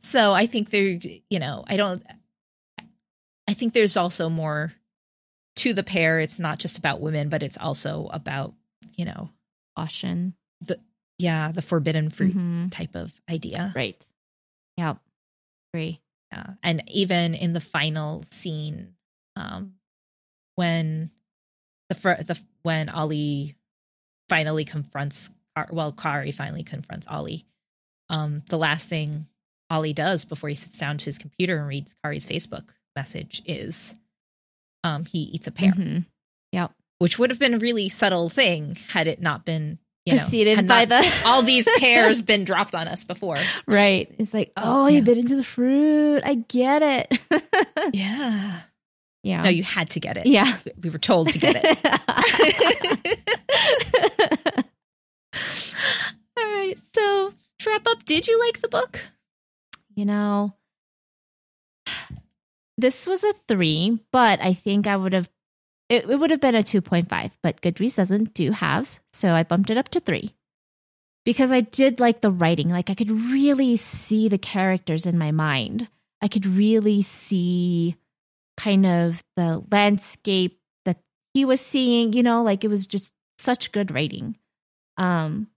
so 0.00 0.32
i 0.32 0.46
think 0.46 0.70
there 0.70 0.98
you 1.30 1.38
know 1.38 1.64
i 1.68 1.76
don't 1.76 2.02
i 3.48 3.52
think 3.54 3.72
there's 3.74 3.96
also 3.96 4.28
more 4.30 4.72
to 5.56 5.72
the 5.74 5.82
pear 5.82 6.18
it's 6.20 6.38
not 6.38 6.58
just 6.58 6.78
about 6.78 7.00
women 7.02 7.28
but 7.28 7.42
it's 7.42 7.58
also 7.58 8.08
about 8.12 8.54
you 8.96 9.04
know 9.04 9.28
Caution. 9.76 10.32
yeah 11.18 11.52
the 11.52 11.60
forbidden 11.62 12.08
fruit 12.08 12.34
Mhm. 12.34 12.70
type 12.72 12.94
of 12.94 13.12
idea 13.28 13.72
Right. 13.76 14.02
Yep. 14.78 14.96
Agree. 15.72 16.00
Yeah. 16.32 16.54
And 16.62 16.82
even 16.88 17.34
in 17.34 17.52
the 17.52 17.60
final 17.60 18.24
scene, 18.30 18.94
um, 19.36 19.74
when 20.56 21.10
the 21.88 21.94
fir- 21.94 22.22
the 22.22 22.38
when 22.62 22.88
Ollie 22.88 23.56
finally 24.28 24.64
confronts, 24.64 25.30
well, 25.70 25.92
Kari 25.92 26.32
finally 26.32 26.64
confronts 26.64 27.06
Ollie. 27.06 27.46
Um, 28.08 28.42
the 28.48 28.58
last 28.58 28.88
thing 28.88 29.26
Ollie 29.70 29.92
does 29.92 30.24
before 30.24 30.48
he 30.48 30.54
sits 30.54 30.78
down 30.78 30.98
to 30.98 31.04
his 31.04 31.18
computer 31.18 31.58
and 31.58 31.68
reads 31.68 31.94
Kari's 32.02 32.26
Facebook 32.26 32.68
message 32.96 33.42
is, 33.46 33.94
um, 34.84 35.04
he 35.04 35.18
eats 35.20 35.46
a 35.46 35.50
pear, 35.52 35.72
Mhm. 35.72 36.06
Yep. 36.52 36.72
which 36.98 37.18
would 37.18 37.30
have 37.30 37.38
been 37.38 37.54
a 37.54 37.58
really 37.58 37.88
subtle 37.88 38.28
thing 38.30 38.76
had 38.90 39.06
it 39.06 39.20
not 39.20 39.44
been 39.44 39.78
you 40.06 40.16
Preceded 40.16 40.56
had 40.56 40.66
by 40.68 40.84
not 40.86 41.02
the 41.02 41.14
all 41.26 41.42
these 41.42 41.66
pears 41.78 42.22
been 42.22 42.44
dropped 42.44 42.74
on 42.74 42.86
us 42.88 43.04
before. 43.04 43.38
right. 43.66 44.10
It's 44.18 44.32
like, 44.32 44.52
oh, 44.56 44.86
Yeah. 44.86 44.96
you 44.96 45.02
bit 45.02 45.18
into 45.18 45.36
the 45.36 45.44
fruit. 45.44 46.22
I 46.24 46.34
get 46.36 46.82
it. 46.82 47.20
Yeah. 47.92 48.60
yeah. 49.22 49.42
No, 49.42 49.48
you 49.50 49.62
had 49.62 49.90
to 49.90 50.00
get 50.00 50.16
it. 50.16 50.26
yeah. 50.26 50.58
We 50.82 50.90
were 50.90 50.98
told 50.98 51.28
to 51.30 51.38
get 51.38 51.56
it. 51.62 51.78
All 56.38 56.44
right. 56.44 56.76
So, 56.94 57.32
to 57.60 57.70
wrap 57.70 57.86
up, 57.86 58.04
did 58.04 58.26
you 58.26 58.38
like 58.40 58.60
the 58.60 58.68
book? 58.68 59.00
you 59.94 60.04
know, 60.04 60.52
this 62.78 63.06
was 63.06 63.24
a 63.24 63.32
three, 63.48 63.98
but 64.12 64.40
I 64.42 64.52
think 64.52 64.86
I 64.86 64.94
would 64.96 65.14
have, 65.14 65.28
it, 65.88 66.08
it 66.08 66.16
would 66.16 66.30
have 66.30 66.40
been 66.40 66.54
a 66.54 66.62
2.5, 66.62 67.30
but 67.42 67.60
Goodreads 67.60 67.96
doesn't 67.96 68.34
do 68.34 68.50
halves. 68.50 68.98
So 69.12 69.32
I 69.32 69.42
bumped 69.42 69.70
it 69.70 69.78
up 69.78 69.88
to 69.90 70.00
three 70.00 70.34
because 71.24 71.52
I 71.52 71.60
did 71.60 72.00
like 72.00 72.20
the 72.20 72.30
writing. 72.30 72.70
Like 72.70 72.90
I 72.90 72.94
could 72.94 73.10
really 73.10 73.76
see 73.76 74.28
the 74.28 74.38
characters 74.38 75.06
in 75.06 75.18
my 75.18 75.30
mind. 75.30 75.88
I 76.22 76.28
could 76.28 76.46
really 76.46 77.02
see 77.02 77.96
kind 78.56 78.86
of 78.86 79.22
the 79.36 79.62
landscape 79.70 80.60
that 80.84 80.98
he 81.34 81.44
was 81.44 81.60
seeing, 81.60 82.12
you 82.12 82.22
know, 82.22 82.42
like 82.42 82.64
it 82.64 82.68
was 82.68 82.86
just 82.86 83.12
such 83.38 83.72
good 83.72 83.92
writing. 83.92 84.36
Um, 84.96 85.48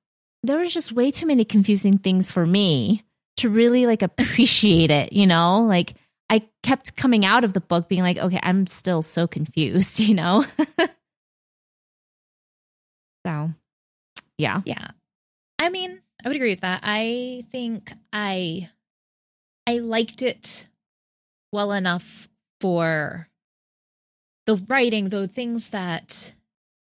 there 0.44 0.60
was 0.60 0.74
just 0.74 0.92
way 0.92 1.12
too 1.12 1.26
many 1.26 1.46
confusing 1.46 1.98
things 1.98 2.30
for 2.30 2.46
me 2.46 3.04
to 3.38 3.50
really 3.50 3.86
like 3.86 4.02
appreciate 4.02 4.92
it, 4.92 5.14
you 5.14 5.28
know? 5.28 5.62
Like 5.62 5.94
I 6.30 6.48
kept 6.64 6.96
coming 6.96 7.26
out 7.26 7.44
of 7.44 7.54
the 7.54 7.62
book 7.62 7.90
being 7.90 8.04
like, 8.04 8.18
okay, 8.18 8.40
I'm 8.44 8.68
still 8.68 9.02
so 9.02 9.28
confused, 9.28 10.00
you 10.00 10.14
know? 10.14 10.46
so, 13.26 13.52
yeah. 14.38 14.62
Yeah. 14.66 14.88
I 15.58 15.70
mean, 15.70 16.02
I 16.24 16.28
would 16.30 16.36
agree 16.36 16.52
with 16.52 16.62
that. 16.62 16.82
I 16.84 17.46
think 17.52 17.94
I 18.14 18.70
I 19.68 19.80
liked 19.80 20.22
it 20.22 20.68
well 21.52 21.72
enough 21.72 22.28
for 22.60 23.28
the 24.46 24.56
writing, 24.56 25.10
though 25.10 25.28
things 25.28 25.70
that 25.70 26.34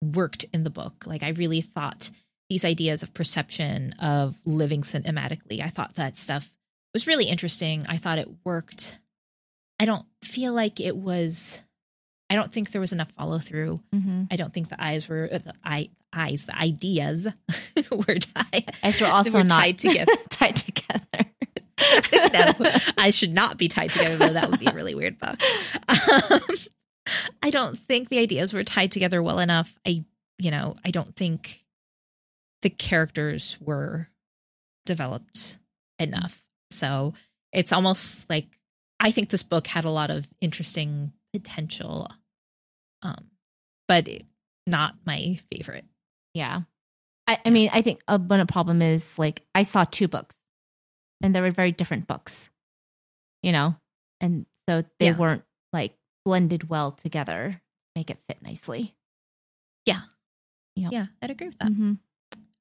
worked 0.04 0.46
in 0.54 0.64
the 0.64 0.70
book. 0.70 1.06
Like 1.08 1.24
I 1.24 1.30
really 1.30 1.62
thought 1.62 2.12
these 2.50 2.64
ideas 2.64 3.02
of 3.02 3.14
perception 3.14 3.94
of 3.94 4.40
living 4.46 4.82
cinematically. 4.82 5.62
I 5.62 5.70
thought 5.70 5.96
that 5.96 6.16
stuff 6.16 6.52
was 6.94 7.08
really 7.08 7.26
interesting. 7.26 7.86
I 7.88 7.98
thought 7.98 8.20
it 8.20 8.30
worked. 8.44 8.98
I 9.80 9.86
don't 9.86 10.06
feel 10.24 10.54
like 10.54 10.80
it 10.80 10.96
was 10.96 11.60
I 12.30 12.36
don't 12.36 12.52
think 12.52 12.72
there 12.72 12.82
was 12.82 12.92
enough 12.92 13.12
follow 13.12 13.38
through. 13.38 13.82
Mm-hmm. 13.94 14.24
I 14.32 14.36
don't 14.36 14.54
think 14.54 14.70
the 14.70 14.84
eyes 14.84 15.08
were 15.08 15.30
uh, 15.32 15.38
the 15.38 15.54
eye, 15.64 15.90
eyes, 16.12 16.46
the 16.46 16.58
ideas 16.58 17.28
were 17.92 18.16
tied. 18.16 18.76
As 18.82 19.00
we're 19.00 19.08
also 19.08 19.32
were 19.32 19.44
not 19.44 19.60
tied 19.60 19.78
together. 19.78 20.12
tied 20.30 20.56
together. 20.56 21.26
no, 22.34 22.72
I 22.98 23.12
should 23.12 23.34
not 23.34 23.58
be 23.58 23.68
tied 23.68 23.92
together, 23.92 24.18
though. 24.18 24.34
That 24.34 24.50
would 24.50 24.60
be 24.60 24.66
a 24.66 24.74
really 24.74 24.96
weird 24.96 25.20
book. 25.20 25.40
Um, 25.88 26.40
I 27.44 27.52
don't 27.52 27.78
think 27.78 28.10
the 28.10 28.18
ideas 28.18 28.54
were 28.54 28.64
tied 28.64 28.92
together 28.92 29.22
well 29.22 29.40
enough. 29.40 29.78
I, 29.86 30.04
you 30.40 30.50
know, 30.50 30.76
I 30.84 30.90
don't 30.90 31.16
think 31.16 31.64
the 32.64 32.70
characters 32.72 33.56
were 33.60 34.10
developed 34.86 35.60
enough. 36.00 36.44
So 36.72 37.14
it's 37.52 37.72
almost 37.72 38.28
like 38.30 38.48
I 39.06 39.12
think 39.12 39.30
this 39.30 39.44
book 39.44 39.68
had 39.68 39.86
a 39.86 39.92
lot 39.92 40.10
of 40.10 40.28
interesting 40.42 41.14
potential, 41.32 42.10
um, 43.04 43.28
but 43.88 44.10
not 44.66 44.96
my 45.06 45.40
favorite. 45.52 45.86
Yeah. 46.34 46.62
I, 47.28 47.38
I 47.46 47.50
mean, 47.52 47.70
I 47.72 47.84
think 47.84 48.02
a, 48.08 48.18
one 48.18 48.40
of 48.40 48.48
the 48.48 48.52
problem 48.52 48.82
is 48.82 49.06
like 49.20 49.44
I 49.54 49.62
saw 49.62 49.84
two 49.84 50.08
books 50.08 50.36
and 51.22 51.36
they 51.36 51.42
were 51.42 51.52
very 51.52 51.72
different 51.72 52.08
books, 52.08 52.50
you 53.44 53.52
know? 53.52 53.76
And 54.20 54.48
so 54.68 54.84
they 55.00 55.08
Yeah. 55.08 55.18
weren't 55.18 55.44
like 55.72 55.94
blended 56.26 56.68
well 56.70 56.92
together 56.92 57.52
to 57.52 57.62
make 57.96 58.10
it 58.10 58.18
fit 58.28 58.42
nicely. 58.42 58.96
Yeah. 59.86 60.02
Yep. 60.76 60.92
Yeah, 60.92 61.06
I'd 61.22 61.30
agree 61.30 61.48
with 61.48 61.60
that. 61.60 61.70
Mhm. 61.72 62.00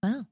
Well, 0.02 0.26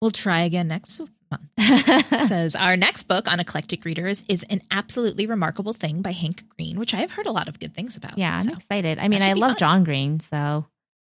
we'll 0.00 0.12
try 0.12 0.42
again 0.42 0.68
next 0.68 1.00
month. 1.30 1.48
Says 2.28 2.54
our 2.54 2.76
next 2.76 3.04
book 3.04 3.30
on 3.30 3.40
eclectic 3.40 3.84
readers 3.84 4.22
is 4.28 4.44
an 4.50 4.60
absolutely 4.70 5.26
remarkable 5.26 5.72
thing 5.72 6.02
by 6.02 6.12
Hank 6.12 6.48
Green, 6.50 6.78
which 6.78 6.92
I've 6.94 7.12
heard 7.12 7.26
a 7.26 7.32
lot 7.32 7.48
of 7.48 7.58
good 7.58 7.74
things 7.74 7.96
about. 7.96 8.18
yeah, 8.18 8.36
I'm 8.40 8.48
excited. 8.48 8.98
I 8.98 9.08
mean, 9.08 9.22
I 9.22 9.32
love 9.34 9.52
fun. 9.52 9.58
John 9.58 9.84
Green, 9.84 10.20
so 10.20 10.66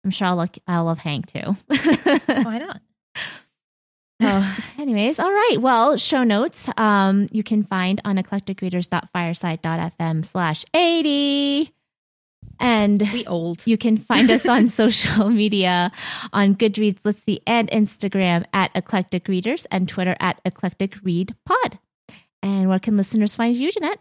I'm 0.05 0.11
sure 0.11 0.29
I'll, 0.29 0.37
look, 0.37 0.57
I'll 0.69 0.85
love 0.85 0.99
Hank 0.99 1.27
too. 1.27 1.57
why 1.67 2.59
not? 2.59 2.81
oh, 4.23 4.57
anyways, 4.79 5.19
all 5.19 5.33
right. 5.33 5.57
Well, 5.59 5.97
show 5.97 6.23
notes 6.23 6.69
um, 6.77 7.29
you 7.33 7.43
can 7.43 7.65
find 7.65 8.01
on 8.05 8.17
eclecticreaders.fireside.fm 8.17 10.25
slash 10.25 10.65
80. 10.73 11.73
And 12.59 13.03
We 13.13 13.27
old. 13.27 13.67
you 13.67 13.77
can 13.79 13.97
find 13.97 14.31
us 14.31 14.47
on 14.47 14.69
social 14.83 15.29
media 15.31 15.93
on 16.33 16.55
Goodreads, 16.55 17.01
Litsy, 17.03 17.39
and 17.47 17.71
Instagram 17.71 18.45
at 18.53 18.71
Eclectic 18.75 19.29
Readers 19.29 19.67
and 19.71 19.89
Twitter 19.89 20.17
at 20.21 20.41
Eclectic 20.45 20.97
Read 21.03 21.35
Pod. 21.45 21.79
And 22.43 22.69
where 22.69 22.79
can 22.79 22.97
listeners 22.97 23.37
find 23.37 23.57
you, 23.57 23.71
Jeanette? 23.73 23.99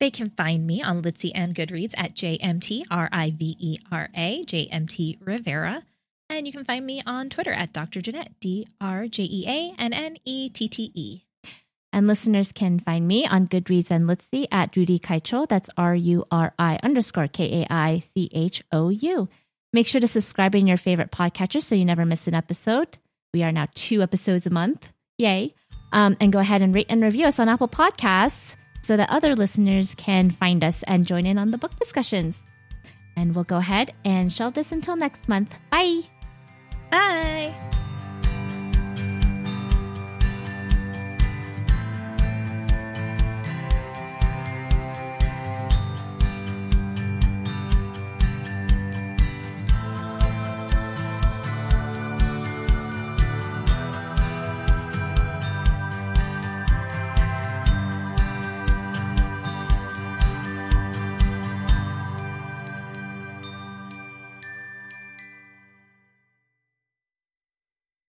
They 0.00 0.10
can 0.10 0.30
find 0.30 0.66
me 0.66 0.80
on 0.82 1.02
Litsy 1.02 1.32
and 1.34 1.54
Goodreads 1.54 1.94
at 1.96 2.14
JMT 2.14 2.84
R 2.90 3.08
I 3.12 3.30
V 3.36 3.56
E 3.58 3.78
R 3.90 4.08
A 4.16 4.44
JMT 4.44 5.18
Rivera. 5.20 5.82
And 6.30 6.46
you 6.46 6.52
can 6.52 6.64
find 6.64 6.84
me 6.86 7.02
on 7.06 7.30
Twitter 7.30 7.52
at 7.52 7.72
Dr. 7.72 8.00
Jeanette, 8.00 8.32
D 8.40 8.68
R 8.80 9.08
J 9.08 9.24
E 9.24 9.44
A 9.48 9.74
N 9.80 9.92
N 9.92 10.16
E 10.24 10.48
T 10.50 10.68
T 10.68 10.92
E. 10.94 11.22
And 11.92 12.06
listeners 12.06 12.52
can 12.52 12.80
find 12.80 13.08
me 13.08 13.26
on 13.26 13.48
Goodreads 13.48 13.90
and 13.90 14.08
Litsy 14.08 14.46
at 14.52 14.72
Ruri 14.72 15.00
Kaichou. 15.00 15.48
That's 15.48 15.70
R 15.76 15.94
U 15.94 16.26
R 16.30 16.52
I 16.58 16.78
underscore 16.82 17.28
K 17.28 17.62
A 17.62 17.72
I 17.72 18.00
C 18.00 18.28
H 18.32 18.62
O 18.72 18.90
U. 18.90 19.28
Make 19.72 19.86
sure 19.86 20.00
to 20.00 20.08
subscribe 20.08 20.54
in 20.54 20.66
your 20.66 20.76
favorite 20.76 21.10
podcatcher 21.10 21.62
so 21.62 21.74
you 21.74 21.84
never 21.84 22.04
miss 22.04 22.28
an 22.28 22.34
episode. 22.34 22.98
We 23.34 23.42
are 23.42 23.52
now 23.52 23.68
two 23.74 24.02
episodes 24.02 24.46
a 24.46 24.50
month. 24.50 24.90
Yay. 25.18 25.54
Um, 25.92 26.16
and 26.20 26.32
go 26.32 26.38
ahead 26.38 26.62
and 26.62 26.74
rate 26.74 26.86
and 26.88 27.02
review 27.02 27.26
us 27.26 27.38
on 27.38 27.48
Apple 27.48 27.68
Podcasts 27.68 28.54
so 28.82 28.96
that 28.96 29.10
other 29.10 29.34
listeners 29.34 29.94
can 29.96 30.30
find 30.30 30.64
us 30.64 30.82
and 30.84 31.06
join 31.06 31.26
in 31.26 31.38
on 31.38 31.50
the 31.50 31.58
book 31.58 31.76
discussions. 31.76 32.42
And 33.16 33.34
we'll 33.34 33.44
go 33.44 33.56
ahead 33.56 33.92
and 34.04 34.32
shelve 34.32 34.54
this 34.54 34.72
until 34.72 34.96
next 34.96 35.28
month. 35.28 35.54
Bye. 35.70 36.02
Bye. 36.90 37.54